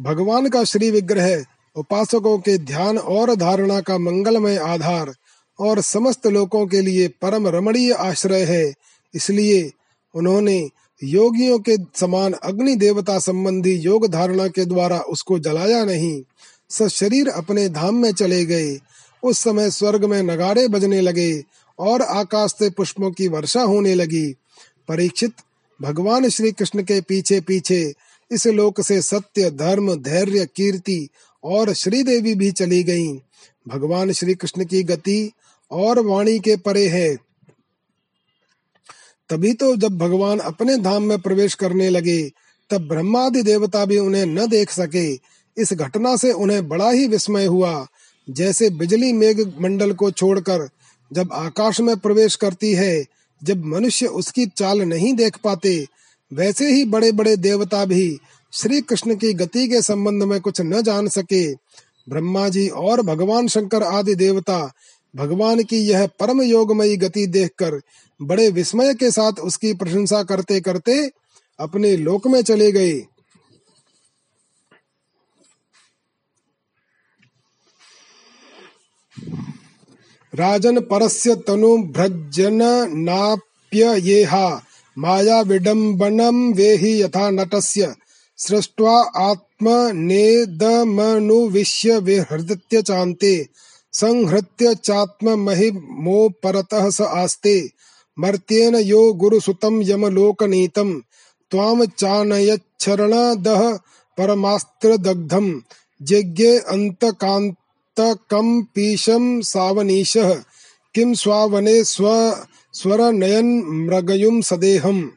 भगवान 0.00 0.48
का 0.48 0.64
श्री 0.64 0.90
विग्रह, 0.90 1.44
उपासकों 1.76 2.38
के 2.38 2.58
ध्यान 2.58 2.98
और 2.98 3.34
धारणा 3.34 3.80
का 3.80 3.98
मंगलमय 3.98 4.56
आधार 4.56 5.14
और 5.58 5.80
समस्त 5.80 6.26
लोगों 6.26 6.66
के 6.66 6.80
लिए 6.80 7.08
परम 7.08 7.48
रमणीय 7.48 7.92
आश्रय 7.92 8.42
है। 8.42 8.74
इसलिए 9.14 9.70
उन्होंने 10.14 10.68
योगियों 11.04 11.58
के 11.58 11.76
समान 11.94 12.32
अग्नि 12.32 12.74
देवता 12.76 13.18
संबंधी 13.18 13.74
योग 13.74 14.06
धारणा 14.08 14.48
के 14.48 14.64
द्वारा 14.64 14.98
उसको 14.98 15.38
जलाया 15.38 15.84
नहीं 15.84 16.22
स 16.70 16.88
शरीर 16.88 17.28
अपने 17.28 17.68
धाम 17.68 17.94
में 17.94 18.12
चले 18.12 18.44
गए। 18.46 18.78
उस 19.22 19.38
समय 19.38 19.70
स्वर्ग 19.70 20.04
में 20.04 20.22
नगाड़े 20.22 20.68
बजने 20.68 21.00
लगे 21.00 21.44
और 21.82 22.02
आकाश 22.02 22.50
से 22.50 22.70
पुष्पों 22.70 23.10
की 23.10 23.28
वर्षा 23.28 23.62
होने 23.62 23.94
लगी। 23.94 24.26
परीक्षित, 24.88 25.32
भगवान 25.82 26.28
श्री 26.28 26.52
कृष्ण 26.52 26.82
के 26.82 27.00
पीछे 27.00 27.40
पीछे 27.40 27.94
इस 28.30 28.46
लोक 28.46 28.80
से 28.80 29.02
सत्य, 29.02 29.50
धर्म, 29.50 29.94
धैर्य, 29.94 30.46
कीर्ति 30.56 31.08
और 31.44 31.72
श्री 31.72 32.02
देवी 32.02 32.34
भी 32.34 32.50
चली 32.52 32.82
गईं। 32.82 33.18
भगवान 33.68 34.12
श्री 34.12 34.34
कृष्ण 34.34 34.64
की 34.64 34.82
गति 34.82 35.32
और 35.70 36.00
वाणी 36.00 36.38
के 36.38 36.56
परे 36.56 36.88
है। 36.88 37.16
तभी 39.28 39.52
तो 39.52 39.76
जब 39.76 39.98
भगवान 39.98 40.38
अपने 40.38 40.76
धाम 40.76 41.02
में 41.02 41.18
प्रवेश 41.18 41.54
करने 41.54 41.88
लगे, 41.88 42.30
तब 42.70 42.88
ब्रह्मादि 42.88 43.42
देवता 43.42 43.84
भी 43.84 43.98
उन्हें 43.98 44.26
न 44.26 44.46
देख 44.46 44.70
सके। 44.70 45.14
इस 45.56 45.72
घटना 45.72 46.16
से 46.16 46.32
उन्हें 46.32 46.68
बड़ा 46.68 46.90
ही 46.90 47.06
विस्मय 47.06 47.44
हुआ, 47.44 47.86
जैसे 48.30 48.70
बिजली 48.70 49.12
मेघ 49.12 49.40
मंडल 49.60 49.92
को 49.92 50.10
छोड़कर 50.10 50.68
जब 51.12 51.32
आकाश 51.32 51.80
में 51.80 51.96
प्रवेश 51.96 52.36
करती 52.36 52.72
है, 52.72 53.04
जब 53.42 53.64
मनुष्य 53.64 54.06
उसकी 54.06 54.46
चाल 54.46 54.82
नहीं 54.82 55.14
देख 55.14 55.38
पाते, 55.44 55.86
वैसे 56.32 56.72
ही 56.72 56.84
बड़े 56.84 57.12
बड़े 57.12 57.36
देवता 57.36 57.84
भी 57.84 58.18
श्री 58.52 58.80
कृष्ण 58.80 59.16
की 59.16 59.32
गति 59.32 59.68
के 59.68 59.82
संबंध 59.82 60.22
में 60.22 60.40
कुछ 60.40 60.60
न 60.60 60.82
जान 60.82 61.08
सके। 61.08 61.52
ब्रह्मा 62.08 62.48
जी 62.48 62.68
और 62.68 63.02
भगवान 63.02 63.48
शंकर 63.48 63.82
आदि 63.82 64.14
देवता, 64.14 64.72
भगवान 65.16 65.62
की 65.62 65.76
यह 65.76 66.06
परम 66.06 66.42
योगमयी 66.42 66.96
गति 66.96 67.26
देखकर 67.26 67.80
बड़े 68.20 68.50
विस्मय 68.50 68.94
के 68.94 69.10
साथ 69.10 69.32
उसकी 69.32 69.72
प्रशंसा 69.72 70.22
करते 70.22 70.60
करते 70.60 71.10
अपने 71.58 71.96
लोक 71.96 72.26
में 72.26 72.42
चले 72.42 72.72
गए। 72.72 73.06
राजन 80.34 80.80
परस्य 80.80 81.34
तनु 81.34 81.78
भ्रजन 81.78 82.90
नाप्य 82.94 83.98
येहा। 83.98 84.62
माया 84.98 85.40
विडम्बनम 85.40 86.52
वेहि 86.52 87.02
यथा 87.02 87.30
नटस्य। 87.30 87.94
सृष्ट्वा 88.36 89.10
आत्मनेदमनुविश्य 89.16 91.98
विहृत्य 91.98 92.82
चान्ते। 92.82 93.46
संहृत्य 93.92 94.74
चात्म 94.74 95.38
महिमोपरतः 95.38 96.90
स 96.90 97.00
आस्ते। 97.00 97.70
मर्त्येन 98.18 98.74
यो 98.74 99.12
गुरुसुतं 99.12 99.82
यमलोकनीतं। 99.82 101.00
त्वां 101.50 101.86
चानयच्छरणदः 101.86 103.78
परमास्त्रदग्धं। 104.18 105.60
जिज्ञे 106.02 106.58
अन्तकान्तकं 107.98 108.62
पीशं 108.62 109.40
सावनीशः। 109.40 110.42
किं 110.94 111.14
स्वावने 111.14 111.84
स्व, 111.84 112.36
स्वरनयन् 112.72 113.64
मृगयुं 113.64 114.40
सदेहम्। 114.40 115.08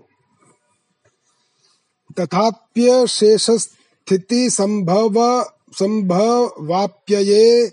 तथाप्यशेषस्थिति 2.19 4.49
संभव, 4.49 5.45
संभवाप्यये 5.73 7.71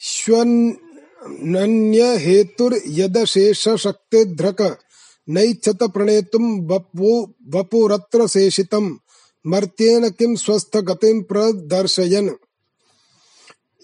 श्वन्य 0.00 2.16
हेतुर्यदशेष 2.16 3.68
शक्तिधृक 3.68 4.78
नैच्छत 5.28 5.78
प्रणेतुं 5.82 6.66
वपु, 6.66 7.34
वपुरत्र 7.48 8.26
शेषितं 8.26 8.96
मर्त्येन 9.46 10.10
किं 10.10 10.36
स्वस्थ 10.36 10.76
गतिं 10.76 11.22
प्रदर्शयन्। 11.22 12.30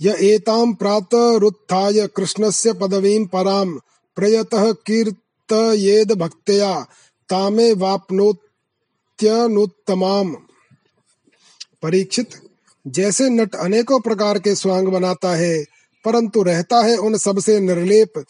य 0.03 0.17
एतां 0.21 0.73
प्रातरुत्थाय 0.73 2.07
कृष्णस्य 2.07 2.73
पदवीं 2.73 3.27
परां 3.27 3.79
प्रयतः 4.17 4.73
कीर्तयेद 4.73 6.13
भक्त्या 6.13 6.87
तामे 7.29 7.73
वाप्नोत्यनुत्तमाम्। 7.73 10.35
परीक्षित, 11.83 12.29
जैसे 12.87 13.29
नट 13.29 13.55
अनेकों 13.55 14.01
प्रकार 14.01 14.39
के 14.39 14.55
स्वांग 14.55 14.89
बनाता 14.89 15.35
है, 15.35 15.65
परंतु 16.05 16.43
रहता 16.43 16.85
है 16.85 16.97
उन 16.97 17.17
सबसे 17.17 17.61
निर्लेप, 17.61 18.25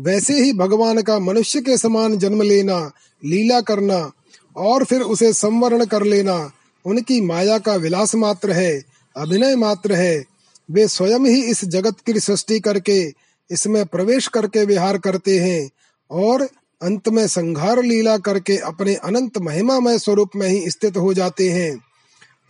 वैसे 0.00 0.44
ही 0.44 0.52
भगवान 0.52 1.02
का 1.02 1.18
मनुष्य 1.18 1.60
के 1.60 1.76
समान 1.76 2.18
जन्म 2.18 2.42
लेना, 2.42 2.92
लीला 3.24 3.60
करना, 3.60 4.12
और 4.56 4.84
फिर 4.84 5.00
उसे 5.00 5.32
संवरण 5.32 5.84
कर 5.84 6.02
लेना, 6.02 6.50
उनकी 6.84 7.20
माया 7.20 7.58
का 7.58 7.74
विलास 7.74 8.14
मात्र 8.14 8.52
है, 8.52 8.84
अभिनय 9.16 9.56
मात्र 9.56 9.92
है 9.92 10.31
वे 10.70 10.88
स्वयं 10.88 11.26
ही 11.26 11.42
इस 11.42 11.64
जगत 11.64 12.00
की 12.00 12.20
सृष्टि 12.20 12.60
करके 12.60 13.02
इसमें 13.50 13.86
प्रवेश 13.86 14.26
करके 14.26 14.64
विहार 14.64 14.98
करते 14.98 15.38
हैं 15.38 15.70
और 16.10 16.42
अंत 16.82 17.08
में 17.08 17.26
संघार 17.26 17.82
लीला 17.82 18.16
करके 18.18 18.56
अपने 18.56 18.94
अनंत 18.94 19.38
महिमामय 19.38 19.98
स्वरूप 19.98 20.30
में 20.36 20.48
ही 20.48 20.70
स्थित 20.70 20.96
हो 20.96 21.14
जाते 21.14 21.48
हैं। 21.48 21.84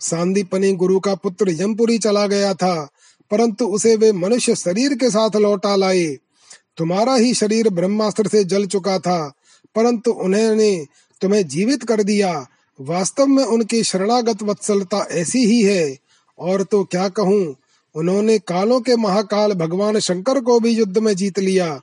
सांदीपनी 0.01 0.71
गुरु 0.73 0.99
का 0.99 1.15
पुत्र 1.15 1.51
यमपुरी 1.51 1.97
चला 1.97 2.27
गया 2.27 2.53
था, 2.53 2.89
परंतु 3.31 3.65
उसे 3.65 3.95
वे 3.95 4.11
मनुष्य 4.11 4.55
शरीर 4.55 4.93
के 4.93 5.09
साथ 5.09 5.35
लौटा 5.35 5.75
लाए। 5.75 6.05
तुम्हारा 6.77 7.15
ही 7.15 7.33
शरीर 7.33 7.69
ब्रह्मास्त्र 7.69 8.27
से 8.27 8.43
जल 8.43 8.65
चुका 8.65 8.97
था, 8.99 9.33
परंतु 9.75 10.11
उन्होंने 10.11 10.85
तुम्हें 11.21 11.47
जीवित 11.47 11.83
कर 11.83 12.03
दिया। 12.03 12.47
वास्तव 12.79 13.25
में 13.25 13.43
उनकी 13.43 13.83
शरणागत 13.83 14.43
वत्सलता 14.43 15.05
ऐसी 15.11 15.45
ही 15.45 15.61
है। 15.61 15.97
और 16.39 16.63
तो 16.63 16.83
क्या 16.83 17.07
कहूँ 17.09 17.55
उन्होंने 17.95 18.39
कालों 18.39 18.81
के 18.81 18.95
महाकाल 18.95 19.53
भगवान 19.53 19.99
शंकर 19.99 20.39
को 20.39 20.59
भी 20.59 20.69
युद्ध 20.69 20.97
में 20.97 21.15
जीत 21.15 21.39
लिया 21.39 21.81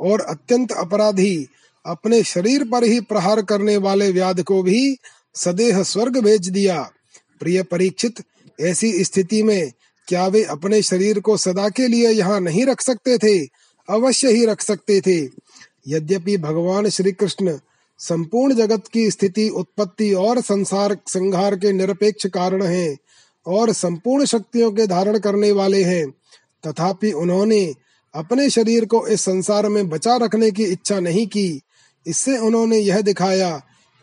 और 0.00 0.20
अत्यंत 0.20 0.72
अपराधी 0.72 1.46
अपने 1.86 2.22
शरीर 2.22 2.64
पर 2.64 2.84
ही 2.84 3.00
प्रहार 3.00 3.42
करने 3.42 3.76
वाले 3.76 4.12
व्याध 4.12 4.42
को 4.42 4.62
भी 4.62 4.96
सदेह 5.34 5.82
स्वर्ग 5.82 6.18
भेज 6.18 6.48
दिया। 6.48 6.90
प्रिय 7.40 7.62
परीक्षित, 7.62 8.14
ऐसी 8.60 9.04
स्थिति 9.04 9.42
में 9.42 9.72
क्या 10.08 10.26
वे 10.26 10.44
अपने 10.44 10.82
शरीर 10.82 11.20
को 11.20 11.36
सदा 11.36 11.68
के 11.68 11.88
लिए 11.88 12.10
यहाँ 12.10 12.40
नहीं 12.40 12.66
रख 12.66 12.80
सकते 12.80 13.18
थे? 13.18 13.48
अवश्य 13.88 14.32
ही 14.32 14.44
रख 14.46 14.60
सकते 14.60 15.00
थे। 15.00 15.28
यद्यपि 15.88 16.36
भगवान 16.36 16.88
श्री 16.88 17.12
कृष्ण 17.12 17.58
संपूर्ण 17.98 18.54
जगत 18.54 18.82
की 18.92 19.10
स्थिति, 19.10 19.48
उत्पत्ति 19.48 20.12
और 20.12 20.40
संसार 20.40 20.96
संहार 21.08 21.56
के 21.56 21.72
निरपेक्ष 21.72 22.26
कारण 22.26 22.62
हैं 22.62 22.96
और 23.48 23.72
संपूर्ण 23.72 24.24
शक्तियों 24.24 24.70
के 24.72 24.86
धारण 24.86 25.18
करने 25.18 25.50
वाले 25.52 25.82
हैं। 25.84 26.06
तथापि 26.66 27.12
उन्होंने 27.12 27.74
अपने 28.14 28.50
शरीर 28.50 28.84
को 28.84 29.06
इस 29.06 29.20
संसार 29.20 29.68
में 29.68 29.88
बचा 29.88 30.16
रखने 30.16 30.50
की 30.50 30.64
इच्छा 30.64 31.00
नहीं 31.00 31.26
की। 31.26 31.60
इससे 32.06 32.36
उन्होंने 32.38 32.78
यह 32.78 33.00
दिखाया 33.00 33.50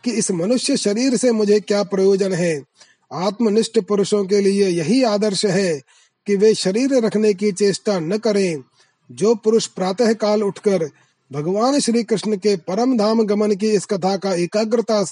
कि 0.04 0.10
इस 0.10 0.30
मनुष्य 0.30 0.76
शरीर 0.76 1.16
से 1.16 1.32
मुझे 1.32 1.60
क्या 1.60 1.82
प्रयोजन 1.82 2.32
है। 2.32 2.62
आत्मनिष्ठ 3.12 3.78
पुरुषों 3.78 4.24
के 4.24 4.40
लिए 4.40 4.68
यही 4.68 5.02
आदर्श 5.02 5.44
है 5.46 5.80
कि 6.26 6.36
वे 6.36 6.54
शरीर 6.54 6.94
रखने 6.94 7.34
की 7.34 7.52
चेष्टा 7.52 7.98
न 8.00 8.18
करें। 8.18 8.62
जो 9.10 9.34
पुरुष 9.34 9.66
प्रातः 9.66 10.12
काल 10.12 10.42
उठकर 10.42 10.88
भगवान 11.30 11.78
श्री 11.80 12.02
कृष्ण 12.02 12.36
के 12.36 12.56
परम 12.56 12.96
धाम 12.98 13.22
गमन 13.22 13.54
की 13.54 13.68
इस 13.68 13.84
कथा 13.84 14.16
का 14.16 14.34
एकाग्रता 14.34 15.04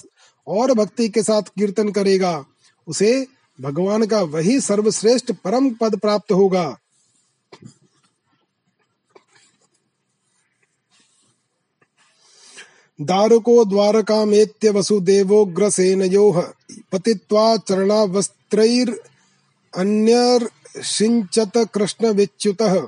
और 0.47 0.73
भक्ति 0.73 1.07
के 1.09 1.23
साथ 1.23 1.41
कीर्तन 1.41 1.89
करेगा, 1.89 2.45
उसे 2.87 3.27
भगवान 3.61 4.05
का 4.05 4.21
वही 4.21 4.61
सर्वश्रेष्ठ 4.61 5.31
परम 5.31 5.69
पद 5.69 5.99
प्राप्त 5.99 6.31
होगा। 6.31 6.77
दारुको 13.01 13.65
द्वारकामेत्य 13.65 14.69
वसुदेवोग्रसेनयोः 14.69 16.41
पतित्वा 16.91 17.57
चरणावस्त्रैर् 17.57 18.89
अन्यर्षिञ्चत 19.77 21.51
कृष्णविच्युतः। 21.57 22.87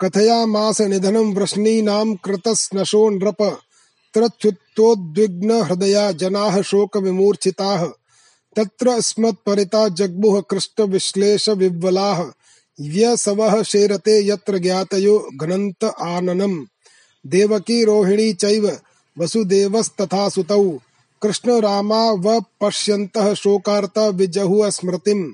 कथयामास 0.00 0.80
निधनं 0.80 1.34
वृष्णीनां 1.34 2.14
कृतस्नशो 2.14 3.10
नृप 3.10 3.58
हृदया 5.64 6.12
जनाः 6.12 6.62
शोकविमूर्छिताः। 6.62 8.01
तत्र 8.56 9.00
स्मत्परिता 9.00 9.88
जग्मुः 9.88 10.42
कृष्णविश्लेषविह्वलाः 10.50 12.24
व्यसवः 12.80 13.62
शेरते 13.62 14.26
यत्र 14.26 14.58
ज्ञातयो 14.58 15.28
घनन्त 15.36 15.84
आननम्। 15.84 16.64
देवकी 17.26 17.84
रोहिणी 17.84 18.32
चैव 18.32 18.78
वसुदेवस्तथा 19.18 20.28
सुतौ 20.28 20.78
कृष्ण 21.22 21.60
रामा 21.60 22.10
व 22.10 22.40
पश्यन्तः 22.60 23.34
शोकार्ता 23.34 24.08
विजहुः 24.08 24.70
स्मृतिम्। 24.70 25.32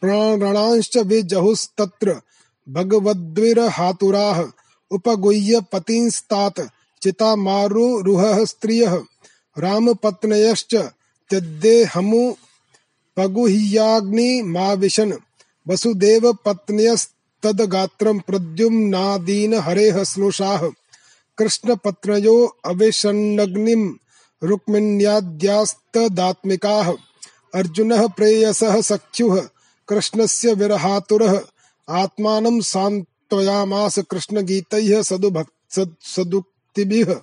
प्राणांश्च 0.00 0.96
विजहुस्तत्र 0.96 2.20
भगवद्विरहातुराः। 2.68 4.44
उपगुह्य 4.90 5.60
पतींस्तात 5.72 6.70
चिता 7.02 7.36
मारुरुहः 7.36 8.44
स्त्रियः। 8.44 9.02
रामपत्नयश्च 9.58 10.74
त्यद्देहमु 11.30 12.32
पगुह्याग्निमाविशन् 13.16 15.12
वसुदेव 15.68 16.32
पत्न्यस्तद्गात्रं 16.32 18.18
प्रद्युम्नादीन 18.18 19.54
हरेः 19.54 20.04
स्नुषाः। 20.04 20.70
कृष्णपत्नयो 21.38 22.56
अविशन्नग्निं 22.64 23.94
रुक्मिण्याद्यास्तदात्मिकाः। 24.42 26.94
अर्जुनः 27.54 28.06
प्रेयसः 28.06 28.80
सख्युः, 28.80 29.48
कृष्णस्य 29.88 30.54
विरहातुरः। 30.54 31.40
आत्मानं 31.88 32.60
सान्त्वयामास 32.60 33.98
कृष्णगीतैः 33.98 35.02
सदुक्तिभिः। 36.00 37.14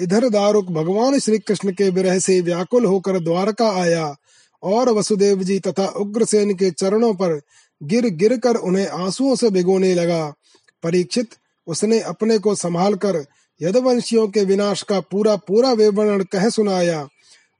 इधर 0.00 0.28
दारुक 0.28 0.66
भगवान 0.66 1.18
श्री 1.18 1.38
कृष्ण 1.38 1.72
के 1.72 1.88
विरह 1.90 2.18
से 2.18 2.40
व्याकुल 2.40 2.84
होकर 2.84 3.18
द्वारका 3.20 3.70
आया 3.70 4.16
और 4.62 4.90
वसुदेव 4.90 5.42
जी 5.42 5.58
तथा 5.58 5.86
उग्रसेन 5.86 6.54
के 6.54 6.70
चरणों 6.70 7.14
पर 7.14 7.40
गिर 7.82 8.08
गिर 8.08 8.36
कर 8.38 8.54
उन्हें 8.54 8.86
आंसुओं 8.86 9.36
से 9.36 9.50
भिगोने 9.50 9.94
लगा। 9.94 10.34
परीक्षित, 10.82 11.28
उसने 11.66 12.00
अपने 12.00 12.38
को 12.38 12.54
संभाल 12.54 12.94
कर 12.94 13.24
यदवंशियों 13.62 14.28
के 14.28 14.44
विनाश 14.44 14.82
का 14.82 15.00
पूरा 15.00 15.36
पूरा 15.36 15.72
विवरण 15.72 16.22
कह 16.22 16.48
सुनाया। 16.48 17.08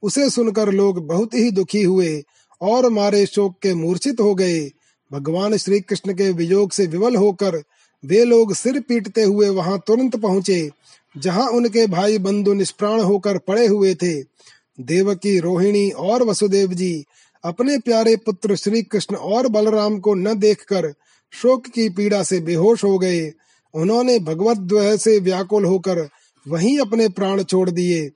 उसे 0.03 0.29
सुनकर 0.29 0.71
लोग 0.71 1.07
बहुत 1.07 1.33
ही 1.33 1.51
दुखी 1.51 1.83
हुए 1.83 2.23
और 2.61 2.89
मारे 2.89 3.25
शोक 3.25 3.55
के 3.61 3.73
मूर्छित 3.73 4.19
हो 4.19 4.35
गए। 4.35 4.71
भगवान 5.11 5.57
श्री 5.57 5.79
कृष्ण 5.79 6.13
के 6.13 6.29
वियोग 6.31 6.71
से 6.71 6.87
विवल 6.87 7.15
होकर 7.15 7.61
वे 8.03 8.23
लोग 8.25 8.53
सिर 8.53 8.79
पीटते 8.79 9.23
हुए 9.23 9.49
वहाँ 9.49 9.79
तुरंत 9.87 10.15
पहुँचे। 10.15 10.71
जहाँ 11.17 11.47
उनके 11.47 11.85
भाई 11.87 12.17
बंधु 12.17 12.53
निष्प्राण 12.53 13.01
होकर 13.01 13.37
पड़े 13.37 13.65
हुए 13.67 13.93
थे, 13.95 14.13
देवकी 14.79 15.39
रोहिणी 15.39 15.89
और 15.89 16.23
वसुदेव 16.23 16.73
जी 16.73 17.05
अपने 17.43 17.77
प्यारे 17.77 18.15
पुत्र 18.15 18.55
श्री 18.55 18.81
कृष्ण 18.81 19.15
और 19.15 19.47
बलराम 19.47 19.99
को 19.99 20.13
न 20.13 20.33
देखकर 20.33 20.93
शोक 21.33 21.67
की 21.67 21.89
पीड़ा 21.89 22.23
से 22.23 22.39
बेहोश 22.39 22.83
हो 22.83 22.97
गए 22.99 23.31
उन्होंने 23.73 24.19
भगवत 24.19 24.57
द्वह 24.57 24.95
से 24.95 25.19
व्याकुल 25.19 25.65
होकर 25.65 26.07
वहीं 26.47 26.77
अपने 26.79 27.07
प्राण 27.09 27.43
छोड़ 27.43 27.69
दिए 27.69 28.09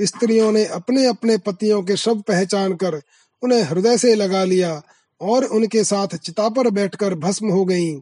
स्त्रियों 0.00 0.52
ने 0.52 0.64
अपने 0.64 1.06
अपने 1.06 1.36
पतियों 1.38 1.82
के 1.82 1.96
शव 1.96 2.20
पहचान 2.20 2.74
कर 2.74 3.00
उन्हें 3.42 3.62
हृदय 3.62 3.98
से 3.98 4.14
लगा 4.14 4.44
लिया 4.44 4.82
और 5.20 5.44
उनके 5.44 5.84
साथ 5.84 6.16
चिता 6.16 6.48
पर 6.48 6.70
बैठकर 6.70 7.14
भस्म 7.14 7.48
हो 7.48 7.64
गईं। 7.64 8.00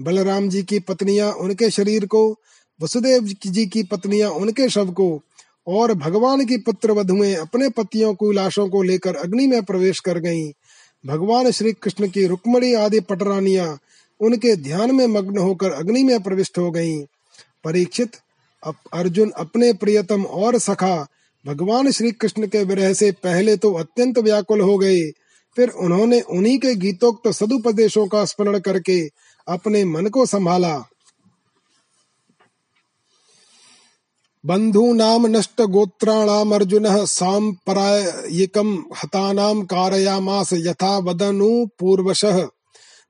बलराम 0.00 0.48
जी 0.48 0.62
की 0.62 0.78
पत्नियाँ 0.78 1.32
उनके 1.32 1.70
शरीर 1.70 2.06
को 2.06 2.40
वसुदेव 2.80 3.34
जी 3.46 3.66
की 3.66 3.82
पत्नियाँ 3.82 4.30
उनके 4.30 4.68
शव 4.68 4.90
को 4.90 5.08
और 5.66 5.94
भगवान 5.94 6.44
की 6.46 6.56
पुत्र 6.56 6.92
वधुएँ 6.92 7.34
अपने 7.34 7.68
पतियों 7.68 8.14
की 8.14 8.32
लाशों 8.32 8.68
को 8.68 8.82
लेकर 8.82 9.16
अग्नि 9.16 9.46
में 9.46 9.62
प्रवेश 9.62 10.00
कर 10.00 10.18
गईं। 10.18 10.52
भगवान 11.06 11.50
श्री 11.50 11.72
कृष्ण 11.72 12.08
की 12.08 12.26
रुक्मणी 12.26 12.72
आदि 12.74 13.00
पटरानियाँ 13.00 13.78
उनके 14.20 14.56
ध्यान 14.56 14.94
में 14.94 15.06
मग्न 15.06 15.38
होकर 15.38 15.70
अग्नि 15.70 16.02
में 16.02 16.22
प्रविष्ट 16.22 16.58
हो 16.58 16.70
गईं। 16.70 17.04
परीक्षित 17.64 18.16
अर्जुन 18.92 19.30
अपने 19.30 19.72
प्रियतम 19.72 20.24
और 20.24 20.58
सखा 20.58 20.96
भगवान 21.44 21.90
श्री 21.90 22.10
कृष्ण 22.12 22.46
के 22.46 22.62
विरह 22.64 22.92
से 22.92 23.10
पहले 23.12 23.56
तो 23.56 23.72
अत्यंत 23.72 24.18
व्याकुल 24.18 24.60
हो 24.60 24.78
गए 24.78 25.00
फिर 25.56 25.68
उन्होंने 25.68 26.20
उन्हीं 26.20 26.58
के 26.58 26.74
गीतोक्त 26.74 27.28
सदुपदेशों 27.28 28.06
का 28.06 28.24
स्मरण 28.24 28.58
करके 28.58 29.00
अपने 29.48 29.84
मन 29.84 30.06
को 30.06 30.26
संभाला 30.26 30.74
बन्धूनां 34.48 35.28
नष्टगोत्राणामर्जुनः 35.28 37.04
साम्प्रदायिकं 37.04 38.76
हतानां 38.76 39.64
कारयामास 39.64 40.50
यथा 40.52 40.98
वदनुपूर्वशः 40.98 42.48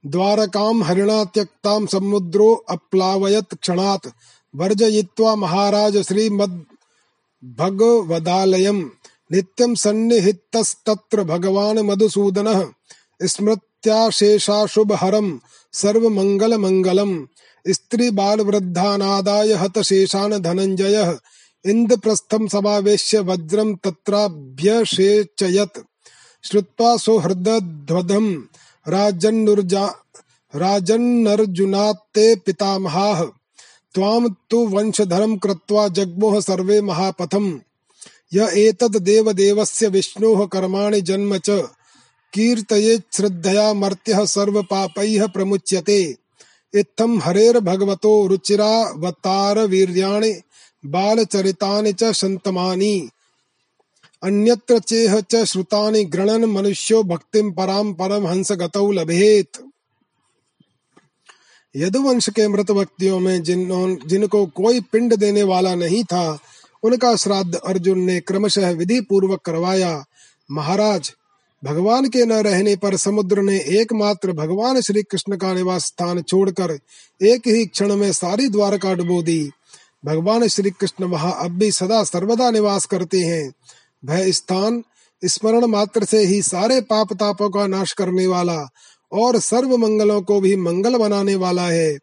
द्वारकां 0.07 0.83
हरिणा 0.83 1.25
त्यक्तां 1.25 1.87
समुद्रो 1.87 2.65
अप्लावयत् 2.69 3.55
क्षणात्। 3.55 4.09
वर्जयित्वा 4.57 5.35
महाराज 5.35 5.99
श्रीमद्भगवदालयम्। 5.99 8.89
नित्यं 9.33 9.75
सन्निहितस्तत्र 9.75 11.25
भगवान् 11.25 11.79
मधुसूदनः। 11.79 12.67
स्मृत्याशेषाशुभहरं 13.23 15.39
सर्वमङ्गलमङ्गलम्। 15.73 17.27
स्त्री 17.69 18.11
बाल 18.11 18.41
वृद्धानादाय 18.41 19.53
हत 19.53 19.79
शेषान 19.79 20.39
धनंजय 20.39 21.19
इंद्रप्रस्थम 21.67 22.49
समावेश्य 22.49 23.19
वज्रम 23.19 23.75
तत्राभ्यषेचयत्। 23.75 25.79
श्रुत्वा 26.45 26.97
सुहृदध्वधम 26.97 28.45
राजन्नुर्जा, 28.89 29.95
राजन्नर्जुनात्ते 30.57 32.37
पितामहाः। 32.37 33.27
त्वाम 33.95 34.35
तु 34.51 34.67
वंशधरम 34.67 35.37
कृत्वा 35.37 35.89
जग्मोह 35.89 36.41
सर्वे 36.41 36.81
महापथम। 36.81 37.61
य 38.35 38.51
एतद् 38.55 38.97
देवदेवस्य 38.97 39.89
विष्णोः 39.89 40.47
कर्माणि 40.47 41.01
जन्म 41.01 41.39
च। 41.39 41.69
कीर्तयेत् 42.33 43.17
श्रद्धया 43.17 43.73
मर्त्यः 43.73 44.25
सर्वपापैः 44.25 45.27
प्रमुच्यते। 45.27 46.28
इत्थं 46.75 47.21
हरेर्भगवतो 47.21 48.27
रुचिरावतारवीर्याणि 48.27 50.41
बालचरितानि 50.85 51.93
च 51.93 52.13
शन्तमानि। 52.13 53.09
अन्यत्र 54.23 54.79
चेह 54.79 55.21
च 55.21 55.45
श्रुतानि 55.45 56.05
गृणन 56.05 56.45
मनुष्यो 56.45 57.03
भक्तिम 57.03 57.53
पराम 57.53 57.95
परम 57.95 58.27
हंस 58.27 58.53
गतौ 58.53 58.93
लभेत। 58.93 59.49
यदुवंश 61.77 62.29
के 62.29 62.49
मृत 62.49 62.71
व्यक्तियों 62.71 63.21
में 63.21 63.43
जिन 63.43 63.99
जिनको 64.07 64.47
कोई 64.47 64.81
पिंड 64.81 65.17
देने 65.17 65.43
वाला 65.43 65.75
नहीं 65.75 66.05
था, 66.05 66.39
उनका 66.83 67.17
श्राद्ध 67.17 67.55
अर्जुन 67.55 67.99
ने 67.99 68.21
क्रमशः 68.21 68.71
विधि 68.71 69.01
पूर्वक 69.01 69.41
करवाया। 69.41 70.05
महाराज 70.51 71.13
भगवान 71.65 72.09
के 72.09 72.25
न 72.25 72.33
रहने 72.33 72.77
पर 72.77 72.97
समुद्र 72.97 73.43
ने 73.43 73.61
एकमात्र 73.61 74.33
भगवान 74.33 74.81
श्री 74.81 75.03
कृष्ण 75.03 75.37
का 75.37 75.55
निवास 75.55 75.85
स्थान 75.85 76.23
छोड़कर 76.23 76.79
एक 77.23 77.43
ही 77.47 77.67
क्षण 77.67 77.97
में 77.97 78.13
सारी 78.13 78.49
द्वारका 78.49 78.95
डुबो 78.95 79.23
दी। 79.23 79.51
भगवान 80.05 80.49
श्री 80.49 80.71
कृष्ण 80.71 81.05
वहाँ 81.05 81.37
अब 81.41 81.51
भी 81.51 81.73
सदा 81.73 82.05
सर्वदा 82.05 82.51
निवास 82.51 82.87
करते 82.87 83.21
हैं। 83.21 83.53
वह 84.05 84.31
स्थान, 84.31 84.85
स्मरण 85.25 85.65
मात्र 85.65 86.05
से 86.05 86.19
ही 86.19 86.43
सारे 86.43 86.81
पाप 86.81 87.13
तापों 87.13 87.51
का 87.51 87.67
नाश 87.67 87.93
करने 87.93 88.27
वाला 88.27 88.69
और 89.13 89.39
सर्व 89.39 89.77
मंगलों 89.77 90.23
को 90.23 90.41
भी 90.41 90.57
मंगल 90.57 90.97
बनाने 90.97 91.35
वाला 91.35 91.63
है। 91.63 91.99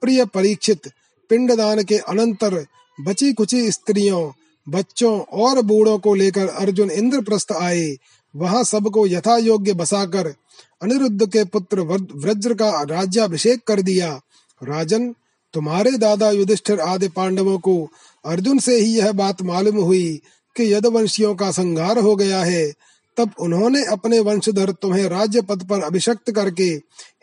प्रिय 0.00 0.24
परीक्षित, 0.24 0.80
पिंडदान 1.28 1.82
के 1.82 1.96
अनंतर 1.96 2.66
बची 3.00 3.32
कुची 3.32 3.72
स्त्रियों, 3.72 4.32
बच्चों 4.68 5.20
और 5.20 5.62
बूढ़ों 5.62 5.98
को 5.98 6.14
लेकर 6.14 6.48
अर्जुन 6.48 6.90
इंद्रप्रस्थ 6.90 7.52
आए। 7.52 7.96
वहाँ 8.36 8.64
सबको 8.64 9.06
यथा 9.06 9.36
योग्य 9.36 9.72
बसाकर 9.72 10.34
अनिरुद्ध 10.82 11.30
के 11.32 11.44
पुत्र 11.44 11.80
व्रज्र 12.14 12.54
का 12.54 12.82
राज्याभिषेक 12.82 13.62
कर 13.66 13.82
दिया। 13.82 14.20
राजन, 14.62 15.14
तुम्हारे 15.54 15.90
दादा 15.90 16.30
युधिष्ठिर 16.30 16.80
आदि 16.80 17.08
पांडवों 17.08 17.58
को 17.58 17.88
अर्जुन 18.24 18.58
से 18.58 18.76
ही 18.76 18.98
यह 18.98 19.12
बात 19.12 19.42
मालूम 19.42 19.76
हुई 19.76 20.20
कि 20.56 20.72
यदवंशियों 20.72 21.34
का 21.34 21.50
संहार 21.50 21.98
हो 21.98 22.16
गया 22.16 22.42
है, 22.42 22.72
तब 23.16 23.30
उन्होंने 23.40 23.84
अपने 23.84 24.18
वंशधर 24.20 24.70
तुम्हें 24.72 25.08
राज्य 25.08 25.42
पद 25.42 25.62
पर 25.62 25.82
अभिषक्त 25.82 26.30
करके 26.30 26.70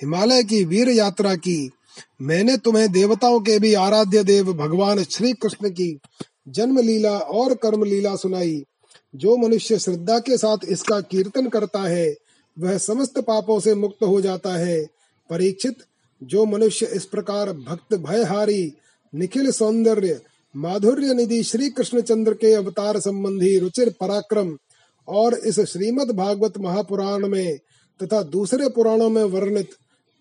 हिमालय 0.02 0.44
की 0.44 0.64
वीर 0.64 0.90
यात्रा 0.90 1.36
की। 1.36 1.72
मैंने 2.22 2.58
तुम्हें 2.58 2.92
देवताओं 2.92 3.40
के 3.40 3.60
भी 3.60 3.74
आराध्य 3.74 4.24
देव 4.24 4.54
भगवान 4.54 5.04
श्री 5.04 5.34
कृष्ण 5.34 5.70
की 5.70 5.98
जन्म 6.50 6.80
लीला 6.80 7.18
और 7.18 7.54
कर्म 7.54 7.84
लीला 7.84 8.16
सुनाई। 8.16 8.64
जो 9.14 9.36
मनुष्य 9.38 9.78
श्रद्धा 9.80 10.20
के 10.20 10.38
साथ 10.38 10.66
इसका 10.70 11.00
कीर्तन 11.02 11.48
करता 11.48 11.82
है, 11.82 12.16
वह 12.58 12.78
समस्त 12.78 13.20
पापों 13.20 13.60
से 13.60 13.74
मुक्त 13.76 14.04
हो 14.04 14.20
जाता 14.22 14.56
है। 14.56 14.82
परीक्षित, 15.30 15.76
जो 16.22 16.46
मनुष्य 16.46 16.86
इस 16.86 17.06
प्रकार 17.06 17.52
भक्त 17.52 17.96
भयहारी, 17.96 18.74
निखिल 19.14 19.52
सौंदर्य, 19.52 20.20
माधुर्य 20.56 21.14
निधि 21.14 21.44
श्री 21.44 21.70
कृष्ण 21.70 22.02
चंद्र 22.02 22.34
के 22.34 22.54
अवतार 22.54 23.00
संबंधी 23.00 23.58
रुचिर 23.60 23.94
पराक्रम 24.02 24.58
और 25.08 25.34
इस 25.34 25.60
श्रीमद् 25.60 26.12
भागवत 26.12 26.58
महापुराण 26.58 27.28
में 27.28 27.58
तथा 28.00 28.22
दूसरे 28.24 28.70
पुराणों 28.70 29.10
में 29.10 29.24
वर्णित 29.24 29.70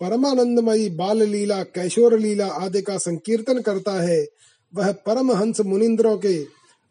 परमानंदमयी 0.00 0.88
बाल 0.90 1.22
लीला 1.22 1.62
कैशोर 1.64 2.18
लीला 2.18 2.46
आदि 2.46 2.82
का 2.82 2.96
संकीर्तन 2.98 3.60
करता 3.60 3.92
है, 4.02 4.24
वह 4.72 4.92
परम 5.06 5.32
हंस 5.32 5.60
मुनिंद्रों 5.60 6.16
के 6.18 6.36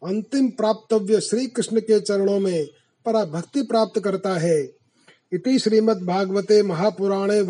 अंतिम 0.02 0.48
प्राप्तव्य 0.50 1.20
श्री 1.20 1.46
कृष्ण 1.46 1.80
के 1.80 2.00
चरणों 2.00 2.38
में 2.40 2.66
परा 3.06 3.24
भक्ति 3.24 3.62
प्राप्त 3.62 4.00
करता 4.00 4.34
है। 4.38 4.60
इति 5.32 5.58
श्रीमद् 5.58 6.06
भागवते 6.06 6.62
महापुराणे 6.62 7.40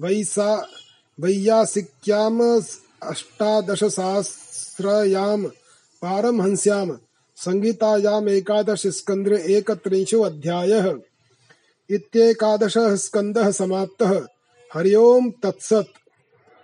वैसा 0.00 0.68
वैयासिक्याम 1.18 2.40
अष्टादश 3.02 3.84
सहस्रयाम 3.84 5.46
पारमहंस्याम 6.02 6.98
संगीतायाम 7.38 8.28
एकादश 8.28 8.86
स्कंद्र 8.86 9.34
एकत्रिंशो 9.50 10.20
अध्यायः 10.22 10.92
इत्येकादशः 11.90 12.96
स्कन्दः 12.96 13.50
समाप्तः। 13.50 14.12
हरि 14.70 14.94
ओम 14.94 15.30
तत्सत्। 15.42 15.97